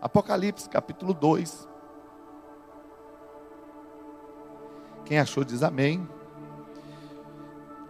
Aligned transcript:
Apocalipse 0.00 0.68
capítulo 0.68 1.12
2. 1.12 1.68
Quem 5.04 5.18
achou 5.18 5.42
diz 5.42 5.62
amém. 5.64 6.08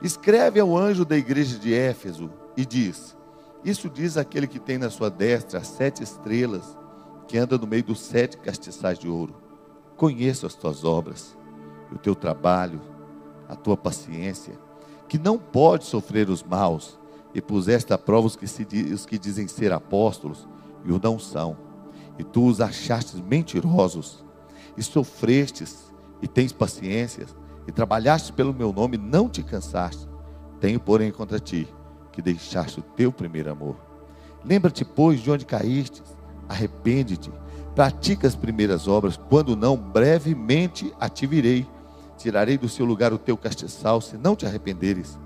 Escreve 0.01 0.59
ao 0.59 0.75
anjo 0.75 1.05
da 1.05 1.19
igreja 1.19 1.59
de 1.59 1.75
Éfeso 1.75 2.31
e 2.57 2.65
diz: 2.65 3.15
Isso 3.63 3.91
diz 3.91 4.17
aquele 4.17 4.47
que 4.47 4.59
tem 4.59 4.79
na 4.79 4.89
sua 4.89 5.11
destra 5.11 5.59
as 5.59 5.67
sete 5.67 6.03
estrelas, 6.03 6.79
que 7.27 7.37
anda 7.37 7.59
no 7.59 7.67
meio 7.67 7.85
dos 7.85 8.01
sete 8.01 8.39
castiçais 8.39 8.99
de 8.99 9.09
ouro. 9.09 9.35
Conheço 9.95 10.47
as 10.47 10.55
tuas 10.55 10.85
obras, 10.85 11.37
o 11.93 11.99
teu 11.99 12.15
trabalho, 12.15 12.81
a 13.47 13.55
tua 13.55 13.77
paciência, 13.77 14.59
que 15.09 15.19
não 15.19 15.39
pode 15.39 15.85
sofrer 15.85 16.31
os 16.31 16.43
maus, 16.43 16.99
e 17.35 17.43
puseste 17.43 17.93
à 17.93 17.99
prova 17.99 18.29
os 18.29 18.37
que, 18.37 18.47
se, 18.47 18.67
os 18.95 19.05
que 19.05 19.19
dizem 19.19 19.47
ser 19.47 19.73
apóstolos 19.73 20.49
e 20.85 20.93
o 20.93 21.01
não 21.03 21.19
são, 21.19 21.68
e 22.19 22.25
tu 22.25 22.47
os 22.47 22.61
achastes 22.61 23.21
mentirosos, 23.21 24.25
e 24.77 24.83
sofrestes, 24.83 25.93
e 26.21 26.27
tens 26.27 26.53
paciência, 26.53 27.27
e 27.67 27.73
trabalhaste 27.73 28.33
pelo 28.33 28.53
meu 28.53 28.73
nome, 28.73 28.97
não 28.97 29.29
te 29.29 29.43
cansaste. 29.43 30.09
Tenho, 30.61 30.81
porém, 30.81 31.13
contra 31.13 31.39
ti 31.39 31.69
que 32.13 32.23
deixaste 32.23 32.81
o 32.81 32.83
teu 32.83 33.13
primeiro 33.13 33.51
amor. 33.51 33.77
Lembra-te, 34.45 34.85
pois, 34.85 35.21
de 35.21 35.31
onde 35.31 35.47
caíste, 35.47 36.03
arrepende-te, 36.49 37.31
pratica 37.75 38.27
as 38.27 38.35
primeiras 38.35 38.89
obras, 38.89 39.17
quando 39.29 39.55
não, 39.55 39.77
brevemente 39.77 40.93
a 40.99 41.09
te 41.09 41.27
virei. 41.27 41.65
Tirarei 42.17 42.59
do 42.59 42.69
seu 42.69 42.85
lugar 42.85 43.13
o 43.13 43.19
teu 43.19 43.37
castiçal, 43.37 44.01
se 44.01 44.17
não 44.17 44.35
te 44.35 44.45
arrependeres. 44.45 45.17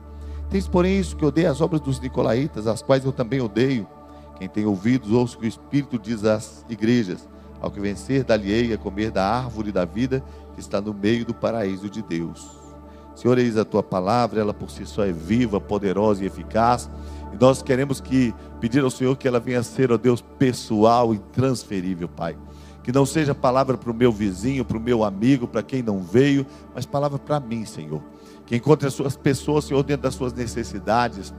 Tens, 0.51 0.69
porém, 0.69 0.99
isso 0.99 1.17
que 1.17 1.25
odeia 1.25 1.51
as 1.51 1.63
obras 1.63 1.81
dos 1.81 1.99
nicolaítas, 1.99 2.67
as 2.67 2.83
quais 2.83 3.07
eu 3.07 3.13
também 3.13 3.41
odeio. 3.41 3.89
Quem 4.43 4.49
tem 4.49 4.67
ouvidos, 4.67 5.13
ouça 5.13 5.37
o 5.37 5.39
que 5.39 5.45
o 5.45 5.49
Espírito 5.49 5.97
diz 5.97 6.25
às 6.25 6.67
igrejas. 6.69 7.29
Ao 7.61 7.71
que 7.71 7.79
vencer, 7.79 8.25
dá-lhe 8.25 8.73
a 8.73 8.77
comer 8.77 9.13
da 9.13 9.25
árvore 9.25 9.71
da 9.71 9.85
vida 9.85 10.21
que 10.53 10.59
está 10.59 10.81
no 10.81 10.93
meio 10.93 11.25
do 11.25 11.33
paraíso 11.33 11.89
de 11.89 12.03
Deus. 12.03 12.51
Senhor, 13.15 13.39
eis 13.39 13.57
a 13.57 13.65
tua 13.65 13.85
palavra, 13.85 14.41
ela 14.41 14.53
por 14.53 14.69
si 14.69 14.85
só 14.85 15.05
é 15.05 15.13
viva, 15.13 15.61
poderosa 15.61 16.25
e 16.25 16.27
eficaz. 16.27 16.91
E 17.33 17.37
nós 17.41 17.63
queremos 17.63 18.01
que 18.01 18.35
pedir 18.61 18.83
ao 18.83 18.91
Senhor 18.91 19.17
que 19.17 19.29
ela 19.29 19.39
venha 19.39 19.61
a 19.61 19.63
ser, 19.63 19.93
ó 19.93 19.97
Deus, 19.97 20.21
pessoal 20.21 21.15
e 21.15 21.21
transferível, 21.21 22.09
Pai. 22.09 22.37
Que 22.83 22.91
não 22.91 23.07
seja 23.07 23.37
palavra 23.37 23.79
para 23.79 23.93
o 23.93 23.95
meu 23.95 24.11
vizinho, 24.11 24.65
para 24.65 24.77
o 24.77 24.81
meu 24.81 25.05
amigo, 25.05 25.47
para 25.47 25.63
quem 25.63 25.85
não 25.85 26.01
veio, 26.01 26.45
mas 26.75 26.85
palavra 26.85 27.17
para 27.17 27.39
mim, 27.39 27.65
Senhor. 27.65 28.03
Que 28.45 28.57
encontre 28.57 28.89
as 28.89 28.95
suas 28.95 29.17
pessoas, 29.17 29.67
Senhor, 29.67 29.85
dentro 29.85 30.03
das 30.03 30.17
suas 30.17 30.33
necessidades, 30.33 31.33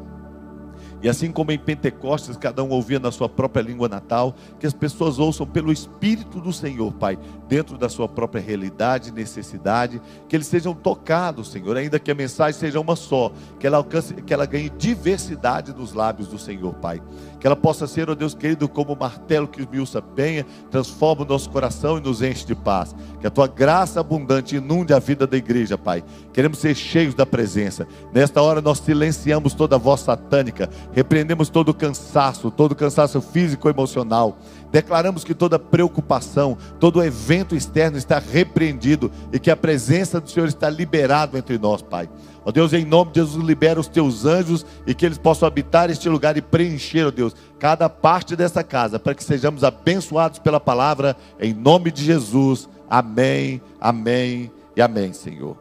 e 1.04 1.10
assim 1.10 1.34
como 1.34 1.52
em 1.52 1.60
Pentecostes 1.60 2.38
cada 2.38 2.64
um 2.64 2.70
ouvia 2.70 2.98
na 2.98 3.12
sua 3.12 3.28
própria 3.28 3.62
língua 3.62 3.90
natal, 3.90 4.34
que 4.58 4.66
as 4.66 4.74
pessoas 4.74 5.20
ouçam 5.20 5.46
pelo 5.46 5.72
Espírito 5.72 6.40
do 6.40 6.54
Senhor, 6.54 6.94
Pai, 6.94 7.20
dentro 7.50 7.78
da 7.78 7.90
sua 7.90 8.08
própria 8.08 8.42
realidade 8.42 9.12
necessidade, 9.12 10.02
que 10.30 10.36
eles 10.36 10.48
sejam 10.48 10.74
tocados, 10.74 11.52
Senhor, 11.52 11.76
ainda 11.76 12.00
que 12.00 12.10
a 12.10 12.16
mensagem 12.16 12.58
seja 12.58 12.80
uma 12.80 12.96
só, 12.96 13.34
que 13.60 13.68
ela 13.68 13.78
alcance, 13.78 14.14
que 14.14 14.34
ela 14.34 14.46
ganhe 14.46 14.70
diversidade 14.70 15.74
nos 15.74 15.92
lábios 15.92 16.30
do 16.30 16.40
Senhor, 16.40 16.74
Pai. 16.76 17.02
Que 17.38 17.48
ela 17.48 17.56
possa 17.58 17.86
ser, 17.86 18.10
ó 18.10 18.16
Deus 18.16 18.34
querido, 18.34 18.70
como 18.70 18.94
o 18.94 18.98
martelo 18.98 19.50
que 19.50 19.62
esmiuça 19.62 20.02
penha, 20.02 20.46
transforma 20.72 21.24
o 21.24 21.26
nosso 21.26 21.50
coração 21.50 21.98
e 21.98 22.02
nos 22.02 22.22
enche 22.22 22.46
de 22.46 22.56
paz. 22.56 22.96
Que 23.20 23.28
a 23.28 23.30
tua 23.30 23.48
graça 23.48 24.00
abundante 24.00 24.56
inunde 24.56 24.94
a 24.94 25.00
vida 25.00 25.28
da 25.28 25.36
igreja, 25.36 25.78
Pai. 25.78 26.02
Queremos 26.32 26.60
ser 26.60 26.74
cheios 26.74 27.14
da 27.14 27.26
presença. 27.26 27.86
Nesta 28.14 28.42
hora 28.42 28.62
nós 28.62 28.80
silenciamos 28.80 29.54
toda 29.54 29.76
a 29.76 29.80
voz 29.80 30.00
satânica, 30.00 30.70
repreendemos 30.94 31.50
todo 31.50 31.74
cansaço, 31.74 32.50
todo 32.50 32.76
cansaço 32.76 33.22
físico 33.22 33.68
e 33.68 33.72
emocional. 33.72 34.38
Declaramos 34.72 35.24
que 35.24 35.34
toda 35.34 35.60
preocupação, 35.60 36.58
todo 36.80 37.04
evento 37.04 37.56
externo 37.56 37.98
está 37.98 38.20
repreendido 38.20 39.12
e 39.32 39.40
que 39.40 39.52
a 39.52 39.58
presença 39.58 40.22
do 40.22 40.30
Senhor 40.30 40.48
está 40.48 40.70
liberado 40.70 41.38
entre 41.38 41.58
nós, 41.58 41.82
Pai. 41.82 42.10
Ó 42.46 42.52
Deus, 42.52 42.74
em 42.74 42.86
nome 42.86 43.12
de 43.12 43.22
Jesus, 43.22 43.44
libera 43.44 43.80
os 43.80 43.88
teus 43.88 44.26
anjos 44.26 44.66
e 44.86 44.94
que 44.94 45.06
eles 45.06 45.18
possam 45.18 45.48
habitar 45.48 45.90
este 45.90 46.10
lugar 46.10 46.38
e 46.38 46.42
preencher, 46.42 47.08
ó 47.08 47.12
Deus, 47.12 47.36
cada 47.58 47.90
parte 47.90 48.36
dessa 48.36 48.64
casa, 48.64 49.00
para 49.00 49.16
que 49.16 49.24
sejamos 49.24 49.64
abençoados 49.64 50.40
pela 50.40 50.60
palavra, 50.60 51.16
em 51.40 51.54
nome 51.54 51.90
de 51.92 52.04
Jesus. 52.04 52.68
Amém, 52.90 53.62
amém 53.80 54.52
e 54.76 54.82
amém, 54.82 55.14
Senhor. 55.14 55.58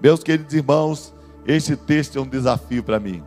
Meus 0.00 0.22
queridos 0.22 0.54
irmãos, 0.54 1.12
este 1.44 1.74
texto 1.74 2.18
é 2.18 2.22
um 2.22 2.28
desafio 2.28 2.82
para 2.84 3.00
mim. 3.00 3.22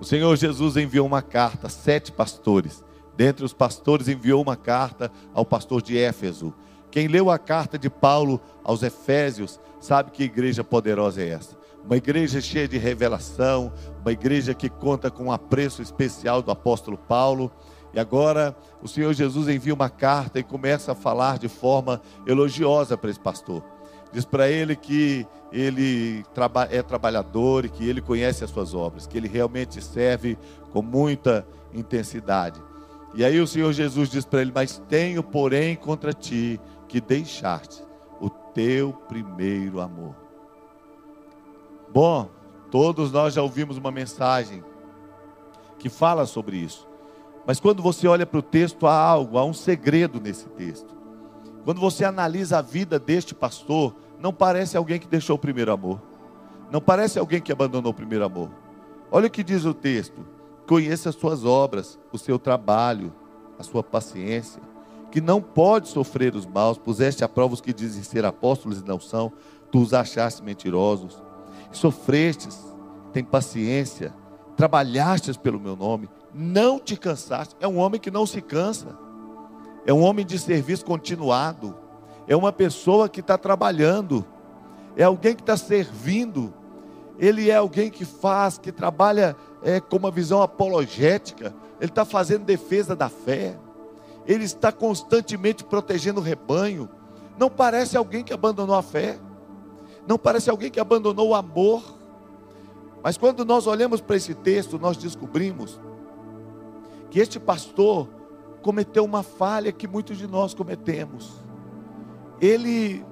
O 0.00 0.04
Senhor 0.04 0.36
Jesus 0.36 0.76
enviou 0.76 1.04
uma 1.04 1.20
carta 1.20 1.66
a 1.66 1.70
sete 1.70 2.12
pastores. 2.12 2.84
Dentre 3.16 3.44
os 3.44 3.52
pastores, 3.52 4.06
enviou 4.06 4.40
uma 4.40 4.54
carta 4.56 5.10
ao 5.34 5.44
pastor 5.44 5.82
de 5.82 5.98
Éfeso. 5.98 6.54
Quem 6.88 7.08
leu 7.08 7.28
a 7.30 7.38
carta 7.38 7.76
de 7.76 7.90
Paulo 7.90 8.40
aos 8.62 8.84
Efésios 8.84 9.58
sabe 9.80 10.12
que 10.12 10.22
igreja 10.22 10.62
poderosa 10.62 11.20
é 11.20 11.30
essa. 11.30 11.58
Uma 11.84 11.96
igreja 11.96 12.40
cheia 12.40 12.68
de 12.68 12.78
revelação, 12.78 13.72
uma 14.00 14.12
igreja 14.12 14.54
que 14.54 14.68
conta 14.68 15.10
com 15.10 15.24
um 15.24 15.32
apreço 15.32 15.82
especial 15.82 16.42
do 16.42 16.52
apóstolo 16.52 16.96
Paulo. 16.96 17.50
E 17.92 17.98
agora 17.98 18.56
o 18.80 18.86
Senhor 18.86 19.12
Jesus 19.12 19.48
envia 19.48 19.74
uma 19.74 19.90
carta 19.90 20.38
e 20.38 20.44
começa 20.44 20.92
a 20.92 20.94
falar 20.94 21.38
de 21.38 21.48
forma 21.48 22.00
elogiosa 22.24 22.96
para 22.96 23.10
esse 23.10 23.18
pastor. 23.18 23.64
Diz 24.12 24.24
para 24.24 24.48
ele 24.48 24.74
que 24.74 25.26
ele 25.52 26.24
é 26.70 26.82
trabalhador 26.82 27.64
e 27.64 27.68
que 27.68 27.88
ele 27.88 28.00
conhece 28.00 28.44
as 28.44 28.50
suas 28.50 28.74
obras, 28.74 29.06
que 29.06 29.16
ele 29.16 29.28
realmente 29.28 29.82
serve 29.82 30.38
com 30.72 30.82
muita 30.82 31.46
intensidade. 31.74 32.60
E 33.14 33.24
aí 33.24 33.40
o 33.40 33.46
Senhor 33.46 33.72
Jesus 33.72 34.08
diz 34.08 34.24
para 34.24 34.40
ele: 34.40 34.52
Mas 34.54 34.82
tenho, 34.88 35.22
porém, 35.22 35.76
contra 35.76 36.12
ti 36.12 36.60
que 36.86 37.00
deixaste 37.00 37.82
o 38.20 38.28
teu 38.28 38.92
primeiro 39.08 39.80
amor. 39.80 40.14
Bom, 41.92 42.28
todos 42.70 43.10
nós 43.10 43.34
já 43.34 43.42
ouvimos 43.42 43.78
uma 43.78 43.90
mensagem 43.90 44.62
que 45.78 45.88
fala 45.88 46.26
sobre 46.26 46.56
isso. 46.56 46.86
Mas 47.46 47.58
quando 47.58 47.82
você 47.82 48.06
olha 48.06 48.26
para 48.26 48.38
o 48.38 48.42
texto, 48.42 48.86
há 48.86 48.94
algo, 48.94 49.38
há 49.38 49.44
um 49.44 49.54
segredo 49.54 50.20
nesse 50.20 50.46
texto. 50.50 50.97
Quando 51.68 51.82
você 51.82 52.02
analisa 52.02 52.60
a 52.60 52.62
vida 52.62 52.98
deste 52.98 53.34
pastor, 53.34 53.94
não 54.18 54.32
parece 54.32 54.74
alguém 54.74 54.98
que 54.98 55.06
deixou 55.06 55.36
o 55.36 55.38
primeiro 55.38 55.70
amor. 55.70 56.00
Não 56.70 56.80
parece 56.80 57.18
alguém 57.18 57.42
que 57.42 57.52
abandonou 57.52 57.92
o 57.92 57.94
primeiro 57.94 58.24
amor. 58.24 58.48
Olha 59.10 59.26
o 59.26 59.30
que 59.30 59.44
diz 59.44 59.66
o 59.66 59.74
texto: 59.74 60.24
conheça 60.66 61.10
as 61.10 61.14
suas 61.14 61.44
obras, 61.44 61.98
o 62.10 62.16
seu 62.16 62.38
trabalho, 62.38 63.12
a 63.58 63.62
sua 63.62 63.82
paciência, 63.82 64.62
que 65.10 65.20
não 65.20 65.42
pode 65.42 65.88
sofrer 65.88 66.34
os 66.34 66.46
maus, 66.46 66.78
puseste 66.78 67.22
a 67.22 67.28
prova 67.28 67.52
os 67.52 67.60
que 67.60 67.74
dizem 67.74 68.02
ser 68.02 68.24
apóstolos 68.24 68.80
e 68.80 68.84
não 68.86 68.98
são, 68.98 69.30
tu 69.70 69.82
os 69.82 69.92
achaste 69.92 70.42
mentirosos, 70.42 71.22
sofrestes, 71.70 72.58
tem 73.12 73.22
paciência, 73.22 74.14
trabalhastes 74.56 75.36
pelo 75.36 75.60
meu 75.60 75.76
nome, 75.76 76.08
não 76.32 76.80
te 76.80 76.96
cansaste. 76.96 77.54
É 77.60 77.68
um 77.68 77.76
homem 77.76 78.00
que 78.00 78.10
não 78.10 78.24
se 78.24 78.40
cansa, 78.40 78.96
é 79.88 79.92
um 79.94 80.02
homem 80.02 80.26
de 80.26 80.38
serviço 80.38 80.84
continuado, 80.84 81.74
é 82.26 82.36
uma 82.36 82.52
pessoa 82.52 83.08
que 83.08 83.20
está 83.20 83.38
trabalhando, 83.38 84.22
é 84.94 85.02
alguém 85.02 85.34
que 85.34 85.40
está 85.40 85.56
servindo, 85.56 86.52
ele 87.18 87.48
é 87.48 87.54
alguém 87.54 87.90
que 87.90 88.04
faz, 88.04 88.58
que 88.58 88.70
trabalha 88.70 89.34
é, 89.62 89.80
com 89.80 89.96
uma 89.96 90.10
visão 90.10 90.42
apologética, 90.42 91.54
ele 91.80 91.90
está 91.90 92.04
fazendo 92.04 92.44
defesa 92.44 92.94
da 92.94 93.08
fé, 93.08 93.56
ele 94.26 94.44
está 94.44 94.70
constantemente 94.70 95.64
protegendo 95.64 96.20
o 96.20 96.22
rebanho. 96.22 96.86
Não 97.38 97.48
parece 97.48 97.96
alguém 97.96 98.22
que 98.22 98.34
abandonou 98.34 98.76
a 98.76 98.82
fé, 98.82 99.18
não 100.06 100.18
parece 100.18 100.50
alguém 100.50 100.70
que 100.70 100.78
abandonou 100.78 101.28
o 101.28 101.34
amor. 101.34 101.82
Mas 103.02 103.16
quando 103.16 103.42
nós 103.42 103.66
olhamos 103.66 104.02
para 104.02 104.16
esse 104.16 104.34
texto, 104.34 104.78
nós 104.78 104.98
descobrimos 104.98 105.80
que 107.08 107.20
este 107.20 107.40
pastor 107.40 108.17
cometeu 108.68 109.02
uma 109.02 109.22
falha 109.22 109.72
que 109.72 109.88
muitos 109.88 110.18
de 110.18 110.26
nós 110.26 110.52
cometemos. 110.52 111.32
Ele 112.38 113.02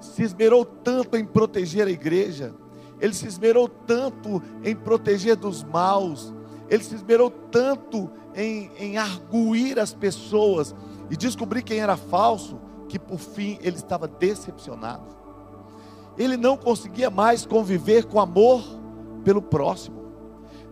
se 0.00 0.22
esmerou 0.22 0.64
tanto 0.64 1.14
em 1.14 1.26
proteger 1.26 1.86
a 1.86 1.90
igreja, 1.90 2.54
ele 2.98 3.12
se 3.12 3.26
esmerou 3.26 3.68
tanto 3.68 4.42
em 4.64 4.74
proteger 4.74 5.36
dos 5.36 5.62
maus, 5.62 6.32
ele 6.70 6.82
se 6.82 6.94
esmerou 6.94 7.30
tanto 7.30 8.10
em, 8.34 8.70
em 8.78 8.96
arguir 8.96 9.78
as 9.78 9.92
pessoas 9.92 10.74
e 11.10 11.18
descobrir 11.18 11.60
quem 11.60 11.80
era 11.80 11.98
falso, 11.98 12.58
que 12.88 12.98
por 12.98 13.18
fim 13.18 13.58
ele 13.60 13.76
estava 13.76 14.08
decepcionado. 14.08 15.14
Ele 16.16 16.38
não 16.38 16.56
conseguia 16.56 17.10
mais 17.10 17.44
conviver 17.44 18.06
com 18.06 18.18
amor 18.18 18.64
pelo 19.22 19.42
próximo. 19.42 20.06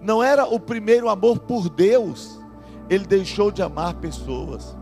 Não 0.00 0.22
era 0.22 0.46
o 0.46 0.58
primeiro 0.58 1.10
amor 1.10 1.40
por 1.40 1.68
Deus, 1.68 2.35
ele 2.88 3.06
deixou 3.06 3.50
de 3.50 3.62
amar 3.62 3.94
pessoas. 3.94 4.76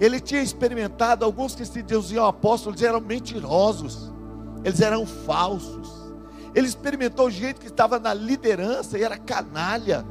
Ele 0.00 0.20
tinha 0.20 0.42
experimentado, 0.42 1.24
alguns 1.24 1.54
que 1.54 1.64
se 1.64 1.82
diziam 1.82 2.26
apóstolos 2.26 2.82
eram 2.82 3.00
mentirosos, 3.00 4.12
eles 4.64 4.80
eram 4.80 5.06
falsos. 5.06 6.04
Ele 6.54 6.66
experimentou 6.66 7.30
gente 7.30 7.60
que 7.60 7.66
estava 7.66 7.98
na 7.98 8.14
liderança 8.14 8.98
e 8.98 9.02
era 9.02 9.16
canalha. 9.16 10.04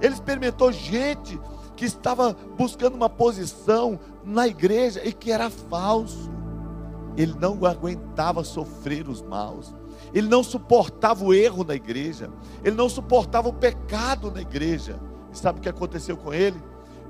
Ele 0.00 0.14
experimentou 0.14 0.72
gente 0.72 1.38
que 1.76 1.84
estava 1.84 2.36
buscando 2.56 2.94
uma 2.94 3.08
posição 3.08 3.98
na 4.24 4.46
igreja 4.46 5.06
e 5.06 5.12
que 5.12 5.30
era 5.30 5.48
falso. 5.48 6.30
Ele 7.16 7.34
não 7.38 7.64
aguentava 7.64 8.44
sofrer 8.44 9.08
os 9.08 9.22
maus. 9.22 9.74
Ele 10.12 10.28
não 10.28 10.42
suportava 10.42 11.24
o 11.24 11.32
erro 11.32 11.64
na 11.64 11.74
igreja. 11.74 12.30
Ele 12.64 12.76
não 12.76 12.88
suportava 12.88 13.48
o 13.48 13.52
pecado 13.52 14.30
na 14.30 14.40
igreja. 14.40 14.98
E 15.32 15.38
sabe 15.38 15.58
o 15.58 15.62
que 15.62 15.68
aconteceu 15.68 16.16
com 16.16 16.32
ele? 16.32 16.60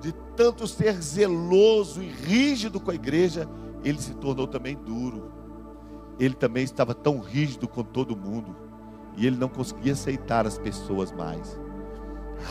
De 0.00 0.12
tanto 0.36 0.66
ser 0.66 0.94
zeloso 1.00 2.02
e 2.02 2.08
rígido 2.08 2.80
com 2.80 2.90
a 2.90 2.94
igreja, 2.94 3.48
ele 3.84 4.00
se 4.00 4.14
tornou 4.14 4.46
também 4.46 4.76
duro. 4.76 5.30
Ele 6.18 6.34
também 6.34 6.64
estava 6.64 6.94
tão 6.94 7.18
rígido 7.18 7.66
com 7.68 7.82
todo 7.82 8.16
mundo. 8.16 8.56
E 9.16 9.26
ele 9.26 9.36
não 9.36 9.48
conseguia 9.48 9.92
aceitar 9.92 10.46
as 10.46 10.58
pessoas 10.58 11.12
mais. 11.12 11.58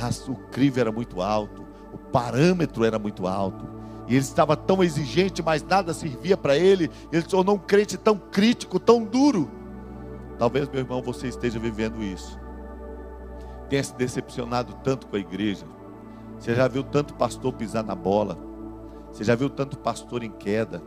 Ah, 0.02 0.10
o 0.30 0.36
crivo 0.50 0.80
era 0.80 0.92
muito 0.92 1.22
alto, 1.22 1.66
o 1.92 1.98
parâmetro 1.98 2.84
era 2.84 3.00
muito 3.00 3.28
alto. 3.28 3.68
E 4.08 4.14
ele 4.14 4.20
estava 4.20 4.58
tão 4.58 4.84
exigente, 4.84 5.44
mas 5.44 5.64
nada 5.64 5.94
servia 5.94 6.36
para 6.36 6.58
ele. 6.58 6.90
Ele 7.12 7.22
se 7.22 7.28
tornou 7.28 7.56
um 7.56 7.60
crente 7.60 7.96
tão 7.96 8.18
crítico, 8.18 8.80
tão 8.80 9.04
duro. 9.04 9.50
Talvez, 10.40 10.68
meu 10.70 10.80
irmão, 10.80 11.02
você 11.02 11.28
esteja 11.28 11.60
vivendo 11.60 12.02
isso. 12.02 12.39
Tenha 13.70 13.84
se 13.84 13.96
decepcionado 13.96 14.74
tanto 14.84 15.08
com 15.08 15.16
a 15.16 15.20
igreja. 15.20 15.66
Você 16.40 16.56
já 16.56 16.68
viu 16.68 16.84
tanto 16.84 17.14
pastor 17.14 17.54
pisar 17.54 17.84
na 17.84 17.96
bola. 17.96 18.38
Você 19.12 19.24
já 19.24 19.36
viu 19.36 19.50
tanto 19.50 19.78
pastor 19.78 20.24
em 20.24 20.32
queda. 20.32 20.82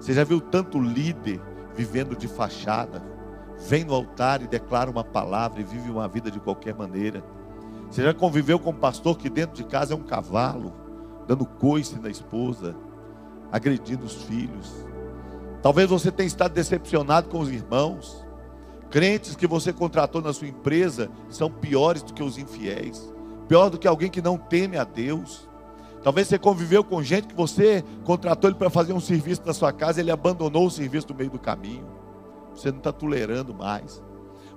Você 0.00 0.12
já 0.12 0.24
viu 0.24 0.40
tanto 0.40 0.80
líder 0.80 1.40
vivendo 1.74 2.16
de 2.16 2.26
fachada. 2.26 3.02
Vem 3.68 3.84
no 3.84 3.94
altar 3.94 4.42
e 4.42 4.48
declara 4.48 4.90
uma 4.90 5.04
palavra 5.04 5.60
e 5.60 5.64
vive 5.64 5.90
uma 5.90 6.08
vida 6.08 6.30
de 6.30 6.40
qualquer 6.40 6.74
maneira. 6.74 7.24
Você 7.90 8.02
já 8.02 8.12
conviveu 8.12 8.58
com 8.58 8.70
um 8.70 8.74
pastor 8.74 9.16
que 9.16 9.30
dentro 9.30 9.54
de 9.54 9.64
casa 9.64 9.94
é 9.94 9.96
um 9.96 10.02
cavalo, 10.02 10.72
dando 11.28 11.46
coice 11.46 11.98
na 12.00 12.10
esposa, 12.10 12.74
agredindo 13.52 14.04
os 14.04 14.24
filhos. 14.24 14.72
Talvez 15.62 15.88
você 15.88 16.10
tenha 16.10 16.26
estado 16.26 16.52
decepcionado 16.52 17.28
com 17.28 17.38
os 17.38 17.50
irmãos. 17.50 18.23
Crentes 18.94 19.34
que 19.34 19.48
você 19.48 19.72
contratou 19.72 20.22
na 20.22 20.32
sua 20.32 20.46
empresa 20.46 21.10
são 21.28 21.50
piores 21.50 22.00
do 22.00 22.14
que 22.14 22.22
os 22.22 22.38
infiéis, 22.38 23.12
pior 23.48 23.68
do 23.68 23.76
que 23.76 23.88
alguém 23.88 24.08
que 24.08 24.22
não 24.22 24.38
teme 24.38 24.76
a 24.76 24.84
Deus. 24.84 25.48
Talvez 26.00 26.28
você 26.28 26.38
conviveu 26.38 26.84
com 26.84 27.02
gente 27.02 27.26
que 27.26 27.34
você 27.34 27.82
contratou 28.04 28.48
ele 28.48 28.56
para 28.56 28.70
fazer 28.70 28.92
um 28.92 29.00
serviço 29.00 29.42
na 29.44 29.52
sua 29.52 29.72
casa, 29.72 29.98
ele 29.98 30.12
abandonou 30.12 30.64
o 30.64 30.70
serviço 30.70 31.08
no 31.08 31.16
meio 31.16 31.28
do 31.28 31.40
caminho. 31.40 31.84
Você 32.54 32.70
não 32.70 32.78
está 32.78 32.92
tolerando 32.92 33.52
mais. 33.52 34.00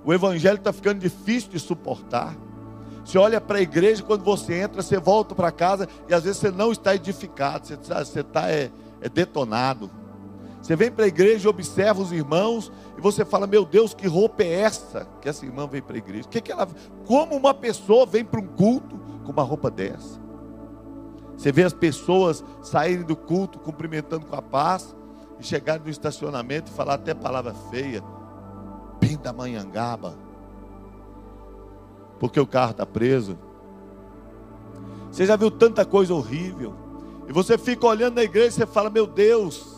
O 0.04 0.14
evangelho 0.14 0.58
está 0.58 0.72
ficando 0.72 1.00
difícil 1.00 1.50
de 1.50 1.58
suportar. 1.58 2.36
Você 3.04 3.18
olha 3.18 3.40
para 3.40 3.58
a 3.58 3.62
igreja, 3.62 4.04
quando 4.04 4.22
você 4.22 4.60
entra, 4.60 4.82
você 4.82 5.00
volta 5.00 5.34
para 5.34 5.50
casa 5.50 5.88
e 6.08 6.14
às 6.14 6.22
vezes 6.22 6.38
você 6.38 6.52
não 6.52 6.70
está 6.70 6.94
edificado, 6.94 7.66
você 7.66 7.74
está, 7.74 8.02
está 8.02 8.48
é, 8.48 8.70
é 9.00 9.08
detonado. 9.08 9.90
Você 10.68 10.76
vem 10.76 10.90
para 10.90 11.06
a 11.06 11.08
igreja, 11.08 11.48
observa 11.48 12.02
os 12.02 12.12
irmãos 12.12 12.70
e 12.98 13.00
você 13.00 13.24
fala: 13.24 13.46
Meu 13.46 13.64
Deus, 13.64 13.94
que 13.94 14.06
roupa 14.06 14.42
é 14.42 14.52
essa 14.60 15.08
que 15.18 15.26
essa 15.26 15.46
irmã 15.46 15.66
vem 15.66 15.80
para 15.80 15.94
a 15.94 15.96
igreja? 15.96 16.28
Que 16.28 16.42
que 16.42 16.52
ela, 16.52 16.68
como 17.06 17.34
uma 17.34 17.54
pessoa 17.54 18.04
vem 18.04 18.22
para 18.22 18.38
um 18.38 18.46
culto 18.46 19.00
com 19.24 19.32
uma 19.32 19.42
roupa 19.42 19.70
dessa? 19.70 20.20
Você 21.38 21.50
vê 21.50 21.64
as 21.64 21.72
pessoas 21.72 22.44
saírem 22.60 23.02
do 23.02 23.16
culto 23.16 23.58
cumprimentando 23.58 24.26
com 24.26 24.36
a 24.36 24.42
paz 24.42 24.94
e 25.40 25.42
chegarem 25.42 25.84
no 25.84 25.88
estacionamento 25.88 26.70
e 26.70 26.74
falar 26.74 26.96
até 26.96 27.14
palavra 27.14 27.54
feia, 27.70 28.04
pindamanhangaba 29.00 30.28
porque 32.18 32.38
o 32.38 32.46
carro 32.46 32.72
está 32.72 32.84
preso. 32.84 33.38
Você 35.10 35.24
já 35.24 35.34
viu 35.34 35.50
tanta 35.50 35.82
coisa 35.86 36.12
horrível. 36.12 36.74
E 37.26 37.32
você 37.32 37.56
fica 37.56 37.86
olhando 37.86 38.16
na 38.16 38.22
igreja 38.22 38.48
e 38.48 38.52
você 38.52 38.66
fala, 38.66 38.90
meu 38.90 39.06
Deus. 39.06 39.77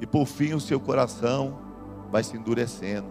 E 0.00 0.06
por 0.06 0.26
fim 0.26 0.54
o 0.54 0.60
seu 0.60 0.78
coração 0.78 1.58
vai 2.10 2.22
se 2.22 2.36
endurecendo. 2.36 3.08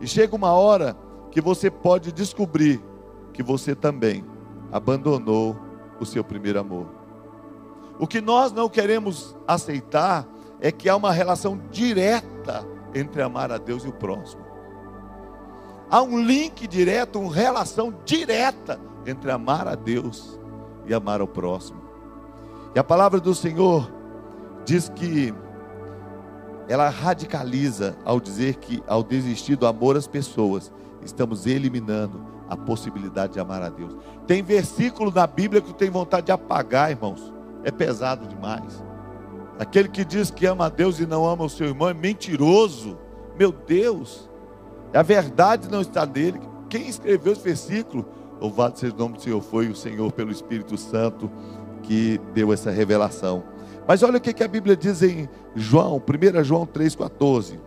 E 0.00 0.06
chega 0.06 0.34
uma 0.34 0.52
hora 0.52 0.96
que 1.30 1.40
você 1.40 1.70
pode 1.70 2.12
descobrir 2.12 2.82
que 3.32 3.42
você 3.42 3.74
também 3.74 4.24
abandonou 4.72 5.56
o 6.00 6.06
seu 6.06 6.22
primeiro 6.22 6.60
amor. 6.60 6.86
O 7.98 8.06
que 8.06 8.20
nós 8.20 8.52
não 8.52 8.68
queremos 8.68 9.36
aceitar 9.46 10.26
é 10.60 10.70
que 10.70 10.88
há 10.88 10.96
uma 10.96 11.12
relação 11.12 11.60
direta 11.70 12.66
entre 12.94 13.22
amar 13.22 13.50
a 13.50 13.58
Deus 13.58 13.84
e 13.84 13.88
o 13.88 13.92
próximo. 13.92 14.42
Há 15.90 16.02
um 16.02 16.20
link 16.22 16.66
direto, 16.66 17.18
uma 17.18 17.34
relação 17.34 17.94
direta 18.04 18.80
entre 19.06 19.30
amar 19.30 19.66
a 19.66 19.74
Deus 19.74 20.38
e 20.86 20.94
amar 20.94 21.20
ao 21.20 21.26
próximo. 21.26 21.80
E 22.74 22.78
a 22.78 22.84
palavra 22.84 23.20
do 23.20 23.34
Senhor 23.34 23.90
diz 24.64 24.88
que 24.90 25.34
ela 26.68 26.88
radicaliza 26.88 27.96
ao 28.04 28.20
dizer 28.20 28.56
que 28.56 28.82
ao 28.86 29.02
desistir 29.02 29.56
do 29.56 29.66
amor 29.66 29.96
às 29.96 30.06
pessoas, 30.06 30.70
estamos 31.02 31.46
eliminando 31.46 32.20
a 32.48 32.56
possibilidade 32.56 33.34
de 33.34 33.40
amar 33.40 33.62
a 33.62 33.68
Deus. 33.68 33.96
Tem 34.26 34.42
versículo 34.42 35.10
na 35.10 35.26
Bíblia 35.26 35.60
que 35.60 35.72
tem 35.72 35.90
vontade 35.90 36.26
de 36.26 36.32
apagar, 36.32 36.90
irmãos. 36.90 37.32
É 37.64 37.70
pesado 37.70 38.26
demais. 38.26 38.84
Aquele 39.58 39.88
que 39.88 40.04
diz 40.04 40.30
que 40.30 40.46
ama 40.46 40.66
a 40.66 40.68
Deus 40.68 41.00
e 41.00 41.06
não 41.06 41.26
ama 41.26 41.44
o 41.44 41.50
seu 41.50 41.66
irmão 41.66 41.88
é 41.88 41.94
mentiroso. 41.94 42.96
Meu 43.38 43.50
Deus. 43.50 44.28
A 44.94 45.02
verdade 45.02 45.68
não 45.70 45.80
está 45.80 46.06
nele. 46.06 46.40
Quem 46.68 46.88
escreveu 46.88 47.32
esse 47.32 47.42
versículo? 47.42 48.06
Louvado 48.40 48.78
seja 48.78 48.94
o 48.94 48.98
nome 48.98 49.16
do 49.16 49.22
Senhor, 49.22 49.40
foi 49.40 49.68
o 49.68 49.74
Senhor 49.74 50.12
pelo 50.12 50.30
Espírito 50.30 50.76
Santo 50.76 51.30
que 51.82 52.20
deu 52.32 52.52
essa 52.52 52.70
revelação. 52.70 53.42
Mas 53.88 54.02
olha 54.02 54.18
o 54.18 54.20
que 54.20 54.44
a 54.44 54.48
Bíblia 54.48 54.76
diz 54.76 55.02
em 55.02 55.28
João, 55.56 55.96
1 55.96 56.44
João 56.44 56.66
3,14. 56.66 57.58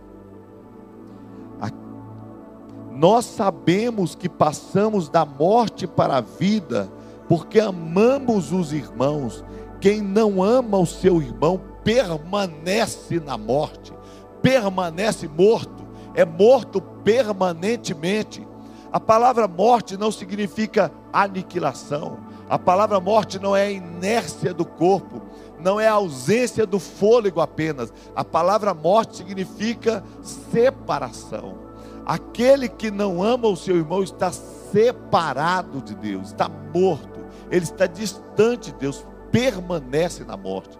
Nós 2.92 3.24
sabemos 3.24 4.14
que 4.14 4.28
passamos 4.28 5.08
da 5.08 5.24
morte 5.24 5.86
para 5.86 6.18
a 6.18 6.20
vida, 6.20 6.88
porque 7.28 7.58
amamos 7.58 8.52
os 8.52 8.72
irmãos. 8.72 9.44
Quem 9.80 10.00
não 10.00 10.40
ama 10.40 10.78
o 10.78 10.86
seu 10.86 11.20
irmão 11.20 11.60
permanece 11.82 13.18
na 13.18 13.36
morte, 13.36 13.92
permanece 14.40 15.26
morto 15.26 15.82
é 16.14 16.24
morto 16.24 16.80
permanentemente. 16.80 18.46
A 18.92 19.00
palavra 19.00 19.48
morte 19.48 19.96
não 19.96 20.12
significa 20.12 20.92
aniquilação. 21.12 22.18
A 22.48 22.58
palavra 22.58 23.00
morte 23.00 23.38
não 23.38 23.56
é 23.56 23.62
a 23.62 23.70
inércia 23.70 24.52
do 24.52 24.64
corpo, 24.64 25.22
não 25.62 25.80
é 25.80 25.88
a 25.88 25.94
ausência 25.94 26.66
do 26.66 26.78
fôlego 26.78 27.40
apenas. 27.40 27.92
A 28.14 28.24
palavra 28.24 28.74
morte 28.74 29.16
significa 29.16 30.04
separação. 30.22 31.58
Aquele 32.04 32.68
que 32.68 32.90
não 32.90 33.22
ama 33.22 33.48
o 33.48 33.56
seu 33.56 33.76
irmão 33.76 34.02
está 34.02 34.30
separado 34.32 35.80
de 35.80 35.94
Deus, 35.94 36.28
está 36.28 36.48
morto, 36.48 37.20
ele 37.50 37.64
está 37.64 37.86
distante 37.86 38.72
de 38.72 38.78
Deus, 38.78 39.06
permanece 39.30 40.24
na 40.24 40.36
morte. 40.36 40.78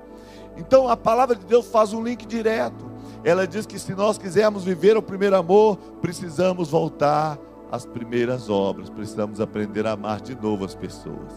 Então 0.56 0.88
a 0.88 0.96
palavra 0.96 1.36
de 1.36 1.46
Deus 1.46 1.66
faz 1.66 1.92
um 1.92 2.02
link 2.02 2.26
direto 2.26 2.92
ela 3.24 3.46
diz 3.46 3.66
que 3.66 3.78
se 3.78 3.94
nós 3.94 4.18
quisermos 4.18 4.64
viver 4.64 4.96
o 4.96 5.02
primeiro 5.02 5.36
amor, 5.36 5.76
precisamos 6.00 6.70
voltar 6.70 7.38
às 7.70 7.86
primeiras 7.86 8.50
obras, 8.50 8.90
precisamos 8.90 9.40
aprender 9.40 9.86
a 9.86 9.92
amar 9.92 10.20
de 10.20 10.34
novo 10.34 10.64
as 10.64 10.74
pessoas. 10.74 11.32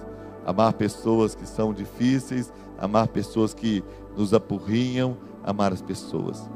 Amar 0.45 0.73
pessoas 0.73 1.35
que 1.35 1.47
são 1.47 1.73
difíceis, 1.73 2.51
amar 2.77 3.07
pessoas 3.07 3.53
que 3.53 3.83
nos 4.15 4.33
apurrinham, 4.33 5.17
amar 5.43 5.73
as 5.73 5.81
pessoas. 5.81 6.49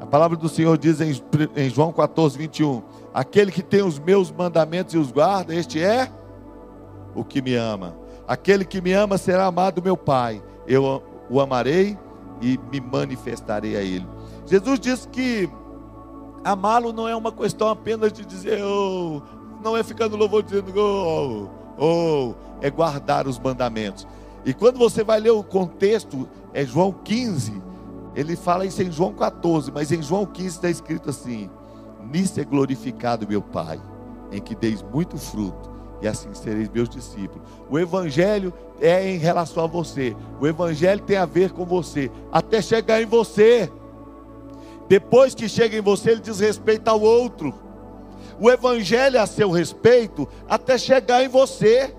A 0.00 0.06
palavra 0.06 0.36
do 0.36 0.48
Senhor 0.48 0.76
diz 0.76 1.00
em, 1.00 1.20
em 1.56 1.70
João 1.70 1.92
14, 1.92 2.36
21: 2.36 2.82
Aquele 3.14 3.50
que 3.50 3.62
tem 3.62 3.82
os 3.82 3.98
meus 3.98 4.30
mandamentos 4.30 4.94
e 4.94 4.98
os 4.98 5.10
guarda, 5.10 5.54
este 5.54 5.82
é 5.82 6.10
o 7.14 7.24
que 7.24 7.40
me 7.40 7.54
ama. 7.54 7.96
Aquele 8.28 8.64
que 8.64 8.80
me 8.80 8.92
ama 8.92 9.16
será 9.16 9.46
amado 9.46 9.82
meu 9.82 9.96
Pai. 9.96 10.42
Eu 10.66 11.02
o 11.30 11.40
amarei 11.40 11.98
e 12.40 12.58
me 12.70 12.80
manifestarei 12.80 13.76
a 13.76 13.80
ele. 13.80 14.06
Jesus 14.46 14.78
disse 14.78 15.08
que 15.08 15.48
amá-lo 16.44 16.92
não 16.92 17.08
é 17.08 17.16
uma 17.16 17.32
questão 17.32 17.68
apenas 17.68 18.12
de 18.12 18.24
dizer, 18.24 18.62
oh, 18.62 19.22
não 19.62 19.76
é 19.76 19.82
ficar 19.82 20.08
no 20.08 20.16
louvor 20.16 20.42
dizendo, 20.42 20.72
oh, 20.76 21.48
oh, 21.78 22.34
é 22.60 22.70
guardar 22.70 23.26
os 23.26 23.38
mandamentos. 23.38 24.06
E 24.46 24.54
quando 24.54 24.78
você 24.78 25.02
vai 25.02 25.18
ler 25.18 25.30
o 25.30 25.42
contexto, 25.42 26.28
é 26.54 26.64
João 26.64 26.92
15, 26.92 27.60
ele 28.14 28.36
fala 28.36 28.64
isso 28.64 28.80
em 28.80 28.92
João 28.92 29.12
14, 29.12 29.72
mas 29.72 29.90
em 29.90 30.00
João 30.00 30.24
15 30.24 30.46
está 30.46 30.70
escrito 30.70 31.10
assim: 31.10 31.50
Nisso 32.08 32.40
é 32.40 32.44
glorificado 32.44 33.26
meu 33.28 33.42
Pai, 33.42 33.82
em 34.30 34.40
que 34.40 34.54
deis 34.54 34.82
muito 34.82 35.18
fruto, 35.18 35.68
e 36.00 36.06
assim 36.06 36.32
sereis 36.32 36.68
meus 36.68 36.88
discípulos. 36.88 37.42
O 37.68 37.76
Evangelho 37.76 38.54
é 38.80 39.10
em 39.10 39.18
relação 39.18 39.64
a 39.64 39.66
você, 39.66 40.16
o 40.40 40.46
Evangelho 40.46 41.02
tem 41.02 41.16
a 41.16 41.26
ver 41.26 41.50
com 41.50 41.66
você, 41.66 42.08
até 42.30 42.62
chegar 42.62 43.02
em 43.02 43.06
você. 43.06 43.68
Depois 44.88 45.34
que 45.34 45.48
chega 45.48 45.76
em 45.76 45.80
você, 45.80 46.12
ele 46.12 46.20
diz 46.20 46.38
respeito 46.38 46.86
ao 46.86 47.00
outro. 47.00 47.52
O 48.38 48.50
evangelho 48.50 49.16
é 49.16 49.20
a 49.20 49.26
seu 49.26 49.50
respeito 49.50 50.28
até 50.48 50.78
chegar 50.78 51.24
em 51.24 51.28
você. 51.28 51.92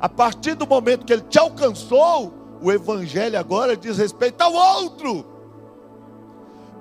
A 0.00 0.08
partir 0.08 0.54
do 0.54 0.66
momento 0.66 1.04
que 1.04 1.12
ele 1.12 1.22
te 1.22 1.38
alcançou, 1.38 2.32
o 2.62 2.72
evangelho 2.72 3.38
agora 3.38 3.76
diz 3.76 3.98
respeito 3.98 4.40
ao 4.40 4.52
outro. 4.52 5.26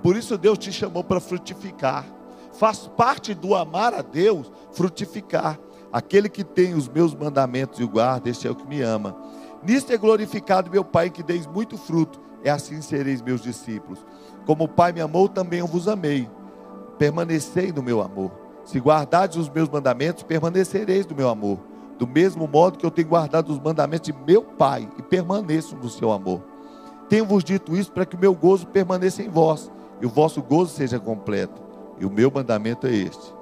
Por 0.01 0.15
isso 0.15 0.37
Deus 0.37 0.57
te 0.57 0.71
chamou 0.71 1.03
para 1.03 1.19
frutificar. 1.19 2.05
Faz 2.53 2.87
parte 2.87 3.33
do 3.33 3.55
amar 3.55 3.93
a 3.93 4.01
Deus 4.01 4.51
frutificar. 4.71 5.59
Aquele 5.91 6.29
que 6.29 6.43
tem 6.43 6.73
os 6.73 6.87
meus 6.87 7.13
mandamentos 7.13 7.79
e 7.79 7.83
o 7.83 7.89
guarda, 7.89 8.29
este 8.29 8.47
é 8.47 8.51
o 8.51 8.55
que 8.55 8.67
me 8.67 8.81
ama. 8.81 9.17
Nisto 9.63 9.91
é 9.91 9.97
glorificado 9.97 10.71
meu 10.71 10.85
Pai, 10.85 11.09
que 11.09 11.23
deis 11.23 11.45
muito 11.45 11.77
fruto, 11.77 12.21
é 12.43 12.49
assim 12.49 12.81
sereis 12.81 13.21
meus 13.21 13.41
discípulos. 13.41 14.05
Como 14.45 14.63
o 14.63 14.67
Pai 14.67 14.93
me 14.93 15.01
amou, 15.01 15.27
também 15.27 15.59
eu 15.59 15.67
vos 15.67 15.87
amei. 15.87 16.29
Permanecei 16.97 17.71
no 17.71 17.83
meu 17.83 18.01
amor. 18.01 18.31
Se 18.63 18.79
guardardes 18.79 19.37
os 19.37 19.49
meus 19.49 19.67
mandamentos, 19.67 20.23
permanecereis 20.23 21.05
no 21.07 21.15
meu 21.15 21.27
amor. 21.27 21.68
Do 21.99 22.07
mesmo 22.07 22.47
modo 22.47 22.77
que 22.77 22.85
eu 22.85 22.89
tenho 22.89 23.09
guardado 23.09 23.49
os 23.49 23.59
mandamentos 23.59 24.05
de 24.05 24.17
meu 24.25 24.41
Pai 24.41 24.89
e 24.97 25.01
permaneço 25.01 25.75
no 25.75 25.89
seu 25.89 26.13
amor. 26.13 26.41
Tenho-vos 27.09 27.43
dito 27.43 27.75
isso 27.75 27.91
para 27.91 28.05
que 28.05 28.15
o 28.15 28.19
meu 28.19 28.33
gozo 28.33 28.65
permaneça 28.67 29.21
em 29.21 29.27
vós 29.27 29.69
e 29.99 30.05
o 30.05 30.09
vosso 30.09 30.41
gozo 30.41 30.71
seja 30.71 30.97
completo. 30.97 31.61
E 31.99 32.05
o 32.05 32.09
meu 32.09 32.31
mandamento 32.31 32.87
é 32.87 32.93
este: 32.93 33.33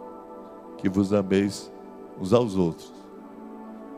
que 0.78 0.90
vos 0.90 1.14
ameis 1.14 1.72
uns 2.20 2.34
aos 2.34 2.56
outros. 2.56 2.92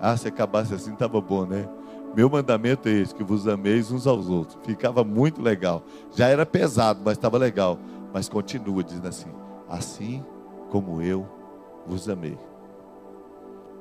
Ah, 0.02 0.18
se 0.18 0.28
acabasse 0.28 0.74
assim, 0.74 0.92
estava 0.92 1.22
bom, 1.22 1.46
né? 1.46 1.68
Meu 2.14 2.30
mandamento 2.30 2.90
é 2.90 2.92
esse: 2.92 3.16
que 3.16 3.24
vos 3.24 3.48
ameis 3.48 3.92
uns 3.92 4.06
aos 4.06 4.28
outros. 4.28 4.58
Ficava 4.64 5.06
muito 5.06 5.42
legal. 5.42 5.84
Já 6.14 6.28
era 6.28 6.46
pesado, 6.46 7.00
mas 7.02 7.14
estava 7.14 7.38
legal. 7.38 7.80
Mas 8.14 8.28
continua 8.28 8.84
dizendo 8.84 9.08
assim: 9.08 9.30
assim 9.70 10.26
como 10.70 11.02
eu 11.02 11.26
vos 11.88 12.10
amei. 12.10 12.38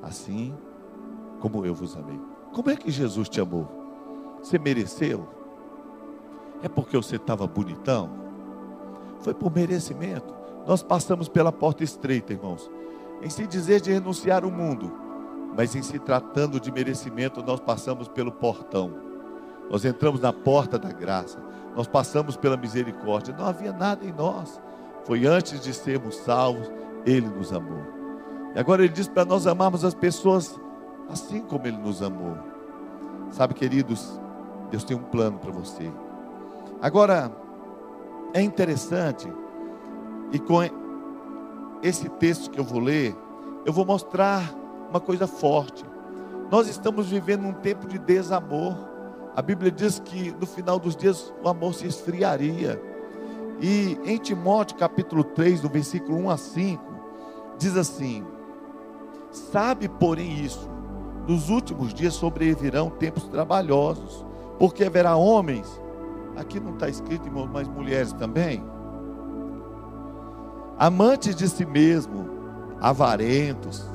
Assim 0.01 0.53
como 1.39 1.65
eu 1.65 1.73
vos 1.73 1.95
amei. 1.95 2.19
Como 2.53 2.69
é 2.69 2.75
que 2.75 2.91
Jesus 2.91 3.29
te 3.29 3.39
amou? 3.39 3.67
Você 4.41 4.57
mereceu? 4.57 5.27
É 6.61 6.67
porque 6.67 6.97
você 6.97 7.15
estava 7.15 7.47
bonitão? 7.47 8.09
Foi 9.19 9.33
por 9.33 9.53
merecimento. 9.53 10.33
Nós 10.65 10.83
passamos 10.83 11.27
pela 11.27 11.51
porta 11.51 11.83
estreita, 11.83 12.33
irmãos. 12.33 12.69
Em 13.21 13.29
se 13.29 13.45
dizer 13.47 13.81
de 13.81 13.91
renunciar 13.91 14.45
o 14.45 14.51
mundo, 14.51 14.91
mas 15.55 15.75
em 15.75 15.81
se 15.81 15.99
tratando 15.99 16.59
de 16.59 16.71
merecimento, 16.71 17.43
nós 17.43 17.59
passamos 17.59 18.07
pelo 18.07 18.31
portão. 18.31 18.93
Nós 19.69 19.85
entramos 19.85 20.21
na 20.21 20.33
porta 20.33 20.77
da 20.79 20.91
graça. 20.91 21.39
Nós 21.75 21.87
passamos 21.87 22.35
pela 22.35 22.57
misericórdia. 22.57 23.35
Não 23.37 23.45
havia 23.45 23.71
nada 23.71 24.05
em 24.05 24.11
nós. 24.11 24.61
Foi 25.05 25.25
antes 25.25 25.61
de 25.61 25.73
sermos 25.73 26.15
salvos, 26.17 26.71
Ele 27.05 27.27
nos 27.27 27.53
amou. 27.53 27.83
E 28.55 28.59
agora 28.59 28.83
Ele 28.83 28.93
diz 28.93 29.07
para 29.07 29.25
nós 29.25 29.47
amarmos 29.47 29.85
as 29.85 29.93
pessoas 29.93 30.59
assim 31.09 31.41
como 31.41 31.67
Ele 31.67 31.77
nos 31.77 32.01
amou. 32.01 32.37
Sabe, 33.31 33.53
queridos, 33.53 34.19
Deus 34.69 34.83
tem 34.83 34.95
um 34.95 35.03
plano 35.03 35.37
para 35.37 35.51
você. 35.51 35.91
Agora, 36.81 37.31
é 38.33 38.41
interessante, 38.41 39.31
e 40.31 40.39
com 40.39 40.59
esse 41.81 42.07
texto 42.09 42.49
que 42.49 42.59
eu 42.59 42.63
vou 42.63 42.79
ler, 42.79 43.15
eu 43.65 43.73
vou 43.73 43.85
mostrar 43.85 44.53
uma 44.89 44.99
coisa 44.99 45.27
forte. 45.27 45.83
Nós 46.51 46.67
estamos 46.67 47.07
vivendo 47.07 47.45
um 47.45 47.53
tempo 47.53 47.87
de 47.87 47.99
desamor. 47.99 48.75
A 49.35 49.41
Bíblia 49.41 49.71
diz 49.71 49.99
que 49.99 50.31
no 50.39 50.45
final 50.45 50.79
dos 50.79 50.95
dias 50.95 51.33
o 51.43 51.47
amor 51.47 51.73
se 51.73 51.85
esfriaria. 51.85 52.81
E 53.61 53.99
em 54.05 54.17
Timóteo 54.17 54.77
capítulo 54.77 55.23
3, 55.23 55.61
do 55.61 55.69
versículo 55.69 56.17
1 56.17 56.29
a 56.29 56.37
5, 56.37 56.83
diz 57.57 57.75
assim: 57.75 58.25
Sabe, 59.31 59.87
porém, 59.87 60.43
isso, 60.43 60.69
nos 61.29 61.49
últimos 61.49 61.93
dias 61.93 62.15
sobrevirão 62.15 62.89
tempos 62.89 63.23
trabalhosos, 63.25 64.25
porque 64.57 64.83
haverá 64.83 65.15
homens 65.15 65.79
Aqui 66.39 66.57
não 66.57 66.73
está 66.73 66.87
escrito, 66.87 67.29
mas 67.51 67.67
mulheres 67.67 68.13
também. 68.13 68.63
Amantes 70.77 71.35
de 71.35 71.49
si 71.49 71.65
mesmo, 71.65 72.29
avarentos, 72.79 73.85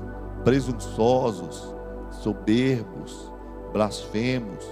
presunçosos, 0.45 1.75
soberbos, 2.11 3.33
blasfemos, 3.73 4.63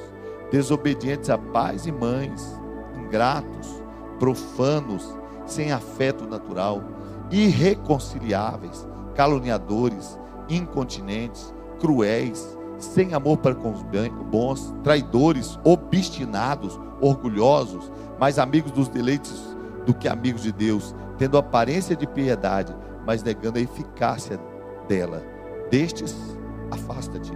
desobedientes 0.51 1.31
a 1.31 1.39
pais 1.39 1.87
e 1.87 1.93
mães, 1.93 2.61
ingratos, 2.95 3.83
profanos, 4.19 5.17
sem 5.47 5.73
afeto 5.73 6.27
natural, 6.27 6.83
irreconciliáveis, 7.31 8.87
caluniadores, 9.15 10.19
incontinentes, 10.47 11.55
cruéis, 11.83 12.57
sem 12.79 13.13
amor 13.13 13.39
para 13.39 13.57
com 13.57 13.73
os 13.73 13.83
bons, 14.31 14.73
traidores, 14.85 15.59
obstinados, 15.65 16.79
orgulhosos, 17.01 17.91
mais 18.21 18.39
amigos 18.39 18.71
dos 18.71 18.89
deleites 18.89 19.35
do 19.85 19.93
que 19.93 20.09
amigos 20.09 20.43
de 20.43 20.53
Deus, 20.53 20.95
tendo 21.19 21.37
aparência 21.37 21.97
de 21.97 22.07
piedade, 22.07 22.73
mas 23.05 23.25
negando 23.25 23.59
a 23.59 23.63
eficácia 23.63 24.39
dela. 24.87 25.25
Destes, 25.73 26.15
afasta-te. 26.71 27.33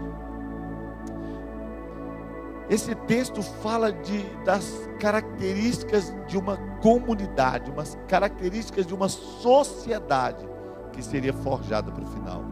Esse 2.70 2.94
texto 2.94 3.42
fala 3.42 3.92
de, 3.92 4.22
das 4.44 4.88
características 5.00 6.14
de 6.28 6.38
uma 6.38 6.56
comunidade, 6.80 7.70
umas 7.70 7.98
características 8.06 8.86
de 8.86 8.94
uma 8.94 9.08
sociedade 9.08 10.48
que 10.92 11.02
seria 11.02 11.32
forjada 11.32 11.90
para 11.90 12.04
o 12.04 12.06
final. 12.06 12.44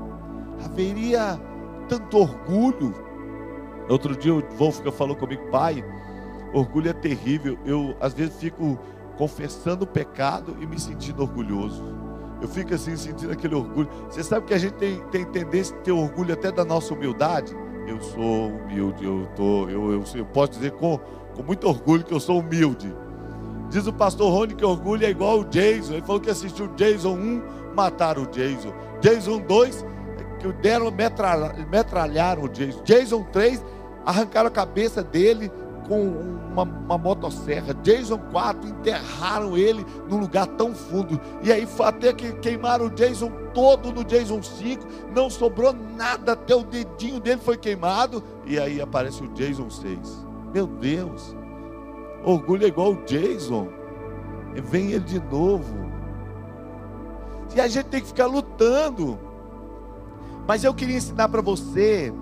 Haveria 0.64 1.38
tanto 1.88 2.18
orgulho. 2.18 2.94
Outro 3.88 4.16
dia 4.16 4.34
o 4.34 4.42
Wolfgang 4.56 4.92
falou 4.92 5.14
comigo, 5.14 5.50
pai, 5.50 5.84
Orgulho 6.54 6.88
é 6.88 6.92
terrível. 6.92 7.58
Eu, 7.66 7.96
às 8.00 8.14
vezes, 8.14 8.36
fico 8.36 8.78
confessando 9.18 9.84
o 9.84 9.86
pecado 9.86 10.56
e 10.60 10.66
me 10.66 10.78
sentindo 10.78 11.22
orgulhoso. 11.22 11.84
Eu 12.40 12.48
fico 12.48 12.72
assim, 12.72 12.96
sentindo 12.96 13.32
aquele 13.32 13.56
orgulho. 13.56 13.88
Você 14.08 14.22
sabe 14.22 14.46
que 14.46 14.54
a 14.54 14.58
gente 14.58 14.74
tem, 14.74 15.00
tem 15.10 15.24
tendência 15.24 15.76
a 15.76 15.80
ter 15.80 15.90
orgulho 15.90 16.32
até 16.32 16.52
da 16.52 16.64
nossa 16.64 16.94
humildade? 16.94 17.54
Eu 17.88 18.00
sou 18.00 18.50
humilde, 18.50 19.04
eu, 19.04 19.28
tô, 19.34 19.68
eu, 19.68 19.92
eu, 19.92 20.04
eu 20.14 20.26
posso 20.26 20.52
dizer 20.52 20.70
com, 20.72 20.98
com 21.34 21.42
muito 21.42 21.68
orgulho 21.68 22.04
que 22.04 22.14
eu 22.14 22.20
sou 22.20 22.38
humilde. 22.38 22.94
Diz 23.68 23.86
o 23.86 23.92
pastor 23.92 24.30
Rony 24.30 24.54
que 24.54 24.64
orgulho 24.64 25.04
é 25.04 25.10
igual 25.10 25.40
o 25.40 25.44
Jason. 25.44 25.94
Ele 25.94 26.02
falou 26.02 26.20
que 26.20 26.30
assistiu 26.30 26.68
Jason 26.76 27.14
1, 27.14 27.42
mataram 27.74 28.22
o 28.22 28.26
Jason. 28.26 28.72
Jason 29.00 29.40
2, 29.40 29.84
que 30.44 30.52
deram, 30.60 30.92
metralharam 31.70 32.42
o 32.42 32.48
Jason. 32.48 32.82
Jason 32.82 33.22
3, 33.32 33.64
arrancaram 34.04 34.48
a 34.48 34.50
cabeça 34.50 35.02
dele, 35.02 35.50
com 35.88 36.00
uma, 36.00 36.62
uma, 36.62 36.98
motosserra. 36.98 37.74
Jason 37.74 38.18
4 38.18 38.68
enterraram 38.68 39.56
ele 39.56 39.84
num 40.08 40.18
lugar 40.18 40.46
tão 40.46 40.74
fundo. 40.74 41.20
E 41.42 41.52
aí 41.52 41.66
até 41.80 42.12
que 42.12 42.32
queimaram 42.34 42.86
o 42.86 42.90
Jason 42.90 43.30
todo 43.52 43.92
no 43.92 44.02
Jason 44.04 44.42
5. 44.42 44.82
Não 45.14 45.28
sobrou 45.28 45.74
nada, 45.74 46.32
até 46.32 46.54
o 46.54 46.62
dedinho 46.62 47.20
dele 47.20 47.40
foi 47.42 47.56
queimado. 47.56 48.22
E 48.46 48.58
aí 48.58 48.80
aparece 48.80 49.22
o 49.22 49.28
Jason 49.34 49.68
6. 49.68 50.26
Meu 50.54 50.66
Deus, 50.66 51.36
orgulho 52.24 52.64
é 52.64 52.68
igual 52.68 52.92
o 52.92 53.04
Jason. 53.04 53.68
Vem 54.54 54.92
ele 54.92 55.00
de 55.00 55.20
novo. 55.20 55.92
E 57.54 57.60
a 57.60 57.68
gente 57.68 57.86
tem 57.86 58.00
que 58.00 58.06
ficar 58.06 58.26
lutando. 58.26 59.18
Mas 60.46 60.62
eu 60.62 60.74
queria 60.74 60.96
ensinar 60.96 61.28
para 61.28 61.40
você 61.40 62.12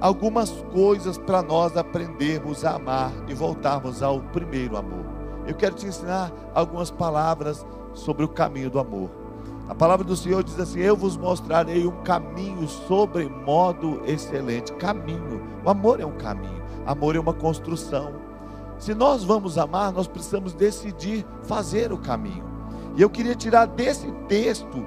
algumas 0.00 0.50
coisas 0.72 1.16
para 1.16 1.42
nós 1.42 1.76
aprendermos 1.76 2.64
a 2.64 2.76
amar 2.76 3.12
e 3.28 3.34
voltarmos 3.34 4.02
ao 4.02 4.20
primeiro 4.20 4.76
amor. 4.76 5.04
Eu 5.46 5.54
quero 5.54 5.74
te 5.74 5.86
ensinar 5.86 6.30
algumas 6.54 6.90
palavras 6.90 7.66
sobre 7.94 8.24
o 8.24 8.28
caminho 8.28 8.70
do 8.70 8.78
amor. 8.78 9.10
A 9.68 9.74
palavra 9.74 10.04
do 10.04 10.16
Senhor 10.16 10.42
diz 10.42 10.58
assim: 10.58 10.80
Eu 10.80 10.96
vos 10.96 11.16
mostrarei 11.16 11.86
um 11.86 12.02
caminho 12.02 12.68
sobre 12.68 13.28
modo 13.28 14.02
excelente. 14.04 14.72
Caminho. 14.74 15.40
O 15.64 15.70
amor 15.70 16.00
é 16.00 16.06
um 16.06 16.16
caminho. 16.16 16.60
Amor 16.84 17.16
é 17.16 17.20
uma 17.20 17.32
construção. 17.32 18.12
Se 18.78 18.94
nós 18.94 19.22
vamos 19.22 19.58
amar, 19.58 19.92
nós 19.92 20.08
precisamos 20.08 20.52
decidir 20.54 21.24
fazer 21.44 21.92
o 21.92 21.98
caminho. 21.98 22.44
E 22.96 23.02
eu 23.02 23.08
queria 23.08 23.34
tirar 23.34 23.66
desse 23.66 24.10
texto 24.26 24.84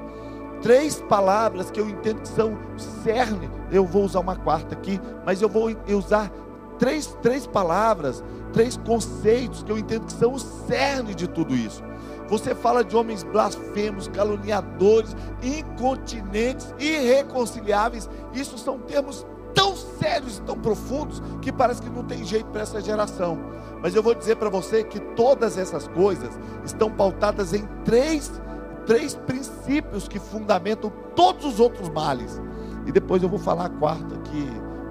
três 0.64 1.02
palavras 1.02 1.70
que 1.70 1.80
eu 1.80 1.88
entendo 1.88 2.22
que 2.22 2.30
são 2.30 2.58
cerne. 3.04 3.50
Eu 3.70 3.86
vou 3.86 4.04
usar 4.06 4.22
uma 4.22 4.36
quarta 4.36 4.74
aqui, 4.74 5.00
mas 5.26 5.42
eu 5.42 5.50
vou 5.50 5.70
usar 5.90 6.32
três, 6.80 7.16
três 7.22 7.46
palavras, 7.46 8.24
três 8.54 8.78
conceitos 8.78 9.62
que 9.62 9.72
eu 9.72 9.78
entendo 9.78 10.06
que 10.06 10.14
são 10.14 10.34
o 10.34 10.40
cerne 10.40 11.14
de 11.14 11.28
tudo 11.28 11.54
isso. 11.54 11.84
Você 12.30 12.56
fala 12.56 12.84
de 12.84 12.96
homens 12.96 13.24
blasfemos, 13.24 14.08
caluniadores, 14.08 15.16
incontinentes, 15.44 16.74
irreconciliáveis. 16.80 18.10
Isso 18.34 18.58
são 18.58 18.80
termos 18.80 19.26
tão 19.54 19.76
sérios 19.76 20.38
e 20.38 20.42
tão 20.44 20.58
profundos 20.58 21.22
que 21.42 21.52
parece 21.52 21.82
que 21.82 21.90
não 21.90 22.04
tem 22.04 22.24
jeito 22.24 22.48
para 22.48 22.62
essa 22.62 22.82
geração. 22.82 23.38
Mas 23.82 23.94
eu 23.94 24.02
vou 24.02 24.16
dizer 24.16 24.38
para 24.38 24.50
você 24.50 24.82
que 24.82 25.00
todas 25.00 25.58
essas 25.58 25.90
coisas 25.90 26.40
estão 26.64 26.90
pautadas 26.90 27.54
em 27.54 27.68
três 27.84 28.42
três 28.86 29.16
princípios 29.16 30.08
que 30.08 30.20
fundamentam 30.20 30.92
todos 31.16 31.46
os 31.46 31.60
outros 31.60 31.90
males. 31.90 32.42
E 32.86 32.92
depois 32.92 33.24
eu 33.24 33.30
vou 33.30 33.40
falar 33.40 33.66
a 33.66 33.70
quarta 33.70 34.18
que 34.20 34.48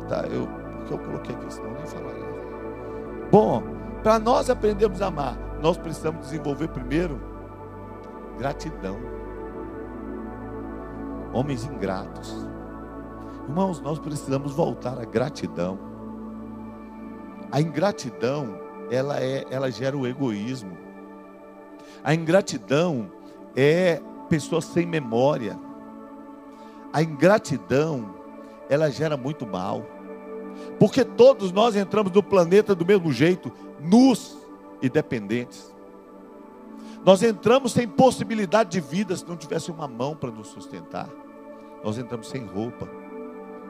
tá, 0.09 0.25
eu, 0.29 0.49
que 0.87 0.93
eu 0.93 0.99
coloquei 0.99 1.35
aqui, 1.35 1.53
senão 1.53 1.73
nem 1.73 1.87
falaria. 1.87 2.23
Bom, 3.31 3.63
para 4.03 4.19
nós 4.19 4.51
aprendermos 4.51 5.01
a 5.01 5.07
amar, 5.07 5.37
nós 5.61 5.77
precisamos 5.79 6.23
desenvolver 6.23 6.69
primeiro 6.69 7.21
gratidão. 8.39 8.97
Homens 11.33 11.65
ingratos. 11.65 12.47
Irmãos, 13.49 13.81
nós 13.81 13.99
precisamos 13.99 14.53
voltar 14.53 14.99
à 15.01 15.05
gratidão. 15.05 15.79
A 17.51 17.61
ingratidão, 17.61 18.59
ela 18.91 19.21
é, 19.21 19.45
ela 19.51 19.71
gera 19.71 19.97
o 19.97 20.07
egoísmo. 20.07 20.77
A 22.05 22.15
ingratidão 22.15 23.11
é 23.57 24.01
pessoa 24.29 24.61
sem 24.61 24.87
memória. 24.87 25.59
A 26.93 27.03
ingratidão, 27.03 28.15
ela 28.69 28.91
gera 28.91 29.17
muito 29.17 29.47
mal. 29.47 29.85
Porque 30.79 31.05
todos 31.05 31.53
nós 31.53 31.77
entramos 31.77 32.13
no 32.13 32.23
planeta 32.23 32.75
do 32.75 32.85
mesmo 32.85 33.13
jeito, 33.13 33.53
nus 33.81 34.37
e 34.81 34.89
dependentes. 34.89 35.73
Nós 37.05 37.23
entramos 37.23 37.73
sem 37.73 37.89
possibilidade 37.89 38.71
de 38.71 38.81
vida 38.81 39.17
se 39.17 39.27
não 39.27 39.37
tivesse 39.37 39.71
uma 39.71 39.89
mão 39.89 40.15
para 40.15 40.31
nos 40.31 40.49
sustentar. 40.49 41.09
Nós 41.83 41.99
entramos 41.99 42.29
sem 42.29 42.45
roupa. 42.45 42.89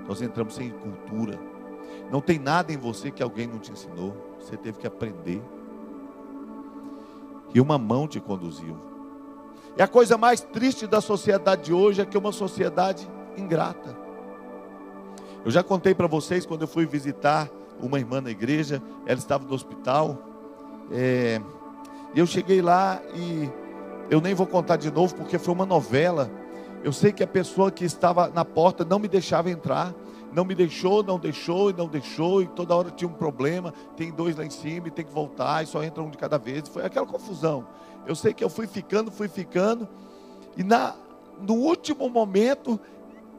Nós 0.07 0.21
entramos 0.21 0.55
sem 0.55 0.71
cultura. 0.71 1.39
Não 2.11 2.21
tem 2.21 2.39
nada 2.39 2.73
em 2.73 2.77
você 2.77 3.11
que 3.11 3.23
alguém 3.23 3.47
não 3.47 3.59
te 3.59 3.73
ensinou. 3.73 4.15
Você 4.39 4.57
teve 4.57 4.79
que 4.79 4.87
aprender. 4.87 5.43
E 7.55 7.61
uma 7.61 7.79
mão 7.79 8.07
te 8.07 8.21
conduziu. 8.21 8.92
E 9.77 9.83
a 9.83 9.89
coisa 9.89 10.19
mais 10.19 10.41
triste 10.41 10.87
da 10.87 11.01
sociedade 11.01 11.65
de 11.65 11.73
hoje 11.73 12.03
é 12.03 12.05
que 12.05 12.17
é 12.17 12.21
uma 12.21 12.33
sociedade 12.33 13.09
ingrata. 13.37 13.97
Eu 15.45 15.51
já 15.51 15.63
contei 15.63 15.95
para 15.95 16.07
vocês 16.07 16.45
quando 16.45 16.63
eu 16.63 16.69
fui 16.69 16.87
visitar 16.87 17.49
uma 17.81 17.99
irmã 17.99 18.21
na 18.21 18.31
igreja, 18.31 18.83
ela 19.07 19.19
estava 19.19 19.45
no 19.45 19.55
hospital. 19.55 20.19
É, 20.91 21.41
e 22.15 22.19
eu 22.19 22.27
cheguei 22.27 22.61
lá 22.61 23.01
e 23.15 23.51
eu 24.11 24.21
nem 24.21 24.35
vou 24.35 24.47
contar 24.47 24.77
de 24.77 24.91
novo 24.91 25.15
porque 25.15 25.39
foi 25.39 25.55
uma 25.55 25.67
novela. 25.67 26.31
Eu 26.85 26.93
sei 26.93 27.13
que 27.13 27.23
a 27.23 27.27
pessoa 27.27 27.71
que 27.71 27.85
estava 27.85 28.29
na 28.29 28.45
porta 28.45 28.85
não 28.85 28.99
me 28.99 29.09
deixava 29.09 29.51
entrar, 29.51 29.95
não 30.33 30.45
me 30.45 30.55
deixou, 30.55 31.03
não 31.03 31.19
deixou 31.19 31.71
e 31.71 31.73
não 31.73 31.87
deixou, 31.87 32.43
e 32.43 32.47
toda 32.47 32.75
hora 32.75 32.91
tinha 32.91 33.09
um 33.09 33.13
problema. 33.13 33.73
Tem 33.97 34.11
dois 34.11 34.37
lá 34.37 34.45
em 34.45 34.51
cima 34.51 34.89
e 34.89 34.91
tem 34.91 35.05
que 35.05 35.13
voltar, 35.13 35.63
e 35.63 35.67
só 35.67 35.83
entra 35.83 36.03
um 36.03 36.11
de 36.11 36.17
cada 36.17 36.39
vez. 36.39 36.69
Foi 36.69 36.85
aquela 36.85 37.07
confusão. 37.07 37.67
Eu 38.07 38.15
sei 38.15 38.33
que 38.33 38.43
eu 38.43 38.49
fui 38.49 38.67
ficando, 38.67 39.11
fui 39.11 39.29
ficando, 39.29 39.89
e 40.57 40.65
na, 40.65 40.95
no 41.41 41.55
último 41.55 42.09
momento 42.09 42.81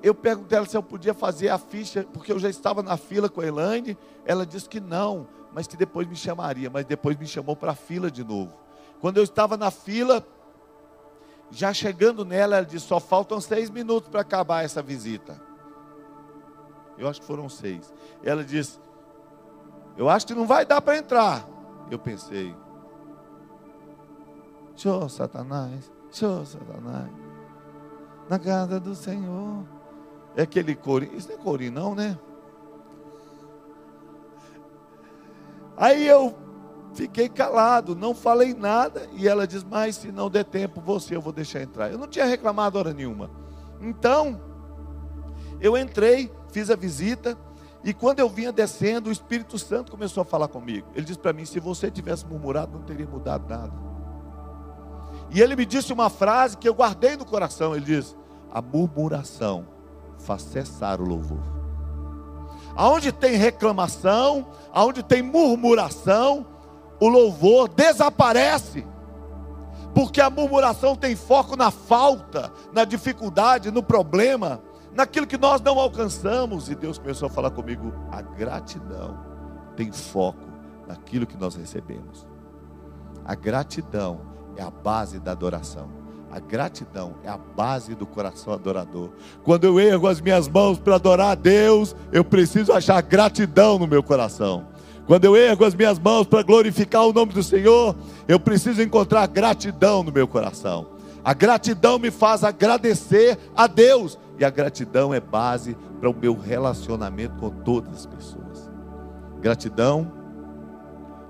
eu 0.03 0.13
perguntei 0.13 0.57
ela 0.57 0.67
se 0.67 0.75
eu 0.75 0.83
podia 0.83 1.13
fazer 1.13 1.50
a 1.50 1.57
ficha, 1.57 2.05
porque 2.13 2.31
eu 2.31 2.38
já 2.38 2.50
estava 2.50 2.83
na 2.83 2.97
fila 2.97 3.29
com 3.29 3.39
a 3.39 3.47
Elaine. 3.47 3.97
Ela 4.25 4.45
disse 4.45 4.67
que 4.67 4.81
não, 4.81 5.25
mas 5.53 5.65
que 5.65 5.77
depois 5.77 6.07
me 6.07 6.15
chamaria. 6.15 6.69
Mas 6.69 6.85
depois 6.85 7.17
me 7.17 7.25
chamou 7.25 7.55
para 7.55 7.71
a 7.71 7.75
fila 7.75 8.12
de 8.12 8.23
novo. 8.23 8.53
Quando 9.00 9.17
eu 9.17 9.23
estava 9.23 9.55
na 9.55 9.71
fila, 9.71 10.25
já 11.50 11.73
chegando 11.73 12.25
nela, 12.25 12.57
ela 12.57 12.65
disse: 12.65 12.85
só 12.85 13.00
faltam 13.00 13.39
seis 13.39 13.69
minutos 13.69 14.09
para 14.09 14.19
acabar 14.19 14.65
essa 14.65 14.81
visita. 14.81 15.52
Eu 16.97 17.07
acho 17.07 17.21
que 17.21 17.27
foram 17.27 17.50
seis. 17.50 17.93
Ela 18.23 18.43
disse: 18.43 18.79
Eu 19.97 20.09
acho 20.09 20.27
que 20.27 20.33
não 20.33 20.45
vai 20.45 20.65
dar 20.65 20.81
para 20.81 20.97
entrar. 20.97 21.47
Eu 21.89 22.00
pensei: 22.00 22.55
Show, 24.75 25.07
Satanás, 25.09 25.91
show, 26.12 26.45
Satanás. 26.45 27.12
Na 28.29 28.39
casa 28.39 28.79
do 28.79 28.95
Senhor. 28.95 29.63
É 30.35 30.43
aquele 30.43 30.75
corinho. 30.75 31.15
Isso 31.15 31.27
não 31.29 31.35
é 31.35 31.38
corinho, 31.38 31.71
não, 31.71 31.95
né? 31.95 32.17
Aí 35.75 36.07
eu 36.07 36.35
fiquei 36.93 37.27
calado, 37.27 37.95
não 37.95 38.13
falei 38.15 38.53
nada. 38.53 39.07
E 39.13 39.27
ela 39.27 39.46
diz: 39.46 39.63
Mas 39.63 39.98
se 39.98 40.11
não 40.11 40.29
der 40.29 40.46
tempo, 40.46 40.81
você 40.81 41.15
eu 41.15 41.22
vou 41.22 41.33
deixar 41.33 41.61
entrar. 41.61 41.91
Eu 41.91 41.98
não 41.98 42.07
tinha 42.07 42.25
reclamado 42.25 42.77
hora 42.77 42.94
nenhuma. 42.94 43.29
Então, 43.81 44.39
eu 45.63 45.77
entrei, 45.77 46.29
fiz 46.51 46.69
a 46.69 46.75
visita. 46.75 47.37
E 47.85 47.93
quando 47.93 48.19
eu 48.19 48.27
vinha 48.27 48.51
descendo, 48.51 49.09
o 49.09 49.13
Espírito 49.13 49.57
Santo 49.57 49.91
começou 49.91 50.21
a 50.21 50.25
falar 50.25 50.49
comigo. 50.49 50.89
Ele 50.93 51.05
disse 51.05 51.19
para 51.19 51.31
mim: 51.31 51.45
Se 51.45 51.57
você 51.57 51.89
tivesse 51.89 52.25
murmurado, 52.25 52.77
não 52.77 52.83
teria 52.85 53.07
mudado 53.07 53.47
nada. 53.49 53.73
E 55.31 55.41
ele 55.41 55.55
me 55.55 55.65
disse 55.65 55.93
uma 55.93 56.09
frase 56.09 56.57
que 56.57 56.67
eu 56.67 56.73
guardei 56.73 57.15
no 57.15 57.23
coração. 57.23 57.73
Ele 57.73 57.85
diz: 57.85 58.13
A 58.51 58.61
murmuração 58.61 59.65
faz 60.17 60.41
cessar 60.41 60.99
o 60.99 61.05
louvor. 61.05 61.39
Aonde 62.75 63.13
tem 63.13 63.35
reclamação, 63.35 64.47
aonde 64.73 65.01
tem 65.01 65.21
murmuração, 65.21 66.45
o 66.99 67.07
louvor 67.07 67.69
desaparece. 67.69 68.85
Porque 69.95 70.19
a 70.19 70.29
murmuração 70.29 70.93
tem 70.93 71.15
foco 71.15 71.55
na 71.55 71.71
falta, 71.71 72.51
na 72.73 72.83
dificuldade, 72.83 73.71
no 73.71 73.81
problema, 73.83 74.61
naquilo 74.96 75.27
que 75.27 75.38
nós 75.38 75.62
não 75.62 75.79
alcançamos. 75.79 76.70
E 76.70 76.75
Deus 76.75 76.98
começou 76.98 77.27
a 77.27 77.32
falar 77.32 77.51
comigo: 77.51 77.94
a 78.12 78.22
gratidão 78.22 79.18
tem 79.75 79.92
foco 79.92 80.46
naquilo 80.88 81.25
que 81.25 81.38
nós 81.38 81.56
recebemos. 81.56 82.27
A 83.25 83.36
gratidão 83.36 84.22
é 84.58 84.62
a 84.62 84.70
base 84.70 85.20
da 85.20 85.32
adoração. 85.32 85.90
A 86.32 86.40
gratidão 86.40 87.14
é 87.24 87.29
a 87.29 87.38
base 87.38 87.94
do 87.94 88.08
coração 88.08 88.53
adorador. 88.53 89.12
Quando 89.44 89.66
eu 89.66 89.79
ergo 89.79 90.08
as 90.08 90.20
minhas 90.20 90.48
mãos 90.48 90.79
para 90.79 90.96
adorar 90.96 91.32
a 91.32 91.36
Deus, 91.36 91.96
eu 92.12 92.24
preciso 92.24 92.74
achar 92.74 93.00
gratidão 93.03 93.77
no 93.77 93.86
meu 93.86 94.01
coração. 94.01 94.66
Quando 95.06 95.25
eu 95.25 95.36
ergo 95.36 95.64
as 95.64 95.75
minhas 95.75 96.00
mãos 96.00 96.25
para 96.25 96.42
glorificar 96.42 97.06
o 97.06 97.14
nome 97.14 97.34
do 97.34 97.44
Senhor, 97.44 97.96
eu 98.27 98.40
preciso 98.40 98.82
encontrar 98.82 99.27
gratidão 99.27 100.01
no 100.01 100.12
meu 100.12 100.27
coração. 100.27 100.93
A 101.24 101.33
gratidão 101.33 101.98
me 101.98 102.12
faz 102.12 102.44
agradecer 102.44 103.40
a 103.55 103.66
Deus, 103.66 104.20
e 104.38 104.44
a 104.44 104.50
gratidão 104.50 105.14
é 105.14 105.20
base 105.20 105.77
para 106.00 106.09
o 106.09 106.16
meu 106.16 106.38
relacionamento 106.38 107.38
com 107.38 107.50
todas 107.50 107.94
as 107.94 108.05
pessoas. 108.05 108.70
Gratidão 109.40 110.12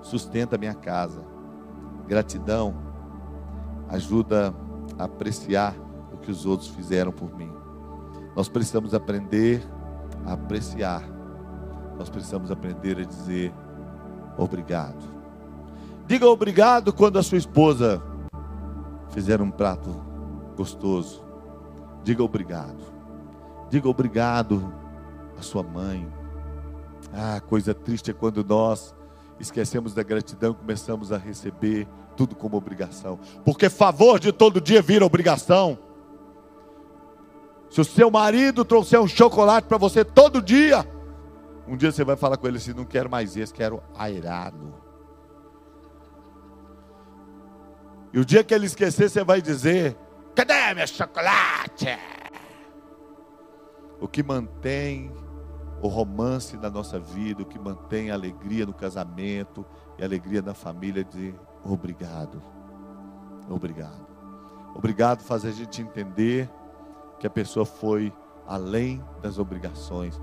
sustenta 0.01 0.55
a 0.55 0.59
minha 0.59 0.73
casa. 0.73 1.23
Gratidão 2.07 2.75
ajuda 3.89 4.53
apreciar 4.97 5.75
o 6.11 6.17
que 6.17 6.31
os 6.31 6.45
outros 6.45 6.69
fizeram 6.69 7.11
por 7.11 7.35
mim. 7.35 7.51
Nós 8.35 8.49
precisamos 8.49 8.93
aprender 8.93 9.61
a 10.25 10.33
apreciar. 10.33 11.03
Nós 11.97 12.09
precisamos 12.09 12.49
aprender 12.49 12.97
a 12.99 13.03
dizer 13.03 13.53
obrigado. 14.37 15.03
Diga 16.07 16.27
obrigado 16.27 16.91
quando 16.91 17.19
a 17.19 17.23
sua 17.23 17.37
esposa 17.37 18.01
fizer 19.13 19.41
um 19.41 19.51
prato 19.51 19.89
gostoso. 20.57 21.23
Diga 22.03 22.23
obrigado. 22.23 22.83
Diga 23.69 23.87
obrigado 23.87 24.73
à 25.37 25.41
sua 25.41 25.63
mãe. 25.63 26.11
Ah, 27.13 27.39
coisa 27.39 27.73
triste 27.73 28.11
é 28.11 28.13
quando 28.13 28.43
nós 28.43 28.93
esquecemos 29.39 29.93
da 29.93 30.03
gratidão 30.03 30.53
começamos 30.53 31.11
a 31.11 31.17
receber 31.17 31.87
tudo 32.17 32.35
como 32.35 32.57
obrigação. 32.57 33.19
Porque 33.45 33.69
favor 33.69 34.19
de 34.19 34.31
todo 34.31 34.59
dia 34.59 34.81
vira 34.81 35.05
obrigação. 35.05 35.77
Se 37.69 37.81
o 37.81 37.85
seu 37.85 38.09
marido 38.11 38.65
trouxer 38.65 38.99
um 38.99 39.07
chocolate 39.07 39.67
para 39.67 39.77
você 39.77 40.03
todo 40.03 40.41
dia, 40.41 40.87
um 41.67 41.75
dia 41.75 41.91
você 41.91 42.03
vai 42.03 42.15
falar 42.15 42.37
com 42.37 42.47
ele 42.47 42.57
assim: 42.57 42.73
não 42.73 42.85
quero 42.85 43.09
mais 43.09 43.35
esse, 43.37 43.53
quero 43.53 43.81
airado. 43.95 44.82
E 48.13 48.19
o 48.19 48.23
dia 48.23 48.43
que 48.43 48.53
ele 48.53 48.67
esquecer, 48.67 49.09
você 49.09 49.23
vai 49.23 49.41
dizer: 49.41 49.97
cadê 50.35 50.73
meu 50.75 50.85
chocolate? 50.85 51.87
O 53.99 54.07
que 54.07 54.21
mantém 54.21 55.11
o 55.81 55.87
romance 55.87 56.55
na 56.57 56.69
nossa 56.69 56.99
vida, 56.99 57.41
o 57.41 57.45
que 57.45 57.57
mantém 57.57 58.11
a 58.11 58.13
alegria 58.13 58.65
no 58.65 58.73
casamento 58.73 59.65
e 59.97 60.03
a 60.03 60.05
alegria 60.05 60.41
na 60.41 60.53
família 60.53 61.01
é 61.01 61.03
de 61.03 61.33
Obrigado. 61.65 62.41
Obrigado. 63.49 64.05
Obrigado 64.75 65.21
fazer 65.21 65.49
a 65.49 65.53
gente 65.53 65.81
entender 65.81 66.49
que 67.19 67.27
a 67.27 67.29
pessoa 67.29 67.65
foi 67.65 68.13
além 68.45 69.03
das 69.21 69.37
obrigações. 69.37 70.19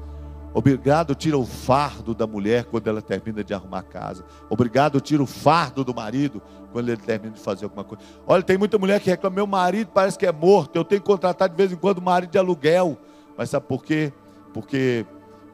Obrigado 0.53 1.15
tira 1.15 1.39
o 1.39 1.47
fardo 1.47 2.15
da 2.15 2.27
mulher 2.27 2.65
quando 2.65 2.89
ela 2.89 3.01
termina 3.01 3.45
de 3.45 3.55
arrumar 3.55 3.79
a 3.79 3.83
casa. 3.83 4.25
Obrigado 4.49 5.01
tira 5.01 5.23
o 5.23 5.27
fardo 5.27 5.85
do 5.85 5.95
marido 5.95 6.43
quando 6.73 6.89
ele 6.89 6.97
termina 6.97 7.35
de 7.35 7.41
fazer 7.41 7.65
alguma 7.65 7.85
coisa. 7.85 8.03
Olha, 8.27 8.43
tem 8.43 8.59
muita 8.59 8.77
mulher 8.77 9.01
que 9.01 9.09
reclama: 9.09 9.37
meu 9.37 9.47
marido 9.47 9.91
parece 9.95 10.19
que 10.19 10.27
é 10.27 10.33
morto. 10.33 10.75
Eu 10.75 10.85
tenho 10.85 11.01
que 11.01 11.07
contratar 11.07 11.49
de 11.49 11.55
vez 11.55 11.71
em 11.71 11.77
quando 11.77 12.03
marido 12.03 12.31
de 12.31 12.39
aluguel. 12.39 12.99
Mas 13.37 13.51
sabe 13.51 13.67
por 13.67 13.85
quê? 13.85 14.13
Porque 14.53 15.07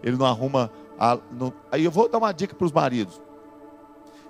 ele 0.02 0.16
não 0.16 0.26
arruma. 0.26 0.70
A, 0.98 1.18
não... 1.30 1.52
Aí 1.70 1.84
eu 1.84 1.90
vou 1.90 2.08
dar 2.08 2.16
uma 2.16 2.32
dica 2.32 2.54
para 2.54 2.64
os 2.64 2.72
maridos: 2.72 3.20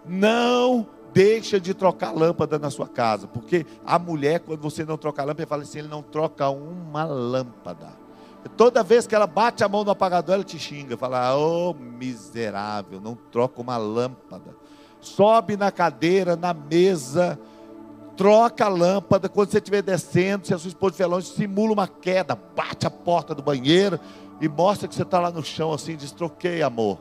não 0.04 0.84
deixa 1.12 1.60
de 1.60 1.74
trocar 1.74 2.12
lâmpada 2.12 2.58
na 2.58 2.70
sua 2.70 2.88
casa, 2.88 3.28
porque 3.28 3.64
a 3.86 3.98
mulher, 3.98 4.40
quando 4.40 4.60
você 4.60 4.84
não 4.84 4.98
troca 4.98 5.22
lâmpada, 5.22 5.46
fala 5.46 5.62
assim: 5.62 5.78
ele 5.78 5.88
não 5.88 6.02
troca 6.02 6.48
uma 6.48 7.04
lâmpada. 7.04 8.05
Toda 8.48 8.82
vez 8.82 9.06
que 9.06 9.14
ela 9.14 9.26
bate 9.26 9.64
a 9.64 9.68
mão 9.68 9.84
no 9.84 9.90
apagador, 9.90 10.34
ela 10.34 10.44
te 10.44 10.58
xinga, 10.58 10.96
fala: 10.96 11.36
"Ô 11.36 11.70
oh, 11.70 11.74
miserável, 11.74 13.00
não 13.00 13.14
troca 13.14 13.60
uma 13.60 13.76
lâmpada". 13.76 14.54
Sobe 15.00 15.56
na 15.56 15.70
cadeira, 15.70 16.36
na 16.36 16.52
mesa, 16.52 17.38
troca 18.16 18.64
a 18.66 18.68
lâmpada. 18.68 19.28
Quando 19.28 19.50
você 19.50 19.58
estiver 19.58 19.82
descendo, 19.82 20.46
se 20.46 20.54
a 20.54 20.58
sua 20.58 20.68
esposa 20.68 20.92
estiver 20.92 21.06
longe, 21.06 21.28
simula 21.28 21.72
uma 21.72 21.88
queda, 21.88 22.38
bate 22.54 22.86
a 22.86 22.90
porta 22.90 23.34
do 23.34 23.42
banheiro 23.42 23.98
e 24.40 24.48
mostra 24.48 24.88
que 24.88 24.94
você 24.94 25.02
está 25.02 25.18
lá 25.18 25.30
no 25.30 25.44
chão 25.44 25.72
assim, 25.72 25.96
diz: 25.96 26.12
"Troquei, 26.12 26.62
amor". 26.62 26.98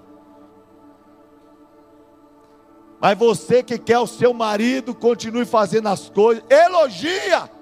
Mas 2.99 3.17
você 3.17 3.61
que 3.61 3.77
quer 3.77 3.99
o 3.99 4.07
seu 4.07 4.33
marido, 4.33 4.95
continue 4.95 5.45
fazendo 5.45 5.87
as 5.87 6.09
coisas, 6.09 6.43
elogia. 6.49 7.54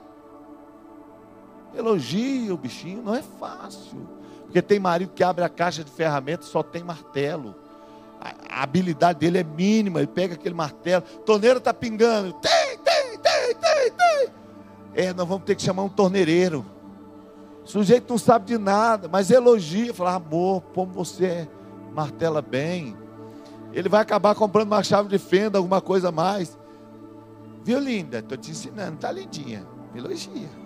Elogia 1.76 2.54
o 2.54 2.58
bichinho, 2.58 3.02
não 3.02 3.16
é 3.16 3.22
fácil. 3.22 4.08
Porque 4.44 4.62
tem 4.62 4.80
marido 4.80 5.12
que 5.14 5.24
abre 5.24 5.44
a 5.44 5.50
caixa 5.50 5.84
de 5.84 5.92
ferramentas 5.92 6.48
só 6.48 6.62
tem 6.62 6.84
martelo. 6.84 7.56
A, 8.22 8.60
a 8.60 8.64
habilidade 8.64 9.20
dele 9.20 9.40
é 9.40 9.44
mínima, 9.44 10.00
ele 10.00 10.08
pega 10.08 10.36
aquele 10.36 10.54
martelo, 10.54 11.04
torneira 11.26 11.58
está 11.58 11.74
pingando, 11.74 12.34
tem, 12.34 12.78
tem, 12.78 13.18
tem, 13.18 13.56
tem, 13.56 13.92
tem. 13.92 14.34
É, 14.94 15.14
nós 15.14 15.28
vamos 15.28 15.44
ter 15.44 15.56
que 15.56 15.64
chamar 15.64 15.84
um 15.84 15.90
torneireiro. 15.90 16.64
O 17.64 17.68
sujeito 17.68 18.10
não 18.10 18.18
sabe 18.18 18.46
de 18.46 18.58
nada, 18.58 19.08
mas 19.08 19.32
elogia, 19.32 19.94
fala, 19.94 20.16
amor, 20.16 20.62
como 20.74 20.92
você 20.92 21.50
martela 21.94 22.42
bem. 22.42 22.96
Ele 23.72 23.90
vai 23.90 24.02
acabar 24.02 24.36
comprando 24.36 24.68
uma 24.68 24.84
chave 24.84 25.10
de 25.10 25.18
fenda, 25.18 25.58
alguma 25.58 25.82
coisa 25.82 26.10
a 26.10 26.12
mais. 26.12 26.58
Viu, 27.64 27.80
linda? 27.80 28.20
Estou 28.20 28.38
te 28.38 28.52
ensinando, 28.52 28.98
tá 28.98 29.12
lindinha. 29.12 29.66
Elogia. 29.96 30.63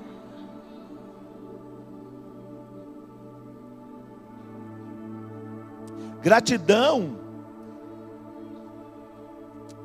Gratidão 6.27 7.15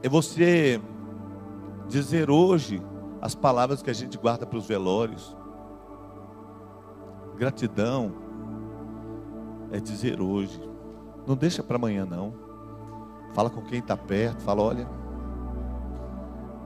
é 0.03 0.09
você 0.09 0.83
dizer 1.87 2.31
hoje 2.31 2.83
as 3.21 3.33
palavras 3.33 3.81
que 3.81 3.89
a 3.89 3.93
gente 3.93 4.19
guarda 4.19 4.45
para 4.45 4.59
os 4.59 4.67
velórios. 4.67 5.37
Gratidão 7.37 8.13
é 9.71 9.79
dizer 9.79 10.21
hoje. 10.21 10.61
Não 11.29 11.37
deixa 11.37 11.63
para 11.63 11.77
amanhã 11.77 12.05
não. 12.05 12.35
Fala 13.35 13.49
com 13.49 13.63
quem 13.63 13.79
está 13.79 13.97
perto. 13.97 14.43
Fala, 14.43 14.63
olha, 14.63 14.89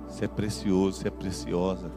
você 0.09 0.25
é 0.25 0.29
precioso, 0.29 1.03
você 1.03 1.09
é 1.09 1.11
preciosa. 1.11 1.91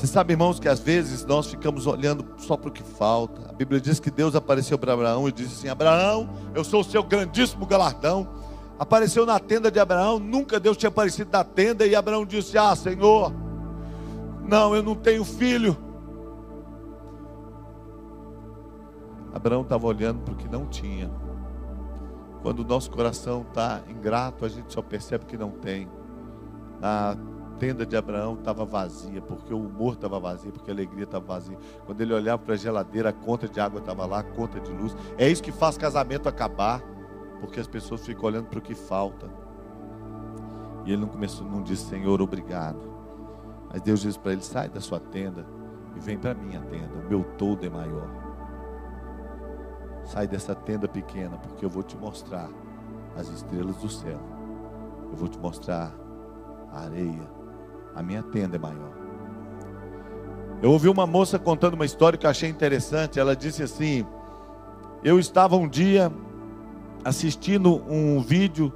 Você 0.00 0.06
sabe, 0.06 0.32
irmãos, 0.32 0.58
que 0.58 0.66
às 0.66 0.80
vezes 0.80 1.26
nós 1.26 1.48
ficamos 1.48 1.86
olhando 1.86 2.24
só 2.38 2.56
para 2.56 2.70
o 2.70 2.72
que 2.72 2.82
falta. 2.82 3.50
A 3.50 3.52
Bíblia 3.52 3.78
diz 3.78 4.00
que 4.00 4.10
Deus 4.10 4.34
apareceu 4.34 4.78
para 4.78 4.94
Abraão 4.94 5.28
e 5.28 5.32
disse 5.32 5.52
assim: 5.56 5.68
Abraão, 5.68 6.26
eu 6.54 6.64
sou 6.64 6.80
o 6.80 6.84
seu 6.84 7.02
grandíssimo 7.02 7.66
galardão. 7.66 8.26
Apareceu 8.78 9.26
na 9.26 9.38
tenda 9.38 9.70
de 9.70 9.78
Abraão, 9.78 10.18
nunca 10.18 10.58
Deus 10.58 10.78
tinha 10.78 10.88
aparecido 10.88 11.28
na 11.30 11.44
tenda, 11.44 11.86
e 11.86 11.94
Abraão 11.94 12.24
disse: 12.24 12.56
Ah, 12.56 12.74
Senhor, 12.74 13.30
não, 14.48 14.74
eu 14.74 14.82
não 14.82 14.94
tenho 14.94 15.22
filho. 15.22 15.76
Abraão 19.34 19.60
estava 19.60 19.86
olhando 19.86 20.20
para 20.20 20.32
o 20.32 20.36
que 20.38 20.48
não 20.48 20.64
tinha. 20.64 21.10
Quando 22.40 22.60
o 22.60 22.64
nosso 22.64 22.90
coração 22.90 23.44
está 23.46 23.82
ingrato, 23.86 24.46
a 24.46 24.48
gente 24.48 24.72
só 24.72 24.80
percebe 24.80 25.26
que 25.26 25.36
não 25.36 25.50
tem. 25.50 25.86
Na 26.80 27.18
tenda 27.60 27.84
de 27.84 27.94
Abraão 27.94 28.34
estava 28.34 28.64
vazia, 28.64 29.20
porque 29.20 29.52
o 29.52 29.58
humor 29.58 29.92
estava 29.92 30.18
vazio, 30.18 30.50
porque 30.50 30.70
a 30.70 30.74
alegria 30.74 31.04
estava 31.04 31.26
vazia. 31.26 31.58
Quando 31.84 32.00
ele 32.00 32.14
olhava 32.14 32.42
para 32.42 32.54
a 32.54 32.56
geladeira, 32.56 33.10
a 33.10 33.12
conta 33.12 33.46
de 33.46 33.60
água 33.60 33.80
estava 33.80 34.06
lá, 34.06 34.20
a 34.20 34.22
conta 34.22 34.58
de 34.58 34.72
luz. 34.72 34.96
É 35.18 35.28
isso 35.28 35.42
que 35.42 35.52
faz 35.52 35.76
casamento 35.76 36.26
acabar, 36.26 36.82
porque 37.38 37.60
as 37.60 37.66
pessoas 37.66 38.04
ficam 38.04 38.24
olhando 38.24 38.46
para 38.46 38.58
o 38.58 38.62
que 38.62 38.74
falta. 38.74 39.28
E 40.86 40.92
ele 40.92 41.02
não 41.02 41.08
começou, 41.08 41.46
não 41.46 41.62
disse 41.62 41.84
Senhor, 41.84 42.22
obrigado. 42.22 42.80
Mas 43.70 43.82
Deus 43.82 44.00
disse 44.00 44.18
para 44.18 44.32
ele: 44.32 44.42
sai 44.42 44.70
da 44.70 44.80
sua 44.80 44.98
tenda 44.98 45.46
e 45.94 46.00
vem 46.00 46.16
para 46.16 46.30
a 46.30 46.34
minha 46.34 46.62
tenda. 46.62 46.94
O 46.94 47.10
meu 47.10 47.22
todo 47.36 47.64
é 47.64 47.68
maior. 47.68 48.08
Sai 50.06 50.26
dessa 50.26 50.54
tenda 50.54 50.88
pequena, 50.88 51.36
porque 51.36 51.62
eu 51.62 51.68
vou 51.68 51.82
te 51.82 51.94
mostrar 51.94 52.48
as 53.14 53.28
estrelas 53.28 53.76
do 53.76 53.88
céu. 53.90 54.18
Eu 55.10 55.16
vou 55.16 55.28
te 55.28 55.38
mostrar 55.38 55.92
a 56.72 56.80
areia 56.84 57.39
a 57.94 58.02
minha 58.02 58.22
tenda 58.22 58.56
é 58.56 58.58
maior. 58.58 58.90
Eu 60.62 60.72
ouvi 60.72 60.88
uma 60.88 61.06
moça 61.06 61.38
contando 61.38 61.74
uma 61.74 61.86
história 61.86 62.18
que 62.18 62.26
eu 62.26 62.30
achei 62.30 62.48
interessante. 62.48 63.18
Ela 63.18 63.34
disse 63.34 63.62
assim: 63.62 64.06
Eu 65.02 65.18
estava 65.18 65.56
um 65.56 65.66
dia 65.66 66.12
assistindo 67.02 67.82
um 67.90 68.20
vídeo 68.20 68.72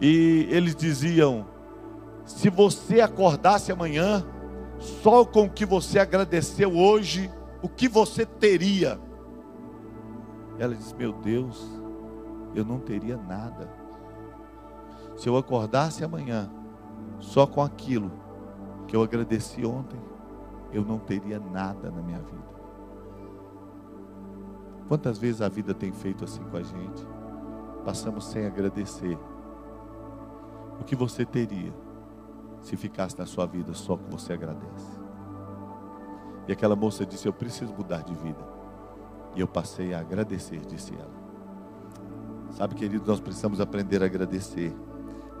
e 0.00 0.46
eles 0.50 0.76
diziam: 0.76 1.46
Se 2.24 2.48
você 2.48 3.00
acordasse 3.00 3.72
amanhã, 3.72 4.24
só 4.78 5.24
com 5.24 5.44
o 5.44 5.50
que 5.50 5.66
você 5.66 5.98
agradeceu 5.98 6.76
hoje, 6.76 7.30
o 7.60 7.68
que 7.68 7.88
você 7.88 8.24
teria? 8.24 8.98
Ela 10.56 10.74
disse: 10.74 10.94
Meu 10.94 11.12
Deus, 11.12 11.66
eu 12.54 12.64
não 12.64 12.78
teria 12.78 13.16
nada. 13.16 13.68
Se 15.16 15.28
eu 15.28 15.36
acordasse 15.36 16.04
amanhã, 16.04 16.48
só 17.18 17.44
com 17.44 17.60
aquilo 17.60 18.23
eu 18.94 19.02
agradeci 19.02 19.66
ontem, 19.66 19.98
eu 20.72 20.84
não 20.84 21.00
teria 21.00 21.40
nada 21.40 21.90
na 21.90 22.00
minha 22.00 22.20
vida. 22.20 22.54
Quantas 24.86 25.18
vezes 25.18 25.42
a 25.42 25.48
vida 25.48 25.74
tem 25.74 25.92
feito 25.92 26.22
assim 26.22 26.44
com 26.44 26.56
a 26.56 26.62
gente? 26.62 27.04
Passamos 27.84 28.24
sem 28.26 28.46
agradecer. 28.46 29.18
O 30.80 30.84
que 30.84 30.94
você 30.94 31.24
teria 31.24 31.74
se 32.60 32.76
ficasse 32.76 33.18
na 33.18 33.26
sua 33.26 33.46
vida 33.46 33.74
só 33.74 33.96
que 33.96 34.08
você 34.08 34.32
agradece? 34.32 35.00
E 36.46 36.52
aquela 36.52 36.76
moça 36.76 37.04
disse: 37.04 37.26
Eu 37.26 37.32
preciso 37.32 37.74
mudar 37.74 38.02
de 38.02 38.14
vida. 38.14 38.44
E 39.34 39.40
eu 39.40 39.48
passei 39.48 39.92
a 39.92 40.00
agradecer, 40.00 40.60
disse 40.66 40.94
ela. 40.94 41.24
Sabe, 42.52 42.76
querido, 42.76 43.04
nós 43.04 43.18
precisamos 43.18 43.60
aprender 43.60 44.02
a 44.04 44.06
agradecer. 44.06 44.72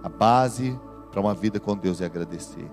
A 0.02 0.08
base 0.08 0.76
para 1.12 1.20
uma 1.20 1.34
vida 1.34 1.60
com 1.60 1.76
Deus 1.76 2.00
é 2.00 2.06
agradecer. 2.06 2.68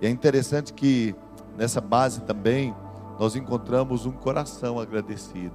E 0.00 0.06
é 0.06 0.10
interessante 0.10 0.72
que 0.72 1.14
nessa 1.56 1.80
base 1.80 2.22
também 2.22 2.74
nós 3.18 3.36
encontramos 3.36 4.06
um 4.06 4.12
coração 4.12 4.78
agradecido. 4.80 5.54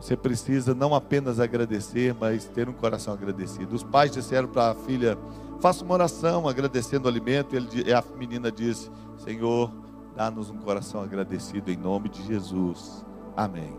Você 0.00 0.14
precisa 0.14 0.74
não 0.74 0.94
apenas 0.94 1.40
agradecer, 1.40 2.14
mas 2.20 2.44
ter 2.44 2.68
um 2.68 2.72
coração 2.72 3.14
agradecido. 3.14 3.74
Os 3.74 3.82
pais 3.82 4.10
disseram 4.10 4.46
para 4.46 4.70
a 4.70 4.74
filha: 4.74 5.16
faça 5.58 5.82
uma 5.82 5.94
oração 5.94 6.46
agradecendo 6.46 7.06
o 7.06 7.08
alimento. 7.08 7.56
E, 7.56 7.92
a 7.92 8.04
menina 8.16 8.52
disse: 8.52 8.90
Senhor, 9.16 9.72
dá-nos 10.14 10.50
um 10.50 10.58
coração 10.58 11.00
agradecido 11.00 11.70
em 11.70 11.76
nome 11.76 12.10
de 12.10 12.22
Jesus. 12.26 13.04
Amém. 13.34 13.74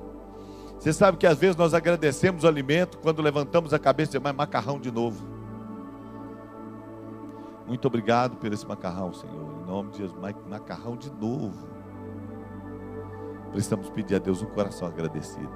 Você 0.79 0.91
sabe 0.91 1.17
que 1.17 1.27
às 1.27 1.37
vezes 1.37 1.55
nós 1.55 1.73
agradecemos 1.73 2.43
o 2.43 2.47
alimento 2.47 2.97
quando 2.99 3.21
levantamos 3.21 3.73
a 3.73 3.79
cabeça 3.79 4.17
e 4.17 4.19
mais 4.19 4.35
macarrão 4.35 4.79
de 4.79 4.91
novo. 4.91 5.37
Muito 7.67 7.86
obrigado 7.86 8.38
por 8.38 8.51
esse 8.51 8.65
macarrão, 8.65 9.13
Senhor. 9.13 9.62
Em 9.62 9.65
nome 9.67 9.91
de 9.91 9.97
Jesus, 9.97 10.17
macarrão 10.49 10.95
de 10.95 11.12
novo. 11.12 11.67
Precisamos 13.51 13.89
pedir 13.89 14.15
a 14.15 14.19
Deus 14.19 14.41
um 14.41 14.45
coração 14.45 14.88
agradecido. 14.88 15.51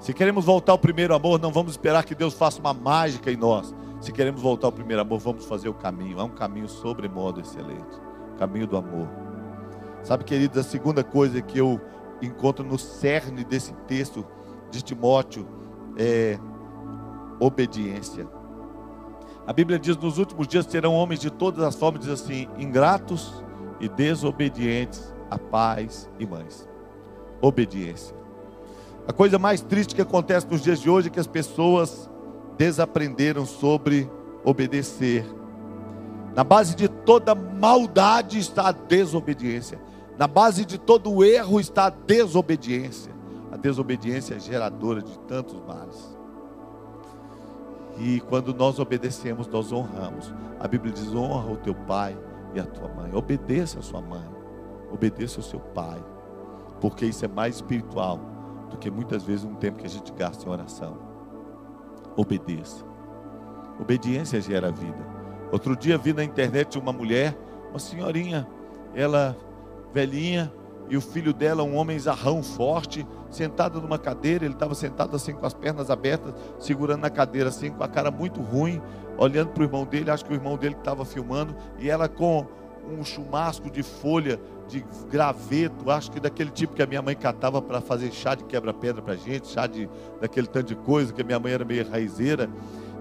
Se 0.00 0.12
queremos 0.12 0.44
voltar 0.44 0.72
ao 0.72 0.78
primeiro 0.78 1.14
amor, 1.14 1.40
não 1.40 1.52
vamos 1.52 1.72
esperar 1.72 2.04
que 2.04 2.14
Deus 2.14 2.34
faça 2.34 2.60
uma 2.60 2.72
mágica 2.72 3.30
em 3.30 3.36
nós. 3.36 3.74
Se 4.00 4.12
queremos 4.12 4.42
voltar 4.42 4.68
ao 4.68 4.72
primeiro 4.72 5.02
amor, 5.02 5.18
vamos 5.18 5.44
fazer 5.46 5.68
o 5.68 5.74
caminho. 5.74 6.18
É 6.20 6.22
um 6.22 6.30
caminho 6.30 6.68
sobremodo 6.68 7.40
excelente. 7.40 8.00
O 8.34 8.38
caminho 8.38 8.66
do 8.66 8.76
amor. 8.76 9.08
Sabe, 10.02 10.24
queridos, 10.24 10.58
a 10.58 10.62
segunda 10.62 11.02
coisa 11.02 11.40
que 11.42 11.58
eu 11.58 11.80
encontro 12.22 12.64
no 12.64 12.78
cerne 12.78 13.44
desse 13.44 13.72
texto 13.86 14.24
de 14.70 14.82
Timóteo 14.82 15.46
é 15.98 16.38
obediência. 17.40 18.28
A 19.46 19.52
Bíblia 19.52 19.78
diz: 19.78 19.96
nos 19.96 20.18
últimos 20.18 20.48
dias 20.48 20.66
terão 20.66 20.94
homens 20.94 21.20
de 21.20 21.30
todas 21.30 21.62
as 21.62 21.76
formas, 21.76 22.02
diz 22.02 22.10
assim, 22.10 22.48
ingratos 22.58 23.44
e 23.80 23.88
desobedientes 23.88 25.14
a 25.30 25.38
pais 25.38 26.10
e 26.18 26.26
mães. 26.26 26.68
Obediência. 27.40 28.16
A 29.06 29.12
coisa 29.12 29.38
mais 29.38 29.60
triste 29.60 29.94
que 29.94 30.02
acontece 30.02 30.46
nos 30.50 30.62
dias 30.62 30.80
de 30.80 30.90
hoje 30.90 31.08
é 31.08 31.10
que 31.10 31.20
as 31.20 31.26
pessoas 31.26 32.10
desaprenderam 32.58 33.46
sobre 33.46 34.10
obedecer. 34.44 35.24
Na 36.34 36.42
base 36.42 36.74
de 36.74 36.88
toda 36.88 37.34
maldade 37.34 38.38
está 38.38 38.68
a 38.68 38.72
desobediência. 38.72 39.80
Na 40.18 40.26
base 40.26 40.64
de 40.64 40.78
todo 40.78 41.24
erro 41.24 41.60
está 41.60 41.86
a 41.86 41.90
desobediência. 41.90 43.14
A 43.52 43.56
desobediência 43.56 44.34
é 44.34 44.40
geradora 44.40 45.02
de 45.02 45.18
tantos 45.20 45.60
males. 45.66 46.15
E 47.98 48.20
quando 48.20 48.54
nós 48.54 48.78
obedecemos, 48.78 49.46
nós 49.48 49.72
honramos. 49.72 50.32
A 50.60 50.68
Bíblia 50.68 50.92
diz: 50.92 51.14
honra 51.14 51.52
o 51.52 51.56
teu 51.56 51.74
pai 51.74 52.16
e 52.54 52.60
a 52.60 52.64
tua 52.64 52.88
mãe. 52.88 53.14
Obedeça 53.14 53.78
a 53.78 53.82
sua 53.82 54.00
mãe. 54.00 54.28
Obedeça 54.92 55.40
ao 55.40 55.42
seu 55.42 55.60
pai. 55.60 56.02
porque 56.80 57.06
isso 57.06 57.24
é 57.24 57.28
mais 57.28 57.56
espiritual 57.56 58.20
do 58.70 58.76
que 58.76 58.90
muitas 58.90 59.24
vezes 59.24 59.44
um 59.44 59.54
tempo 59.54 59.78
que 59.78 59.86
a 59.86 59.90
gente 59.90 60.12
gasta 60.12 60.46
em 60.46 60.50
oração. 60.52 60.98
Obedeça. 62.16 62.84
Obediência 63.80 64.40
gera 64.40 64.70
vida. 64.70 65.06
Outro 65.52 65.76
dia 65.76 65.96
vi 65.96 66.12
na 66.12 66.24
internet 66.24 66.78
uma 66.78 66.92
mulher, 66.92 67.36
uma 67.70 67.78
senhorinha, 67.78 68.46
ela 68.94 69.36
velhinha, 69.92 70.52
e 70.88 70.96
o 70.96 71.00
filho 71.00 71.32
dela, 71.32 71.62
um 71.62 71.76
homem 71.76 71.98
zarrão 71.98 72.42
forte, 72.42 73.06
sentado 73.30 73.80
numa 73.80 73.98
cadeira, 73.98 74.44
ele 74.44 74.54
estava 74.54 74.74
sentado 74.74 75.16
assim 75.16 75.32
com 75.32 75.44
as 75.44 75.54
pernas 75.54 75.90
abertas, 75.90 76.34
segurando 76.58 77.00
na 77.00 77.10
cadeira 77.10 77.48
assim, 77.48 77.70
com 77.70 77.82
a 77.82 77.88
cara 77.88 78.10
muito 78.10 78.40
ruim, 78.40 78.80
olhando 79.18 79.50
para 79.50 79.62
o 79.62 79.64
irmão 79.64 79.84
dele, 79.84 80.10
acho 80.10 80.24
que 80.24 80.32
o 80.32 80.36
irmão 80.36 80.56
dele 80.56 80.76
estava 80.78 81.04
filmando, 81.04 81.54
e 81.78 81.90
ela 81.90 82.08
com 82.08 82.46
um 82.88 83.04
chumasco 83.04 83.68
de 83.68 83.82
folha 83.82 84.40
de 84.68 84.84
graveto, 85.10 85.90
acho 85.90 86.10
que 86.10 86.20
daquele 86.20 86.50
tipo 86.50 86.74
que 86.74 86.82
a 86.82 86.86
minha 86.86 87.02
mãe 87.02 87.14
catava 87.14 87.60
para 87.60 87.80
fazer 87.80 88.12
chá 88.12 88.34
de 88.34 88.44
quebra-pedra 88.44 89.02
para 89.02 89.16
gente, 89.16 89.48
chá 89.48 89.66
de 89.66 89.88
daquele 90.20 90.46
tanto 90.46 90.68
de 90.68 90.76
coisa, 90.76 91.12
que 91.12 91.20
a 91.20 91.24
minha 91.24 91.38
mãe 91.38 91.52
era 91.52 91.64
meio 91.64 91.88
raizeira. 91.88 92.48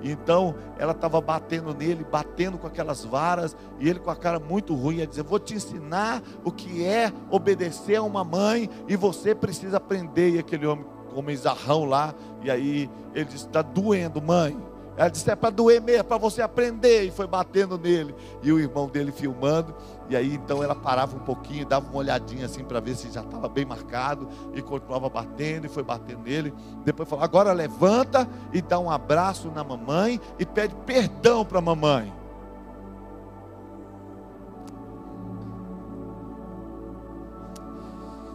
Então 0.04 0.56
ela 0.78 0.92
estava 0.92 1.20
batendo 1.20 1.74
nele, 1.74 2.04
batendo 2.04 2.58
com 2.58 2.68
aquelas 2.68 3.04
varas, 3.04 3.56
e 3.80 3.90
ele 3.90 4.00
com 4.00 4.12
a 4.12 4.16
cara 4.16 4.40
muito 4.40 4.74
ruim 4.76 4.98
ia 4.98 5.08
dizer: 5.08 5.24
Vou 5.24 5.40
te 5.40 5.56
ensinar 5.56 6.22
o 6.44 6.52
que 6.52 6.86
é 6.86 7.12
obedecer 7.30 7.96
a 7.96 8.04
uma 8.04 8.24
mãe, 8.24 8.70
e 8.88 8.96
você 8.96 9.34
precisa 9.34 9.78
aprender. 9.78 10.36
E 10.36 10.40
aquele 10.40 10.66
homem, 10.66 10.86
homem 11.14 11.36
zarrão 11.36 11.86
lá, 11.86 12.14
e 12.44 12.52
aí 12.52 12.90
ele 13.14 13.26
disse: 13.26 13.46
Está 13.46 13.62
doendo, 13.62 14.22
mãe. 14.22 14.75
Ela 14.98 15.10
disse: 15.10 15.30
É 15.30 15.36
para 15.36 15.50
doer 15.50 15.82
mesmo, 15.82 16.06
para 16.06 16.18
você 16.18 16.42
aprender. 16.42 17.04
E 17.04 17.12
foi 17.12 17.28
batendo 17.28 17.78
nele. 17.78 18.16
E 18.42 18.52
o 18.52 18.60
irmão 18.60 18.88
dele 18.88 19.12
filmando. 19.12 19.76
E 20.10 20.16
aí 20.16 20.36
então 20.36 20.64
ela 20.64 20.76
parava 20.76 21.16
um 21.16 21.20
pouquinho, 21.20 21.66
dava 21.66 21.88
uma 21.88 21.98
olhadinha 21.98 22.46
assim 22.46 22.64
para 22.64 22.80
ver 22.80 22.96
se 22.96 23.12
já 23.12 23.22
estava 23.22 23.50
bem 23.50 23.66
marcado. 23.66 24.28
E 24.54 24.62
continuava 24.62 25.10
batendo 25.10 25.66
e 25.66 25.70
foi 25.70 25.84
batendo 25.84 26.22
nele. 26.22 26.54
Depois 26.84 27.08
falou: 27.10 27.24
Agora 27.24 27.52
levanta 27.52 28.28
e 28.54 28.62
dá 28.62 28.80
um 28.80 28.90
abraço 28.90 29.52
na 29.52 29.64
mamãe 29.64 30.20
e 30.40 30.46
pede 30.46 30.76
perdão 30.86 31.44
para 31.44 31.60
a 31.60 31.62
mamãe. 31.62 32.14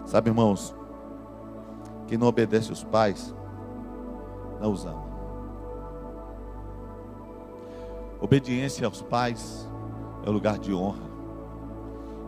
Sabe, 0.05 0.29
irmãos, 0.29 0.75
quem 2.09 2.19
não 2.19 2.27
obedece 2.27 2.73
os 2.73 2.83
pais, 2.83 3.33
não 4.61 4.73
os 4.73 4.85
ama. 4.85 5.10
Obediência 8.21 8.87
aos 8.87 9.01
pais 9.01 9.69
é 10.25 10.31
lugar 10.31 10.59
de 10.59 10.75
honra. 10.75 11.09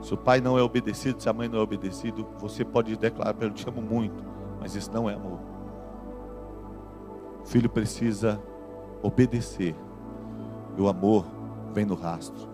Se 0.01 0.15
o 0.15 0.17
pai 0.17 0.41
não 0.41 0.59
é 0.59 0.63
obedecido, 0.63 1.23
se 1.23 1.29
a 1.29 1.33
mãe 1.33 1.49
não 1.49 1.59
é 1.59 1.63
obedecido, 1.63 2.27
você 2.39 2.65
pode 2.65 2.97
declarar 2.97 3.35
para 3.35 3.47
ele: 3.47 3.55
te 3.55 3.69
amo 3.69 3.83
muito, 3.83 4.25
mas 4.61 4.75
isso 4.75 4.91
não 4.93 5.09
é 5.09 5.15
amor. 5.15 5.39
O 7.43 7.47
filho 7.47 7.69
precisa 7.69 8.41
obedecer, 9.03 9.75
e 10.77 10.81
o 10.81 10.89
amor 10.89 11.27
vem 11.73 11.85
no 11.85 11.95
rastro. 11.95 12.49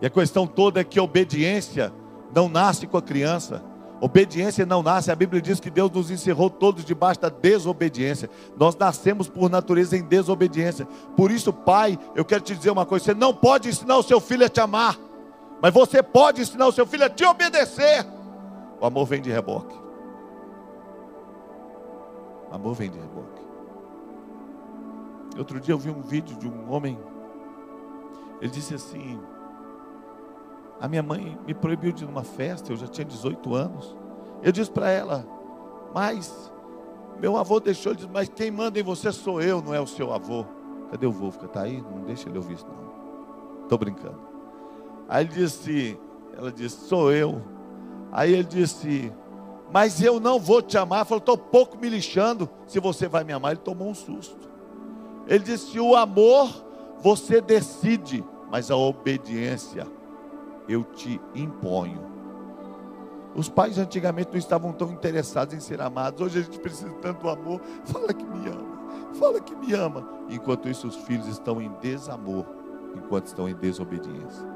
E 0.00 0.06
a 0.06 0.10
questão 0.10 0.46
toda 0.46 0.80
é 0.80 0.84
que 0.84 0.98
a 0.98 1.02
obediência 1.02 1.92
não 2.34 2.48
nasce 2.48 2.86
com 2.86 2.96
a 2.96 3.02
criança, 3.02 3.62
Obediência 4.02 4.66
não 4.66 4.82
nasce, 4.82 5.12
a 5.12 5.14
Bíblia 5.14 5.40
diz 5.40 5.60
que 5.60 5.70
Deus 5.70 5.88
nos 5.88 6.10
encerrou 6.10 6.50
todos 6.50 6.84
debaixo 6.84 7.20
da 7.20 7.28
desobediência. 7.28 8.28
Nós 8.56 8.74
nascemos 8.74 9.28
por 9.28 9.48
natureza 9.48 9.96
em 9.96 10.02
desobediência. 10.02 10.88
Por 11.16 11.30
isso, 11.30 11.52
pai, 11.52 11.96
eu 12.16 12.24
quero 12.24 12.42
te 12.42 12.56
dizer 12.56 12.72
uma 12.72 12.84
coisa: 12.84 13.04
você 13.04 13.14
não 13.14 13.32
pode 13.32 13.68
ensinar 13.68 13.96
o 13.96 14.02
seu 14.02 14.18
filho 14.18 14.44
a 14.44 14.48
te 14.48 14.60
amar, 14.60 14.98
mas 15.62 15.72
você 15.72 16.02
pode 16.02 16.42
ensinar 16.42 16.66
o 16.66 16.72
seu 16.72 16.84
filho 16.84 17.04
a 17.04 17.08
te 17.08 17.24
obedecer. 17.24 18.04
O 18.80 18.86
amor 18.86 19.06
vem 19.06 19.22
de 19.22 19.30
reboque. 19.30 19.76
O 22.50 22.54
amor 22.56 22.74
vem 22.74 22.90
de 22.90 22.98
reboque. 22.98 23.40
Outro 25.38 25.60
dia 25.60 25.74
eu 25.74 25.78
vi 25.78 25.90
um 25.90 26.02
vídeo 26.02 26.36
de 26.38 26.48
um 26.48 26.72
homem, 26.72 26.98
ele 28.40 28.50
disse 28.50 28.74
assim: 28.74 29.20
a 30.82 30.88
minha 30.88 31.02
mãe 31.02 31.38
me 31.46 31.54
proibiu 31.54 31.92
de 31.92 32.02
ir 32.02 32.08
numa 32.08 32.24
festa, 32.24 32.72
eu 32.72 32.76
já 32.76 32.88
tinha 32.88 33.04
18 33.04 33.54
anos. 33.54 33.96
Eu 34.42 34.50
disse 34.50 34.68
para 34.68 34.90
ela, 34.90 35.24
mas 35.94 36.52
meu 37.20 37.36
avô 37.36 37.60
deixou, 37.60 37.92
ele 37.92 38.00
disse, 38.00 38.10
mas 38.12 38.28
quem 38.28 38.50
manda 38.50 38.80
em 38.80 38.82
você 38.82 39.12
sou 39.12 39.40
eu, 39.40 39.62
não 39.62 39.72
é 39.72 39.80
o 39.80 39.86
seu 39.86 40.12
avô. 40.12 40.44
Cadê 40.90 41.06
o 41.06 41.12
Wolfgang? 41.12 41.46
Está 41.46 41.62
aí? 41.62 41.80
Não 41.80 42.02
deixa 42.02 42.28
ele 42.28 42.36
ouvir 42.36 42.54
isso 42.54 42.66
não. 42.66 43.62
Estou 43.62 43.78
brincando. 43.78 44.18
Aí 45.08 45.24
ele 45.24 45.32
disse, 45.32 45.96
ela 46.36 46.50
disse, 46.50 46.88
sou 46.88 47.12
eu. 47.12 47.40
Aí 48.10 48.32
ele 48.32 48.42
disse, 48.42 49.12
mas 49.72 50.02
eu 50.02 50.18
não 50.18 50.40
vou 50.40 50.60
te 50.60 50.76
amar. 50.76 51.06
Falou, 51.06 51.20
estou 51.20 51.38
pouco 51.38 51.78
me 51.78 51.88
lixando 51.88 52.50
se 52.66 52.80
você 52.80 53.06
vai 53.06 53.22
me 53.22 53.32
amar. 53.32 53.52
Ele 53.52 53.60
tomou 53.60 53.88
um 53.88 53.94
susto. 53.94 54.50
Ele 55.28 55.44
disse, 55.44 55.78
o 55.78 55.94
amor 55.94 56.50
você 56.98 57.40
decide, 57.40 58.24
mas 58.50 58.68
a 58.68 58.76
obediência 58.76 59.86
eu 60.68 60.84
te 60.84 61.20
imponho. 61.34 62.12
Os 63.34 63.48
pais 63.48 63.78
antigamente 63.78 64.30
não 64.30 64.38
estavam 64.38 64.72
tão 64.72 64.90
interessados 64.90 65.54
em 65.54 65.60
ser 65.60 65.80
amados. 65.80 66.20
Hoje 66.20 66.40
a 66.40 66.42
gente 66.42 66.58
precisa 66.58 66.90
tanto 67.00 67.28
amor. 67.28 67.60
Fala 67.84 68.12
que 68.12 68.24
me 68.24 68.46
ama. 68.48 68.78
Fala 69.14 69.40
que 69.40 69.54
me 69.54 69.72
ama. 69.72 70.06
Enquanto 70.28 70.68
isso, 70.68 70.86
os 70.86 70.96
filhos 70.96 71.26
estão 71.26 71.60
em 71.60 71.70
desamor, 71.80 72.44
enquanto 72.94 73.26
estão 73.26 73.48
em 73.48 73.54
desobediência. 73.54 74.46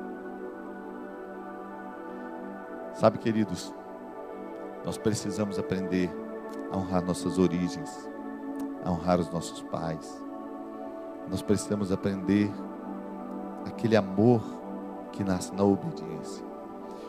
Sabe, 2.95 3.19
queridos, 3.19 3.75
nós 4.85 4.97
precisamos 4.97 5.59
aprender 5.59 6.11
a 6.71 6.77
honrar 6.77 7.05
nossas 7.05 7.39
origens, 7.39 7.91
a 8.85 8.91
honrar 8.91 9.21
os 9.21 9.31
nossos 9.31 9.63
pais. 9.63 10.23
Nós 11.29 11.43
precisamos 11.43 11.91
aprender 11.91 12.51
aquele 13.67 13.97
amor 13.97 14.43
que 15.13 15.25
nasce 15.25 15.55
na 15.55 15.65
obediência. 15.65 16.45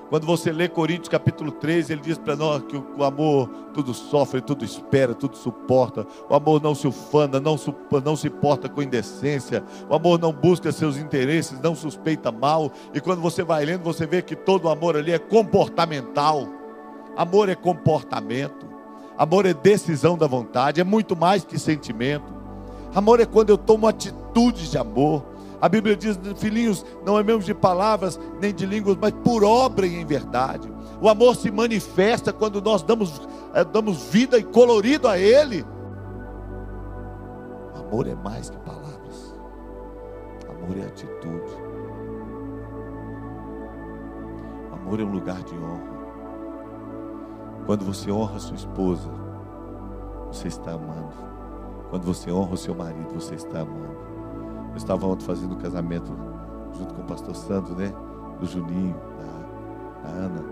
Quando 0.10 0.26
você 0.26 0.54
lê 0.54 0.70
Coríntios 0.70 1.10
capítulo 1.10 1.52
13, 1.52 1.92
ele 1.92 2.02
diz 2.02 2.18
para 2.18 2.34
nós 2.36 2.64
que 2.64 2.78
o 2.78 3.04
amor 3.04 3.50
tudo 3.74 3.94
sofre, 3.94 4.40
tudo 4.40 4.64
espera, 4.64 5.14
tudo 5.14 5.36
suporta. 5.36 6.08
O 6.30 6.34
amor 6.34 6.62
não 6.64 6.74
se 6.74 6.88
ufana, 6.88 7.42
não, 7.42 7.58
não 8.04 8.16
se 8.16 8.30
porta 8.30 8.70
com 8.70 8.82
indecência. 8.82 9.62
O 9.90 9.96
amor 9.96 10.18
não 10.18 10.32
busca 10.32 10.72
seus 10.72 10.96
interesses, 10.96 11.60
não 11.60 11.76
suspeita 11.76 12.32
mal. 12.32 12.72
E 12.94 13.02
quando 13.02 13.22
você 13.22 13.44
vai 13.44 13.66
lendo, 13.66 13.84
você 13.84 14.06
vê 14.06 14.22
que 14.22 14.36
todo 14.36 14.70
amor 14.70 14.96
ali 14.96 15.12
é 15.12 15.20
comportamental. 15.20 16.48
Amor 17.18 17.50
é 17.50 17.56
comportamento. 17.56 18.66
Amor 19.18 19.46
é 19.46 19.54
decisão 19.54 20.18
da 20.18 20.28
vontade, 20.28 20.80
é 20.80 20.84
muito 20.86 21.18
mais 21.18 21.44
que 21.44 21.58
sentimento. 21.60 22.32
Amor 22.96 23.20
é 23.20 23.26
quando 23.26 23.50
eu 23.50 23.58
tomo 23.58 23.88
atitudes 23.88 24.72
de 24.72 24.78
amor. 24.78 25.26
A 25.60 25.68
Bíblia 25.68 25.96
diz, 25.96 26.20
filhinhos, 26.36 26.86
não 27.06 27.18
é 27.18 27.24
mesmo 27.24 27.42
de 27.42 27.54
palavras 27.54 28.20
nem 28.40 28.54
de 28.54 28.66
línguas, 28.66 28.98
mas 29.00 29.12
por 29.24 29.44
obra 29.44 29.88
e 29.88 29.96
em 29.96 30.06
verdade. 30.06 30.72
O 31.02 31.10
amor 31.10 31.36
se 31.36 31.50
manifesta 31.50 32.32
quando 32.32 32.62
nós 32.62 32.84
damos, 32.84 33.22
é, 33.54 33.64
damos 33.64 34.04
vida 34.06 34.38
e 34.38 34.44
colorido 34.44 35.08
a 35.08 35.18
Ele. 35.18 35.66
O 37.76 37.80
amor 37.80 38.08
é 38.08 38.16
mais 38.16 38.50
que 38.50 38.58
palavras, 38.60 38.88
amor 40.68 40.78
é 40.78 40.86
atitude. 40.86 41.68
O 44.72 44.76
amor 44.76 45.00
é 45.00 45.04
um 45.04 45.12
lugar 45.12 45.42
de 45.44 45.56
honra. 45.56 45.98
Quando 47.66 47.86
você 47.86 48.12
honra 48.12 48.40
sua 48.40 48.56
esposa, 48.56 49.10
você 50.28 50.48
está 50.48 50.72
amando. 50.72 51.14
Quando 51.90 52.04
você 52.04 52.32
honra 52.32 52.54
o 52.54 52.58
seu 52.58 52.76
marido, 52.76 53.14
você 53.14 53.36
está 53.36 53.62
amando. 53.62 54.07
Eu 54.78 54.80
estava 54.80 55.08
ontem 55.08 55.26
fazendo 55.26 55.54
o 55.54 55.58
casamento 55.58 56.16
junto 56.78 56.94
com 56.94 57.02
o 57.02 57.06
pastor 57.06 57.36
Santos, 57.36 57.76
né? 57.76 57.92
Do 58.40 58.46
Juninho, 58.46 58.96
da, 59.18 60.08
da 60.08 60.16
Ana. 60.16 60.46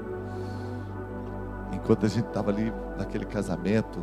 Enquanto 1.72 2.08
a 2.08 2.10
gente 2.10 2.26
estava 2.26 2.50
ali 2.50 2.74
naquele 2.98 3.24
casamento 3.24 4.02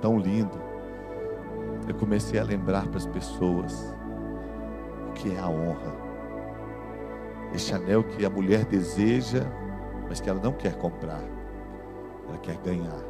tão 0.00 0.16
lindo, 0.16 0.56
eu 1.88 1.94
comecei 1.96 2.38
a 2.38 2.44
lembrar 2.44 2.86
para 2.86 2.98
as 2.98 3.06
pessoas 3.06 3.96
o 5.08 5.12
que 5.14 5.34
é 5.34 5.40
a 5.40 5.48
honra. 5.48 5.92
Esse 7.52 7.74
anel 7.74 8.04
que 8.04 8.24
a 8.24 8.30
mulher 8.30 8.64
deseja, 8.64 9.42
mas 10.08 10.20
que 10.20 10.30
ela 10.30 10.40
não 10.40 10.52
quer 10.52 10.78
comprar, 10.78 11.24
ela 12.28 12.38
quer 12.38 12.58
ganhar. 12.58 13.02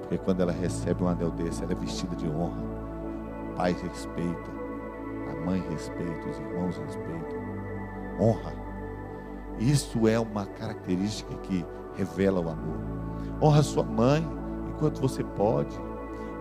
Porque 0.00 0.16
quando 0.16 0.40
ela 0.40 0.52
recebe 0.52 1.04
um 1.04 1.08
anel 1.08 1.30
desse, 1.30 1.62
ela 1.62 1.72
é 1.72 1.76
vestida 1.76 2.16
de 2.16 2.26
honra. 2.30 2.62
Pai 3.54 3.72
respeita, 3.72 4.61
mãe 5.44 5.62
respeita, 5.70 6.28
os 6.28 6.38
irmãos 6.38 6.76
respeitam. 6.78 7.42
Honra. 8.20 8.52
Isso 9.58 10.08
é 10.08 10.18
uma 10.18 10.46
característica 10.46 11.34
que 11.42 11.64
revela 11.94 12.40
o 12.40 12.48
amor. 12.48 12.80
Honra 13.40 13.62
sua 13.62 13.84
mãe 13.84 14.26
enquanto 14.68 15.00
você 15.00 15.22
pode. 15.22 15.78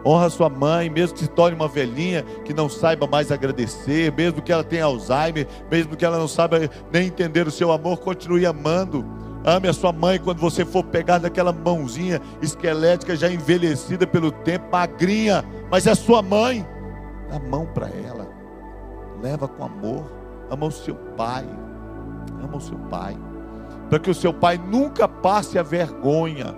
Honra 0.05 0.29
sua 0.29 0.49
mãe, 0.49 0.89
mesmo 0.89 1.13
que 1.13 1.21
se 1.21 1.27
torne 1.27 1.55
uma 1.55 1.67
velhinha 1.67 2.23
que 2.43 2.53
não 2.53 2.67
saiba 2.67 3.05
mais 3.05 3.31
agradecer, 3.31 4.11
mesmo 4.13 4.41
que 4.41 4.51
ela 4.51 4.63
tenha 4.63 4.85
Alzheimer, 4.85 5.47
mesmo 5.69 5.95
que 5.95 6.03
ela 6.03 6.17
não 6.17 6.27
saiba 6.27 6.59
nem 6.91 7.07
entender 7.07 7.47
o 7.47 7.51
seu 7.51 7.71
amor, 7.71 7.99
continue 7.99 8.45
amando. 8.45 9.05
Ame 9.43 9.67
a 9.67 9.73
sua 9.73 9.91
mãe 9.91 10.19
quando 10.19 10.39
você 10.39 10.65
for 10.65 10.83
pegar 10.83 11.19
daquela 11.19 11.51
mãozinha 11.51 12.19
esquelética, 12.41 13.15
já 13.15 13.31
envelhecida 13.31 14.07
pelo 14.07 14.31
tempo, 14.31 14.71
magrinha, 14.71 15.43
mas 15.69 15.85
é 15.85 15.93
sua 15.93 16.21
mãe. 16.21 16.65
Dá 17.29 17.37
a 17.37 17.39
mão 17.39 17.65
para 17.67 17.87
ela. 17.89 18.30
Leva 19.21 19.47
com 19.47 19.63
amor. 19.63 20.11
Ama 20.49 20.65
o 20.65 20.71
seu 20.71 20.95
pai. 21.15 21.47
Ama 22.43 22.57
o 22.57 22.61
seu 22.61 22.77
pai. 22.89 23.17
Para 23.89 23.99
que 23.99 24.09
o 24.09 24.15
seu 24.15 24.33
pai 24.33 24.57
nunca 24.57 25.07
passe 25.07 25.59
a 25.59 25.63
vergonha 25.63 26.55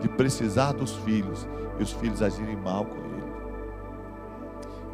de 0.00 0.08
precisar 0.08 0.72
dos 0.72 0.92
filhos 0.96 1.46
e 1.78 1.82
os 1.82 1.92
filhos 1.92 2.22
agirem 2.22 2.56
mal 2.56 2.84
com 2.84 2.96
ele. 2.96 3.04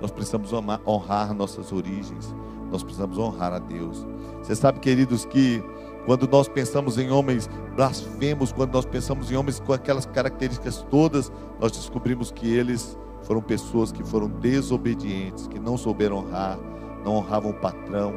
Nós 0.00 0.10
precisamos 0.10 0.52
honrar 0.52 1.34
nossas 1.34 1.72
origens. 1.72 2.34
Nós 2.70 2.82
precisamos 2.82 3.18
honrar 3.18 3.52
a 3.52 3.58
Deus. 3.58 4.06
Você 4.42 4.54
sabe, 4.54 4.78
queridos, 4.78 5.24
que 5.24 5.62
quando 6.06 6.26
nós 6.26 6.48
pensamos 6.48 6.98
em 6.98 7.10
homens 7.10 7.48
blasfemos, 7.74 8.52
quando 8.52 8.72
nós 8.72 8.86
pensamos 8.86 9.30
em 9.30 9.36
homens 9.36 9.60
com 9.60 9.72
aquelas 9.72 10.06
características 10.06 10.86
todas, 10.90 11.30
nós 11.60 11.72
descobrimos 11.72 12.30
que 12.30 12.52
eles 12.52 12.98
foram 13.22 13.42
pessoas 13.42 13.92
que 13.92 14.02
foram 14.02 14.28
desobedientes, 14.28 15.46
que 15.46 15.58
não 15.58 15.76
souberam 15.76 16.18
honrar, 16.18 16.58
não 17.04 17.16
honravam 17.16 17.50
o 17.50 17.54
patrão, 17.54 18.14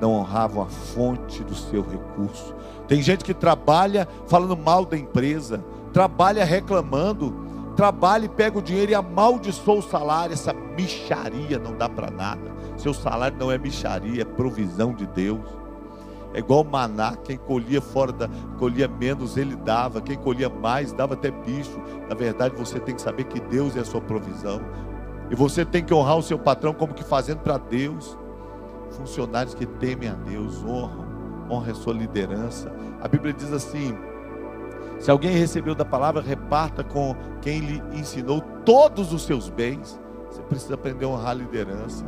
não 0.00 0.12
honravam 0.12 0.62
a 0.62 0.66
fonte 0.66 1.42
do 1.42 1.54
seu 1.54 1.82
recurso. 1.82 2.54
Tem 2.86 3.02
gente 3.02 3.24
que 3.24 3.34
trabalha 3.34 4.08
falando 4.26 4.56
mal 4.56 4.84
da 4.84 4.96
empresa, 4.96 5.64
trabalha 5.92 6.44
reclamando, 6.44 7.34
trabalha 7.76 8.24
e 8.24 8.28
pega 8.28 8.58
o 8.58 8.62
dinheiro 8.62 8.92
e 8.92 8.94
amaldiçoa 8.94 9.78
o 9.78 9.82
salário. 9.82 10.32
Essa 10.32 10.52
micharia 10.52 11.58
não 11.58 11.76
dá 11.76 11.88
para 11.88 12.10
nada. 12.10 12.50
Seu 12.76 12.94
salário 12.94 13.36
não 13.38 13.50
é 13.50 13.58
micharia, 13.58 14.22
é 14.22 14.24
provisão 14.24 14.92
de 14.92 15.06
Deus. 15.06 15.58
É 16.34 16.40
igual 16.40 16.62
maná, 16.62 17.16
quem 17.16 17.36
colhia 17.36 17.80
fora 17.80 18.12
da, 18.12 18.28
colhia 18.58 18.86
menos, 18.86 19.36
ele 19.36 19.56
dava, 19.56 20.00
quem 20.00 20.16
colhia 20.16 20.48
mais, 20.48 20.92
dava 20.92 21.14
até 21.14 21.30
bicho. 21.30 21.80
Na 22.08 22.14
verdade, 22.14 22.54
você 22.54 22.78
tem 22.78 22.94
que 22.94 23.00
saber 23.00 23.24
que 23.24 23.40
Deus 23.40 23.76
é 23.76 23.80
a 23.80 23.84
sua 23.84 24.00
provisão. 24.00 24.60
E 25.30 25.34
você 25.34 25.64
tem 25.64 25.84
que 25.84 25.92
honrar 25.92 26.16
o 26.16 26.22
seu 26.22 26.38
patrão 26.38 26.72
como 26.72 26.94
que 26.94 27.04
fazendo 27.04 27.40
para 27.40 27.58
Deus. 27.58 28.16
Funcionários 28.90 29.54
que 29.54 29.66
temem 29.66 30.08
a 30.08 30.14
Deus, 30.14 30.64
honram, 30.64 31.06
honra 31.50 31.72
a 31.72 31.74
sua 31.74 31.92
liderança. 31.92 32.72
A 33.00 33.06
Bíblia 33.06 33.34
diz 33.34 33.52
assim: 33.52 33.96
se 34.98 35.10
alguém 35.10 35.30
recebeu 35.30 35.74
da 35.74 35.84
palavra, 35.84 36.20
reparta 36.20 36.82
com 36.82 37.14
quem 37.40 37.60
lhe 37.60 37.82
ensinou 37.92 38.40
todos 38.64 39.12
os 39.12 39.22
seus 39.22 39.48
bens. 39.48 40.00
Você 40.30 40.42
precisa 40.42 40.74
aprender 40.74 41.04
a 41.04 41.08
honrar 41.08 41.30
a 41.30 41.34
liderança. 41.34 42.04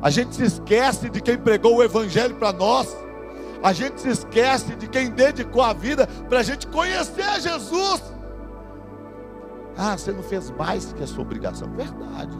A 0.00 0.10
gente 0.10 0.34
se 0.34 0.42
esquece 0.42 1.08
de 1.08 1.20
quem 1.20 1.38
pregou 1.38 1.76
o 1.76 1.82
evangelho 1.82 2.34
para 2.34 2.52
nós. 2.52 2.96
A 3.62 3.72
gente 3.72 4.00
se 4.00 4.08
esquece 4.08 4.74
de 4.74 4.88
quem 4.88 5.10
dedicou 5.10 5.62
a 5.62 5.72
vida 5.72 6.08
para 6.28 6.40
a 6.40 6.42
gente 6.42 6.66
conhecer 6.66 7.40
Jesus. 7.40 8.02
Ah, 9.76 9.96
você 9.96 10.12
não 10.12 10.22
fez 10.22 10.50
mais 10.50 10.92
que 10.92 11.02
a 11.02 11.06
sua 11.06 11.22
obrigação. 11.22 11.70
Verdade. 11.72 12.36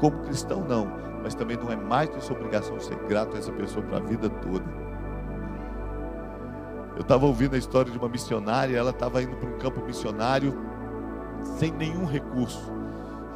Como 0.00 0.18
cristão, 0.20 0.64
não. 0.66 0.90
Mas 1.22 1.34
também 1.34 1.56
não 1.56 1.70
é 1.70 1.76
mais 1.76 2.10
que 2.10 2.16
a 2.16 2.20
sua 2.20 2.36
obrigação 2.36 2.78
ser 2.80 2.96
grato 3.06 3.36
a 3.36 3.38
essa 3.38 3.52
pessoa 3.52 3.84
para 3.86 3.98
a 3.98 4.00
vida 4.00 4.28
toda. 4.28 4.64
Eu 6.96 7.02
estava 7.02 7.24
ouvindo 7.24 7.54
a 7.54 7.58
história 7.58 7.90
de 7.90 7.98
uma 7.98 8.08
missionária. 8.08 8.76
Ela 8.76 8.90
estava 8.90 9.22
indo 9.22 9.36
para 9.36 9.48
um 9.48 9.58
campo 9.58 9.84
missionário 9.84 10.54
sem 11.58 11.70
nenhum 11.70 12.04
recurso. 12.04 12.72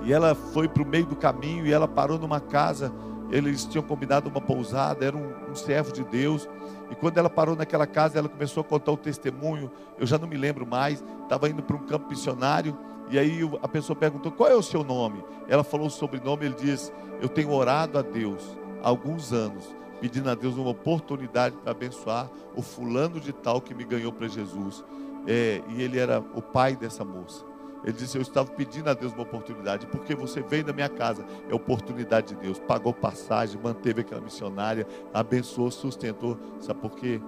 E 0.03 0.13
ela 0.13 0.35
foi 0.35 0.69
para 0.69 0.83
o 0.83 0.87
meio 0.87 1.07
do 1.07 1.17
caminho 1.17 1.67
e 1.67 1.73
ela 1.73 1.89
parou 1.89 2.19
numa 2.19 2.41
casa. 2.41 2.93
Eles 3.31 3.65
tinham 3.65 3.83
combinado 3.83 4.29
uma 4.29 4.41
pousada. 4.41 5.05
Era 5.05 5.17
um, 5.17 5.51
um 5.51 5.55
servo 5.55 5.93
de 5.93 6.05
Deus. 6.05 6.49
E 6.91 6.95
quando 6.95 7.19
ela 7.19 7.31
parou 7.31 7.57
naquela 7.57 7.87
casa, 7.87 8.19
ela 8.19 8.29
começou 8.29 8.61
a 8.61 8.65
contar 8.65 8.93
o 8.93 8.97
testemunho. 8.97 9.71
Eu 9.99 10.07
já 10.07 10.19
não 10.19 10.29
me 10.29 10.37
lembro 10.37 10.67
mais. 10.67 11.03
Estava 11.23 11.49
indo 11.49 11.63
para 11.63 11.77
um 11.77 11.87
campo 11.87 12.09
missionário. 12.09 12.77
E 13.11 13.19
aí 13.19 13.41
a 13.63 13.69
pessoa 13.69 13.97
perguntou: 13.97 14.33
Qual 14.33 14.49
é 14.49 14.55
o 14.55 14.63
seu 14.63 14.83
nome? 14.83 15.25
Ela 15.49 15.63
falou 15.63 15.87
o 15.87 15.91
sobrenome. 15.91 16.47
Ele 16.47 16.55
diz: 16.55 16.93
Eu 17.21 17.29
tenho 17.29 17.53
orado 17.53 17.99
a 17.99 18.03
Deus 18.03 18.43
há 18.83 18.89
alguns 18.89 19.33
anos, 19.33 19.75
pedindo 20.01 20.29
a 20.29 20.35
Deus 20.35 20.57
uma 20.57 20.71
oportunidade 20.71 21.57
para 21.57 21.73
abençoar 21.73 22.31
o 22.55 22.63
fulano 22.63 23.21
de 23.21 23.33
tal 23.33 23.61
que 23.61 23.75
me 23.75 23.85
ganhou 23.85 24.13
para 24.13 24.29
Jesus. 24.29 24.85
É, 25.27 25.61
e 25.69 25.83
ele 25.83 25.99
era 25.99 26.21
o 26.35 26.43
pai 26.43 26.77
dessa 26.77 27.05
moça. 27.05 27.45
Ele 27.85 27.93
disse: 27.93 28.19
Eu 28.19 28.23
estava 28.23 28.51
pedindo 28.51 28.91
a 28.91 28.95
Deus 28.95 29.13
uma 29.13 29.23
oportunidade, 29.23 29.87
porque 29.87 30.15
você 30.15 30.43
veio 30.43 30.65
da 30.65 30.73
minha 30.73 30.89
casa, 30.89 31.25
é 31.49 31.55
oportunidade 31.55 32.35
de 32.35 32.37
Deus. 32.37 32.59
Pagou 32.59 32.93
passagem, 32.93 33.61
manteve 33.63 34.01
aquela 34.01 34.21
missionária, 34.21 34.87
abençoou, 35.15 35.71
sustentou. 35.71 36.37
Sabe 36.59 36.81
por 36.81 36.97
quê? 36.97 37.21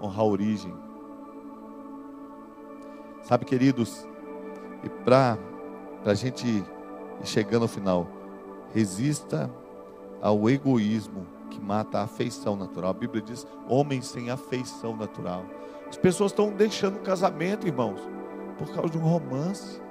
Honrar 0.00 0.20
a 0.20 0.24
origem. 0.24 0.72
Sabe, 3.22 3.44
queridos, 3.44 4.06
e 4.86 4.88
para 4.88 5.36
a 6.04 6.14
gente 6.14 6.46
ir 6.46 6.64
chegando 7.24 7.62
ao 7.62 7.68
final, 7.68 8.06
resista 8.72 9.50
ao 10.22 10.48
egoísmo 10.48 11.26
que 11.50 11.60
mata 11.60 11.98
a 11.98 12.04
afeição 12.04 12.54
natural. 12.54 12.90
A 12.90 12.94
Bíblia 12.94 13.20
diz: 13.20 13.44
homens 13.68 14.06
sem 14.06 14.30
afeição 14.30 14.96
natural. 14.96 15.44
As 15.88 15.96
pessoas 15.96 16.30
estão 16.30 16.52
deixando 16.52 16.96
o 16.96 17.00
casamento, 17.00 17.66
irmãos, 17.66 18.00
por 18.56 18.68
causa 18.72 18.90
de 18.90 18.98
um 18.98 19.02
romance. 19.02 19.82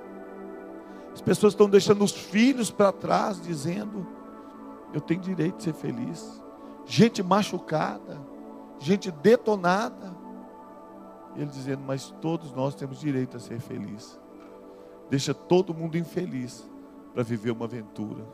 As 1.14 1.22
pessoas 1.22 1.52
estão 1.52 1.70
deixando 1.70 2.04
os 2.04 2.12
filhos 2.12 2.72
para 2.72 2.94
trás, 2.94 3.42
dizendo: 3.42 4.08
Eu 4.94 5.02
tenho 5.02 5.20
direito 5.20 5.58
de 5.58 5.64
ser 5.64 5.74
feliz. 5.74 6.42
Gente 6.86 7.22
machucada, 7.22 8.18
gente 8.80 9.12
detonada. 9.12 10.16
Ele 11.36 11.48
dizendo: 11.48 11.84
Mas 11.86 12.16
todos 12.22 12.54
nós 12.54 12.76
temos 12.76 12.98
direito 12.98 13.36
a 13.36 13.42
ser 13.42 13.60
felizes. 13.60 14.24
Deixa 15.10 15.34
todo 15.34 15.74
mundo 15.74 15.98
infeliz 15.98 16.70
para 17.14 17.24
viver 17.24 17.52
uma 17.52 17.66
aventura. 17.66 18.26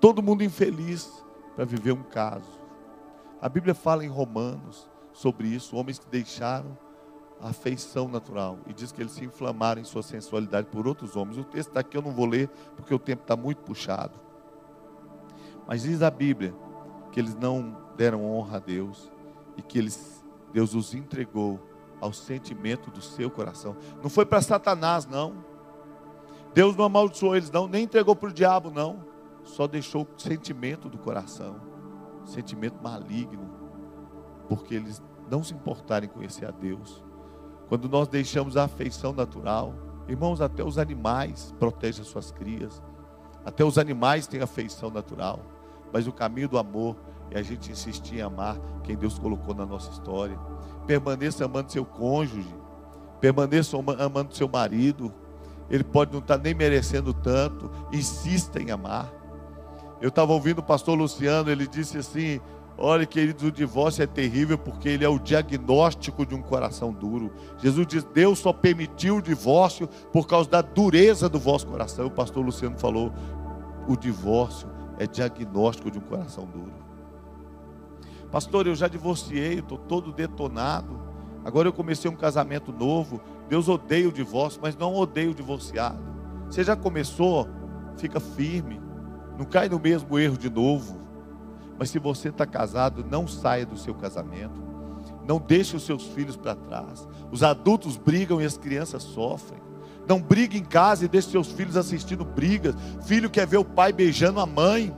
Todo 0.00 0.22
mundo 0.22 0.42
infeliz 0.42 1.24
para 1.54 1.64
viver 1.64 1.92
um 1.92 2.02
caso. 2.02 2.60
A 3.40 3.48
Bíblia 3.48 3.74
fala 3.74 4.04
em 4.04 4.08
Romanos 4.08 4.88
sobre 5.12 5.48
isso, 5.48 5.76
homens 5.76 5.98
que 5.98 6.08
deixaram 6.08 6.76
a 7.40 7.48
afeição 7.48 8.08
natural. 8.08 8.58
E 8.66 8.72
diz 8.72 8.92
que 8.92 9.00
eles 9.00 9.12
se 9.12 9.24
inflamaram 9.24 9.80
em 9.80 9.84
sua 9.84 10.02
sensualidade 10.02 10.68
por 10.68 10.86
outros 10.86 11.16
homens. 11.16 11.38
O 11.38 11.44
texto 11.44 11.72
daqui 11.72 11.96
eu 11.96 12.02
não 12.02 12.12
vou 12.12 12.26
ler 12.26 12.48
porque 12.76 12.94
o 12.94 12.98
tempo 12.98 13.22
está 13.22 13.36
muito 13.36 13.62
puxado. 13.62 14.18
Mas 15.66 15.82
diz 15.82 16.02
a 16.02 16.10
Bíblia 16.10 16.54
que 17.10 17.18
eles 17.18 17.34
não 17.34 17.76
deram 17.96 18.24
honra 18.24 18.56
a 18.56 18.60
Deus 18.60 19.10
e 19.56 19.62
que 19.62 19.78
eles, 19.78 20.24
Deus 20.52 20.74
os 20.74 20.94
entregou 20.94 21.60
ao 22.00 22.12
sentimento 22.12 22.90
do 22.90 23.00
seu 23.00 23.30
coração. 23.30 23.76
Não 24.02 24.10
foi 24.10 24.24
para 24.24 24.40
Satanás, 24.40 25.06
não. 25.06 25.49
Deus 26.52 26.76
não 26.76 26.84
amaldiçoou 26.84 27.36
eles, 27.36 27.50
não, 27.50 27.68
nem 27.68 27.84
entregou 27.84 28.16
para 28.16 28.28
o 28.28 28.32
diabo, 28.32 28.70
não. 28.70 29.04
Só 29.44 29.66
deixou 29.66 30.02
o 30.02 30.20
sentimento 30.20 30.88
do 30.88 30.98
coração, 30.98 31.56
sentimento 32.24 32.82
maligno, 32.82 33.48
porque 34.48 34.74
eles 34.74 35.02
não 35.30 35.42
se 35.42 35.54
importarem 35.54 36.08
em 36.08 36.12
conhecer 36.12 36.46
a 36.46 36.50
Deus. 36.50 37.02
Quando 37.68 37.88
nós 37.88 38.08
deixamos 38.08 38.56
a 38.56 38.64
afeição 38.64 39.12
natural, 39.12 39.74
irmãos, 40.08 40.40
até 40.40 40.62
os 40.64 40.76
animais 40.76 41.54
protegem 41.58 42.02
as 42.02 42.08
suas 42.08 42.30
crias, 42.32 42.82
até 43.44 43.64
os 43.64 43.78
animais 43.78 44.26
têm 44.26 44.42
afeição 44.42 44.90
natural, 44.90 45.40
mas 45.92 46.06
o 46.06 46.12
caminho 46.12 46.48
do 46.48 46.58
amor 46.58 46.96
é 47.30 47.38
a 47.38 47.42
gente 47.42 47.70
insistir 47.70 48.16
em 48.16 48.22
amar 48.22 48.58
quem 48.82 48.96
Deus 48.96 49.18
colocou 49.18 49.54
na 49.54 49.64
nossa 49.64 49.90
história. 49.90 50.38
Permaneça 50.86 51.44
amando 51.44 51.70
seu 51.70 51.84
cônjuge, 51.84 52.54
permaneça 53.20 53.76
amando 53.76 54.34
seu 54.34 54.48
marido. 54.48 55.12
Ele 55.70 55.84
pode 55.84 56.12
não 56.12 56.18
estar 56.18 56.38
nem 56.38 56.54
merecendo 56.54 57.14
tanto, 57.14 57.70
insista 57.92 58.60
em 58.60 58.70
amar. 58.70 59.12
Eu 60.00 60.08
estava 60.08 60.32
ouvindo 60.32 60.58
o 60.58 60.62
pastor 60.62 60.98
Luciano, 60.98 61.50
ele 61.50 61.66
disse 61.66 61.98
assim: 61.98 62.40
Olha, 62.82 63.04
queridos, 63.04 63.44
o 63.44 63.52
divórcio 63.52 64.02
é 64.02 64.06
terrível 64.06 64.56
porque 64.56 64.88
ele 64.88 65.04
é 65.04 65.08
o 65.08 65.18
diagnóstico 65.18 66.24
de 66.24 66.34
um 66.34 66.40
coração 66.40 66.92
duro. 66.92 67.30
Jesus 67.58 67.86
diz: 67.86 68.04
Deus 68.04 68.38
só 68.38 68.54
permitiu 68.54 69.18
o 69.18 69.22
divórcio 69.22 69.86
por 70.10 70.26
causa 70.26 70.48
da 70.48 70.62
dureza 70.62 71.28
do 71.28 71.38
vosso 71.38 71.66
coração. 71.66 72.06
O 72.06 72.10
pastor 72.10 72.42
Luciano 72.42 72.78
falou: 72.78 73.12
o 73.86 73.96
divórcio 73.96 74.66
é 74.98 75.06
diagnóstico 75.06 75.90
de 75.90 75.98
um 75.98 76.02
coração 76.02 76.46
duro. 76.46 76.72
Pastor, 78.30 78.66
eu 78.66 78.74
já 78.74 78.88
divorciei, 78.88 79.58
estou 79.58 79.76
todo 79.76 80.10
detonado. 80.10 80.98
Agora 81.44 81.68
eu 81.68 81.72
comecei 81.72 82.10
um 82.10 82.16
casamento 82.16 82.72
novo. 82.72 83.20
Deus 83.50 83.68
odeia 83.68 84.08
o 84.08 84.12
divórcio, 84.12 84.60
mas 84.62 84.76
não 84.76 84.94
odeia 84.94 85.28
o 85.28 85.34
divorciado. 85.34 85.98
Você 86.48 86.62
já 86.62 86.76
começou, 86.76 87.48
fica 87.96 88.20
firme. 88.20 88.80
Não 89.36 89.44
cai 89.44 89.68
no 89.68 89.80
mesmo 89.80 90.16
erro 90.16 90.38
de 90.38 90.48
novo. 90.48 91.00
Mas 91.76 91.90
se 91.90 91.98
você 91.98 92.28
está 92.28 92.46
casado, 92.46 93.04
não 93.04 93.26
saia 93.26 93.66
do 93.66 93.76
seu 93.76 93.92
casamento. 93.92 94.62
Não 95.26 95.40
deixe 95.40 95.74
os 95.74 95.84
seus 95.84 96.04
filhos 96.06 96.36
para 96.36 96.54
trás. 96.54 97.08
Os 97.32 97.42
adultos 97.42 97.96
brigam 97.96 98.40
e 98.40 98.44
as 98.44 98.56
crianças 98.56 99.02
sofrem. 99.02 99.60
Não 100.08 100.20
brigue 100.20 100.56
em 100.56 100.64
casa 100.64 101.04
e 101.04 101.08
deixe 101.08 101.30
seus 101.30 101.50
filhos 101.50 101.76
assistindo 101.76 102.24
brigas. 102.24 102.76
Filho 103.02 103.28
quer 103.28 103.48
ver 103.48 103.58
o 103.58 103.64
pai 103.64 103.92
beijando 103.92 104.38
a 104.38 104.46
mãe. 104.46 104.94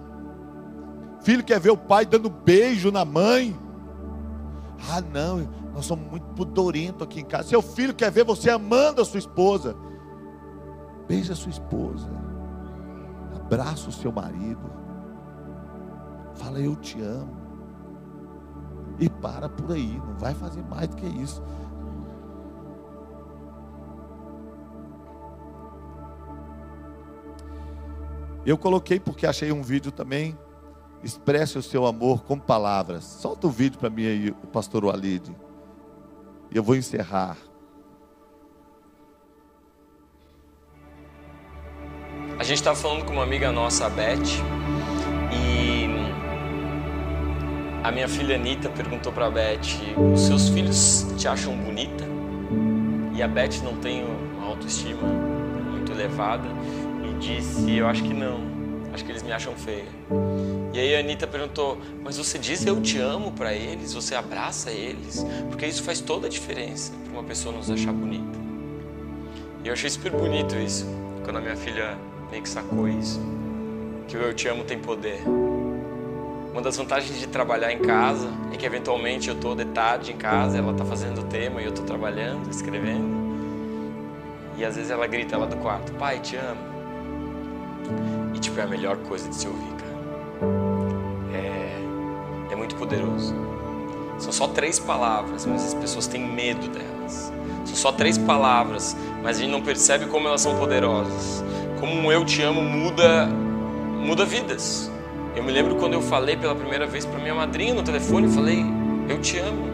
Filho 1.22 1.42
quer 1.42 1.58
ver 1.58 1.70
o 1.70 1.76
pai 1.76 2.04
dando 2.04 2.28
beijo 2.28 2.90
na 2.90 3.04
mãe. 3.04 3.58
Ah, 4.90 5.00
não, 5.00 5.48
Nós 5.74 5.86
somos 5.86 6.08
muito 6.10 6.26
pudorentos 6.34 7.02
aqui 7.02 7.20
em 7.20 7.24
casa. 7.24 7.48
Seu 7.48 7.62
filho 7.62 7.94
quer 7.94 8.10
ver 8.10 8.24
você 8.24 8.50
amando 8.50 9.00
a 9.00 9.04
sua 9.04 9.18
esposa. 9.18 9.74
Beija 11.08 11.32
a 11.32 11.36
sua 11.36 11.50
esposa. 11.50 12.10
Abraça 13.34 13.88
o 13.88 13.92
seu 13.92 14.12
marido. 14.12 14.70
Fala, 16.34 16.60
eu 16.60 16.76
te 16.76 17.00
amo. 17.00 17.36
E 18.98 19.08
para 19.08 19.48
por 19.48 19.72
aí. 19.72 20.00
Não 20.06 20.16
vai 20.18 20.34
fazer 20.34 20.62
mais 20.62 20.88
do 20.88 20.96
que 20.96 21.06
isso. 21.06 21.42
Eu 28.44 28.58
coloquei 28.58 28.98
porque 28.98 29.26
achei 29.26 29.52
um 29.52 29.62
vídeo 29.62 29.92
também. 29.92 30.36
Expresse 31.02 31.56
o 31.58 31.62
seu 31.62 31.86
amor 31.86 32.22
com 32.24 32.38
palavras. 32.38 33.04
Solta 33.04 33.46
o 33.46 33.50
vídeo 33.50 33.78
para 33.78 33.90
mim 33.90 34.04
aí, 34.04 34.30
o 34.30 34.46
pastor 34.48 34.84
Walid. 34.84 35.34
E 36.52 36.56
eu 36.56 36.62
vou 36.62 36.76
encerrar. 36.76 37.38
A 42.38 42.44
gente 42.44 42.58
estava 42.58 42.76
falando 42.76 43.06
com 43.06 43.14
uma 43.14 43.22
amiga 43.22 43.50
nossa, 43.50 43.86
a 43.86 43.88
Beth, 43.88 44.18
e 45.32 45.86
a 47.82 47.90
minha 47.90 48.06
filha 48.06 48.36
Anitta 48.36 48.68
perguntou 48.68 49.10
para 49.12 49.26
a 49.26 49.30
Beth: 49.30 49.60
Os 50.12 50.20
seus 50.20 50.50
filhos 50.50 51.06
te 51.16 51.26
acham 51.26 51.56
bonita? 51.56 52.04
E 53.14 53.22
a 53.22 53.28
Beth 53.28 53.62
não 53.64 53.76
tem 53.76 54.04
uma 54.04 54.48
autoestima 54.48 55.08
muito 55.08 55.90
elevada 55.90 56.48
e 57.08 57.14
disse: 57.14 57.74
Eu 57.74 57.86
acho 57.86 58.02
que 58.02 58.12
não. 58.12 58.51
Acho 58.92 59.04
que 59.04 59.10
eles 59.10 59.22
me 59.22 59.32
acham 59.32 59.54
feia. 59.54 59.86
E 60.72 60.78
aí 60.78 60.96
a 60.96 61.00
Anitta 61.00 61.26
perguntou: 61.26 61.78
Mas 62.02 62.16
você 62.16 62.38
diz 62.38 62.64
eu 62.66 62.80
te 62.80 62.98
amo 62.98 63.32
para 63.32 63.52
eles? 63.52 63.94
Você 63.94 64.14
abraça 64.14 64.70
eles? 64.70 65.24
Porque 65.48 65.66
isso 65.66 65.82
faz 65.82 66.00
toda 66.00 66.26
a 66.26 66.30
diferença 66.30 66.92
para 67.04 67.12
uma 67.12 67.24
pessoa 67.24 67.54
nos 67.54 67.70
achar 67.70 67.92
bonita. 67.92 68.38
E 69.64 69.68
eu 69.68 69.72
achei 69.72 69.88
super 69.88 70.10
bonito 70.10 70.56
isso, 70.56 70.86
quando 71.24 71.36
a 71.36 71.40
minha 71.40 71.56
filha 71.56 71.96
meio 72.30 72.42
que 72.42 72.48
sacou 72.48 72.88
isso. 72.88 73.20
Que 74.08 74.16
o 74.16 74.20
eu 74.20 74.34
te 74.34 74.48
amo 74.48 74.64
tem 74.64 74.78
poder. 74.78 75.22
Uma 76.50 76.60
das 76.60 76.76
vantagens 76.76 77.18
de 77.18 77.26
trabalhar 77.28 77.72
em 77.72 77.78
casa 77.78 78.28
é 78.52 78.56
que 78.56 78.66
eventualmente 78.66 79.28
eu 79.28 79.34
estou 79.34 79.54
de 79.54 79.64
tarde 79.66 80.12
em 80.12 80.16
casa, 80.16 80.58
ela 80.58 80.72
está 80.72 80.84
fazendo 80.84 81.20
o 81.20 81.24
tema 81.24 81.62
e 81.62 81.64
eu 81.64 81.70
estou 81.70 81.84
trabalhando, 81.86 82.50
escrevendo. 82.50 83.22
E 84.58 84.64
às 84.64 84.76
vezes 84.76 84.90
ela 84.90 85.06
grita 85.06 85.38
lá 85.38 85.46
do 85.46 85.56
quarto: 85.56 85.92
Pai, 85.92 86.18
te 86.18 86.36
amo. 86.36 86.71
E 88.34 88.38
tipo, 88.38 88.58
é 88.60 88.62
a 88.62 88.66
melhor 88.66 88.96
coisa 88.98 89.28
de 89.28 89.34
se 89.34 89.46
ouvir, 89.46 89.72
cara. 89.78 89.92
É, 91.34 92.52
é 92.52 92.56
muito 92.56 92.74
poderoso. 92.76 93.34
São 94.18 94.32
só 94.32 94.46
três 94.46 94.78
palavras, 94.78 95.46
mas 95.46 95.66
as 95.66 95.74
pessoas 95.74 96.06
têm 96.06 96.24
medo 96.24 96.68
delas. 96.68 97.32
São 97.64 97.74
só 97.74 97.92
três 97.92 98.16
palavras, 98.16 98.96
mas 99.22 99.36
a 99.36 99.40
gente 99.40 99.50
não 99.50 99.62
percebe 99.62 100.06
como 100.06 100.28
elas 100.28 100.40
são 100.40 100.56
poderosas. 100.56 101.44
Como 101.80 101.92
um 101.92 102.12
eu 102.12 102.24
te 102.24 102.42
amo 102.42 102.62
muda, 102.62 103.26
muda 103.26 104.24
vidas. 104.24 104.90
Eu 105.34 105.42
me 105.42 105.50
lembro 105.50 105.76
quando 105.76 105.94
eu 105.94 106.02
falei 106.02 106.36
pela 106.36 106.54
primeira 106.54 106.86
vez 106.86 107.06
para 107.06 107.18
minha 107.18 107.34
madrinha 107.34 107.74
no 107.74 107.82
telefone, 107.82 108.26
eu 108.26 108.32
falei, 108.32 108.64
eu 109.08 109.20
te 109.20 109.38
amo. 109.38 109.72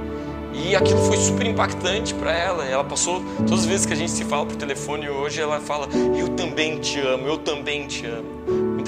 E 0.55 0.75
aquilo 0.75 1.01
foi 1.01 1.17
super 1.17 1.47
impactante 1.47 2.15
para 2.15 2.33
ela. 2.33 2.65
Ela 2.65 2.85
passou, 2.85 3.23
todas 3.39 3.61
as 3.61 3.67
vezes 3.67 3.87
que 3.87 3.93
a 3.93 3.97
gente 3.97 4.11
se 4.11 4.25
fala 4.25 4.47
por 4.47 4.57
telefone 4.57 5.09
hoje, 5.09 5.41
ela 5.41 5.61
fala: 5.61 5.89
Eu 6.17 6.31
também 6.31 6.79
te 6.79 6.99
amo, 7.01 7.27
eu 7.27 7.39
também 7.39 7.87
te 7.87 8.07
amo. 8.07 8.38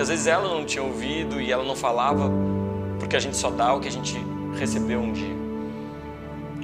Muitas 0.01 0.09
vezes 0.09 0.27
ela 0.27 0.49
não 0.49 0.65
tinha 0.65 0.83
ouvido 0.83 1.39
e 1.43 1.53
ela 1.53 1.63
não 1.63 1.77
falava, 1.77 2.31
porque 2.99 3.17
a 3.17 3.21
gente 3.21 3.37
só 3.37 3.51
dá 3.51 3.75
o 3.75 3.81
que 3.81 3.89
a 3.89 3.91
gente 3.91 4.17
recebeu 4.59 4.99
um 4.99 5.13
dia. 5.13 5.37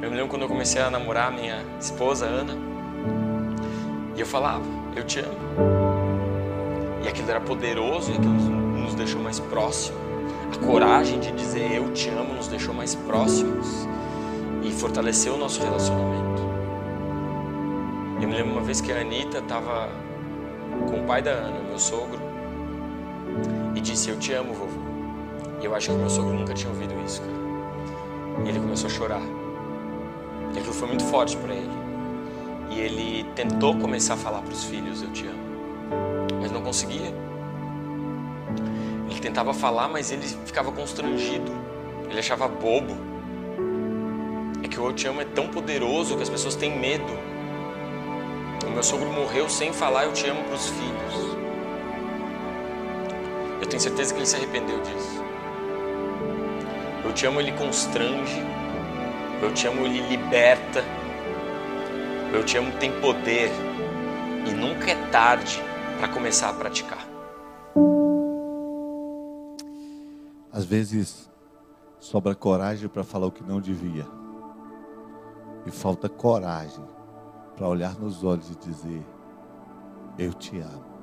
Eu 0.01 0.11
me 0.11 0.17
lembro 0.17 0.29
quando 0.29 0.41
eu 0.41 0.49
comecei 0.49 0.81
a 0.81 0.89
namorar 0.89 1.31
minha 1.31 1.63
esposa, 1.79 2.25
Ana, 2.25 2.57
e 4.17 4.21
eu 4.21 4.25
falava: 4.25 4.65
Eu 4.97 5.05
te 5.05 5.21
amo. 5.21 5.37
E 7.05 7.09
aquilo 7.09 7.29
era 7.31 7.39
poderoso 7.39 8.11
e 8.11 8.15
aquilo 8.15 8.33
nos 8.33 8.95
deixou 8.95 9.21
mais 9.21 9.39
próximos. 9.39 10.01
A 10.55 10.65
coragem 10.65 11.21
de 11.21 11.31
dizer 11.33 11.73
eu 11.73 11.93
te 11.93 12.09
amo 12.09 12.33
nos 12.33 12.49
deixou 12.49 12.73
mais 12.73 12.95
próximos 12.95 13.87
e 14.63 14.73
fortaleceu 14.73 15.35
o 15.35 15.37
nosso 15.37 15.63
relacionamento. 15.63 16.43
Eu 18.19 18.29
me 18.29 18.35
lembro 18.35 18.53
uma 18.53 18.63
vez 18.63 18.81
que 18.81 18.91
a 18.91 19.03
Anitta 19.03 19.41
estava 19.41 19.91
com 20.89 21.03
o 21.03 21.05
pai 21.07 21.21
da 21.21 21.33
Ana, 21.33 21.61
meu 21.69 21.79
sogro, 21.79 22.26
e 23.77 23.81
disse: 23.81 24.11
Eu 24.11 24.19
te 24.19 24.33
amo, 24.33 24.53
vovô. 24.53 24.81
E 25.61 25.65
eu 25.65 25.75
acho 25.75 25.91
que 25.91 25.97
meu 25.97 26.11
sogro 26.11 26.35
nunca 26.35 26.55
tinha 26.55 26.71
ouvido 26.71 26.95
isso, 27.05 27.21
cara. 27.21 28.45
E 28.45 28.49
ele 28.49 28.59
começou 28.59 28.89
a 28.89 28.93
chorar. 28.93 29.23
E 30.55 30.59
aquilo 30.59 30.75
foi 30.75 30.89
muito 30.89 31.05
forte 31.05 31.37
para 31.37 31.55
ele. 31.55 31.71
E 32.71 32.81
ele 32.81 33.25
tentou 33.37 33.77
começar 33.77 34.15
a 34.15 34.17
falar 34.17 34.41
para 34.41 34.53
os 34.53 34.65
filhos: 34.65 35.03
Eu 35.03 35.13
te 35.13 35.27
amo. 35.27 35.39
Mas 36.41 36.51
não 36.51 36.63
conseguia. 36.63 37.15
Ele 39.09 39.21
tentava 39.21 39.55
falar, 39.55 39.89
mas 39.89 40.11
ele 40.11 40.27
ficava 40.45 40.73
constrangido. 40.73 41.53
Ele 42.11 42.19
achava 42.19 42.49
bobo 42.49 42.97
que 44.77 44.81
o 44.81 44.89
Eu 44.89 44.93
Te 44.93 45.09
Amo 45.09 45.23
é 45.23 45.25
tão 45.25 45.49
poderoso 45.49 46.17
que 46.17 46.23
as 46.23 46.29
pessoas 46.29 46.55
têm 46.55 46.79
medo. 46.79 47.19
O 48.67 48.71
meu 48.71 48.83
sogro 48.83 49.11
morreu 49.11 49.49
sem 49.49 49.73
falar 49.73 50.05
Eu 50.05 50.13
Te 50.13 50.29
Amo 50.29 50.45
para 50.45 50.55
os 50.55 50.69
filhos. 50.69 51.36
Eu 53.61 53.67
tenho 53.67 53.81
certeza 53.81 54.13
que 54.13 54.21
ele 54.21 54.27
se 54.27 54.37
arrependeu 54.37 54.81
disso. 54.83 55.25
Eu 57.05 57.13
Te 57.13 57.27
Amo, 57.27 57.41
ele 57.41 57.53
constrange. 57.53 58.43
Eu 59.43 59.53
Te 59.55 59.67
Amo, 59.67 59.87
ele 59.87 60.01
liberta. 60.09 60.85
Eu 62.33 62.45
Te 62.45 62.59
Amo 62.59 62.73
tem 62.79 62.93
poder. 63.01 63.51
E 64.47 64.51
nunca 64.51 64.91
é 64.91 65.11
tarde 65.11 65.63
para 65.99 66.09
começar 66.09 66.51
a 66.51 66.53
praticar. 66.53 67.07
Às 70.53 70.65
vezes 70.65 71.31
sobra 71.99 72.35
coragem 72.35 72.89
para 72.89 73.05
falar 73.05 73.27
o 73.27 73.33
que 73.33 73.43
não 73.43 73.61
devia. 73.61 74.07
E 75.65 75.71
falta 75.71 76.09
coragem 76.09 76.85
para 77.57 77.69
olhar 77.69 77.99
nos 77.99 78.23
olhos 78.23 78.51
e 78.51 78.55
dizer: 78.57 79.05
Eu 80.19 80.33
te 80.33 80.59
amo. 80.61 80.96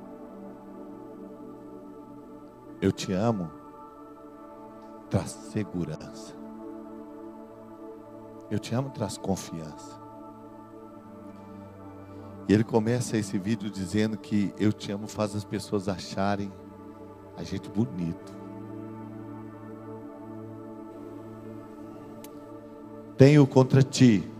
Eu 2.84 2.92
te 2.92 3.14
amo. 3.14 3.50
Traz 5.08 5.30
segurança. 5.30 6.34
Eu 8.50 8.58
te 8.58 8.74
amo 8.74 8.90
traz 8.90 9.16
confiança. 9.16 9.98
E 12.46 12.52
ele 12.52 12.62
começa 12.62 13.16
esse 13.16 13.38
vídeo 13.38 13.70
dizendo 13.70 14.18
que 14.18 14.52
eu 14.58 14.70
te 14.70 14.92
amo 14.92 15.06
faz 15.06 15.34
as 15.34 15.44
pessoas 15.44 15.88
acharem 15.88 16.52
a 17.38 17.42
gente 17.42 17.70
bonito. 17.70 18.34
Tenho 23.16 23.46
contra 23.46 23.82
ti 23.82 24.30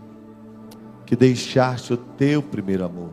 que 1.03 1.15
deixaste 1.15 1.93
o 1.93 1.97
teu 1.97 2.43
primeiro 2.43 2.85
amor. 2.85 3.09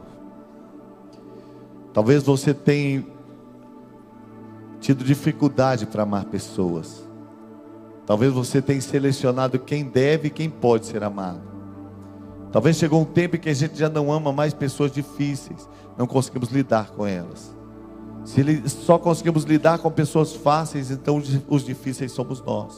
Talvez 1.94 2.22
você 2.22 2.52
tenha 2.52 3.11
tido 4.82 5.04
dificuldade 5.04 5.86
para 5.86 6.02
amar 6.02 6.24
pessoas. 6.24 7.08
Talvez 8.04 8.32
você 8.32 8.60
tenha 8.60 8.80
selecionado 8.80 9.56
quem 9.60 9.84
deve 9.84 10.26
e 10.26 10.30
quem 10.30 10.50
pode 10.50 10.86
ser 10.86 11.04
amado. 11.04 11.40
Talvez 12.50 12.76
chegou 12.76 13.00
um 13.00 13.04
tempo 13.04 13.36
em 13.36 13.38
que 13.38 13.48
a 13.48 13.54
gente 13.54 13.78
já 13.78 13.88
não 13.88 14.12
ama 14.12 14.32
mais 14.32 14.52
pessoas 14.52 14.90
difíceis, 14.90 15.68
não 15.96 16.06
conseguimos 16.06 16.50
lidar 16.50 16.90
com 16.90 17.06
elas. 17.06 17.56
Se 18.24 18.68
só 18.68 18.98
conseguimos 18.98 19.44
lidar 19.44 19.78
com 19.78 19.90
pessoas 19.90 20.34
fáceis, 20.34 20.90
então 20.90 21.22
os 21.48 21.64
difíceis 21.64 22.10
somos 22.10 22.42
nós. 22.42 22.76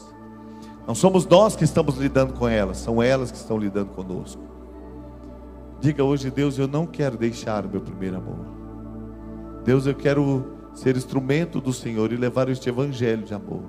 Não 0.87 0.93
somos 0.93 1.25
nós 1.25 1.55
que 1.55 1.63
estamos 1.63 1.97
lidando 1.97 2.33
com 2.33 2.47
elas, 2.47 2.77
são 2.77 3.01
elas 3.01 3.31
que 3.31 3.37
estão 3.37 3.57
lidando 3.57 3.89
conosco. 3.89 4.41
Diga 5.81 6.03
hoje, 6.03 6.29
Deus, 6.29 6.57
eu 6.59 6.67
não 6.67 6.85
quero 6.85 7.17
deixar 7.17 7.65
o 7.65 7.69
meu 7.69 7.81
primeiro 7.81 8.17
amor. 8.17 8.45
Deus, 9.63 9.87
eu 9.87 9.95
quero 9.95 10.54
ser 10.75 10.95
instrumento 10.97 11.61
do 11.61 11.73
Senhor 11.73 12.11
e 12.11 12.17
levar 12.17 12.49
este 12.49 12.69
evangelho 12.69 13.23
de 13.23 13.33
amor. 13.33 13.63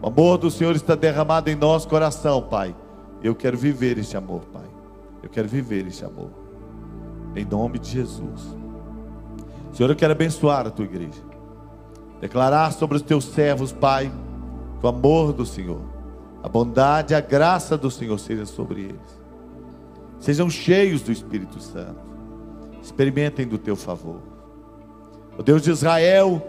O 0.00 0.06
amor 0.06 0.38
do 0.38 0.50
Senhor 0.50 0.74
está 0.76 0.94
derramado 0.94 1.50
em 1.50 1.56
nosso 1.56 1.88
coração, 1.88 2.40
Pai. 2.40 2.74
Eu 3.22 3.34
quero 3.34 3.58
viver 3.58 3.98
este 3.98 4.16
amor, 4.16 4.42
Pai. 4.52 4.64
Eu 5.22 5.28
quero 5.28 5.48
viver 5.48 5.86
este 5.86 6.04
amor. 6.04 6.30
Em 7.34 7.44
nome 7.44 7.78
de 7.78 7.90
Jesus. 7.90 8.56
Senhor, 9.72 9.90
eu 9.90 9.96
quero 9.96 10.12
abençoar 10.12 10.66
a 10.66 10.70
tua 10.70 10.84
igreja. 10.84 11.20
Declarar 12.20 12.72
sobre 12.72 12.96
os 12.96 13.02
teus 13.02 13.24
servos, 13.24 13.72
Pai, 13.72 14.10
que 14.78 14.86
o 14.86 14.88
amor 14.88 15.32
do 15.32 15.44
Senhor, 15.44 15.82
a 16.42 16.48
bondade, 16.48 17.14
a 17.14 17.20
graça 17.20 17.76
do 17.76 17.90
Senhor 17.90 18.18
seja 18.18 18.46
sobre 18.46 18.82
eles. 18.82 19.20
Sejam 20.20 20.48
cheios 20.48 21.02
do 21.02 21.10
Espírito 21.10 21.60
Santo. 21.60 22.00
Experimentem 22.80 23.46
do 23.46 23.58
teu 23.58 23.74
favor. 23.74 24.35
O 25.38 25.42
Deus 25.42 25.62
de 25.62 25.70
Israel, 25.70 26.42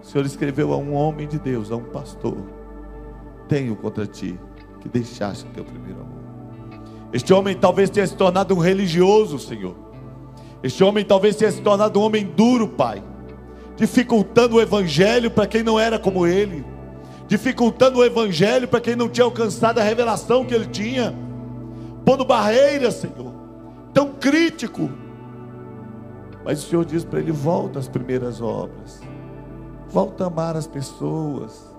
o 0.00 0.06
Senhor 0.06 0.24
escreveu 0.24 0.72
a 0.72 0.76
um 0.76 0.94
homem 0.94 1.26
de 1.26 1.38
Deus, 1.38 1.72
a 1.72 1.76
um 1.76 1.84
pastor: 1.84 2.36
Tenho 3.48 3.74
contra 3.74 4.06
ti 4.06 4.38
que 4.80 4.88
deixaste 4.88 5.44
o 5.46 5.48
teu 5.50 5.64
primeiro 5.64 6.00
amor. 6.00 6.20
Este 7.12 7.32
homem 7.32 7.56
talvez 7.56 7.90
tenha 7.90 8.06
se 8.06 8.14
tornado 8.14 8.54
um 8.54 8.58
religioso, 8.58 9.38
Senhor. 9.38 9.74
Este 10.62 10.84
homem 10.84 11.04
talvez 11.04 11.34
tenha 11.36 11.50
se 11.50 11.60
tornado 11.60 11.98
um 11.98 12.02
homem 12.02 12.24
duro, 12.24 12.68
Pai, 12.68 13.02
dificultando 13.76 14.56
o 14.56 14.60
evangelho 14.60 15.30
para 15.30 15.46
quem 15.46 15.62
não 15.62 15.78
era 15.78 15.98
como 15.98 16.26
ele, 16.26 16.64
dificultando 17.26 17.98
o 17.98 18.04
evangelho 18.04 18.68
para 18.68 18.80
quem 18.80 18.94
não 18.94 19.08
tinha 19.08 19.24
alcançado 19.24 19.78
a 19.78 19.82
revelação 19.82 20.44
que 20.44 20.54
ele 20.54 20.66
tinha, 20.66 21.14
pondo 22.04 22.24
barreiras, 22.24 22.94
Senhor, 22.94 23.34
tão 23.92 24.12
crítico. 24.12 24.90
Mas 26.44 26.62
o 26.62 26.68
Senhor 26.68 26.84
diz 26.84 27.04
para 27.04 27.20
ele: 27.20 27.32
volta 27.32 27.78
às 27.78 27.88
primeiras 27.88 28.40
obras, 28.40 29.00
volta 29.88 30.24
a 30.24 30.26
amar 30.28 30.56
as 30.56 30.66
pessoas, 30.66 31.74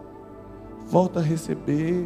volta 0.87 1.19
a 1.19 1.23
receber, 1.23 2.05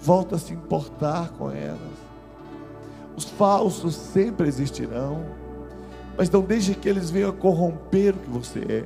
volta 0.00 0.36
a 0.36 0.38
se 0.38 0.52
importar 0.52 1.30
com 1.30 1.50
elas. 1.50 2.04
Os 3.16 3.24
falsos 3.24 3.94
sempre 3.94 4.48
existirão, 4.48 5.24
mas 6.16 6.28
não 6.30 6.42
deixe 6.42 6.74
que 6.74 6.88
eles 6.88 7.10
venham 7.10 7.32
corromper 7.32 8.14
o 8.14 8.18
que 8.18 8.30
você 8.30 8.60
é. 8.68 8.84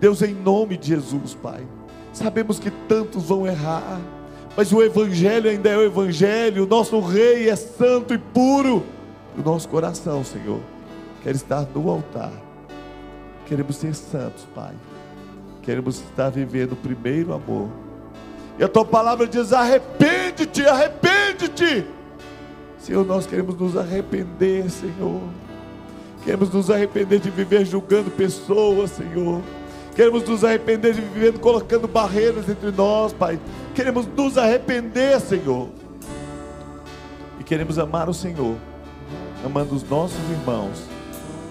Deus, 0.00 0.22
em 0.22 0.34
nome 0.34 0.76
de 0.76 0.88
Jesus, 0.88 1.34
Pai, 1.34 1.66
sabemos 2.12 2.58
que 2.58 2.70
tantos 2.88 3.24
vão 3.24 3.46
errar, 3.46 4.00
mas 4.56 4.72
o 4.72 4.82
Evangelho 4.82 5.50
ainda 5.50 5.68
é 5.70 5.76
o 5.76 5.82
Evangelho, 5.82 6.64
o 6.64 6.66
nosso 6.68 7.00
Rei 7.00 7.48
é 7.48 7.56
santo 7.56 8.12
e 8.14 8.18
puro. 8.18 8.84
O 9.36 9.42
nosso 9.42 9.68
coração, 9.68 10.22
Senhor, 10.22 10.60
quer 11.22 11.34
estar 11.34 11.66
no 11.74 11.88
altar. 11.90 12.32
Queremos 13.46 13.76
ser 13.76 13.94
santos, 13.94 14.46
Pai. 14.54 14.72
Queremos 15.62 15.96
estar 16.00 16.30
vivendo 16.30 16.72
o 16.72 16.76
primeiro 16.76 17.32
amor. 17.32 17.68
E 18.58 18.64
a 18.64 18.68
tua 18.68 18.84
palavra 18.84 19.26
diz: 19.26 19.52
arrepende-te, 19.52 20.66
arrepende-te. 20.66 21.86
Senhor, 22.78 23.06
nós 23.06 23.26
queremos 23.26 23.56
nos 23.56 23.76
arrepender, 23.76 24.68
Senhor. 24.68 25.20
Queremos 26.24 26.52
nos 26.52 26.70
arrepender 26.70 27.20
de 27.20 27.30
viver 27.30 27.64
julgando 27.64 28.10
pessoas, 28.10 28.90
Senhor. 28.90 29.40
Queremos 29.94 30.26
nos 30.26 30.44
arrepender 30.44 30.94
de 30.94 31.00
viver 31.00 31.38
colocando 31.38 31.86
barreiras 31.86 32.48
entre 32.48 32.70
nós, 32.70 33.12
Pai. 33.12 33.38
Queremos 33.74 34.06
nos 34.06 34.38
arrepender, 34.38 35.20
Senhor. 35.20 35.68
E 37.38 37.44
queremos 37.44 37.78
amar 37.78 38.08
o 38.08 38.14
Senhor, 38.14 38.56
amando 39.44 39.74
os 39.74 39.88
nossos 39.88 40.18
irmãos, 40.30 40.84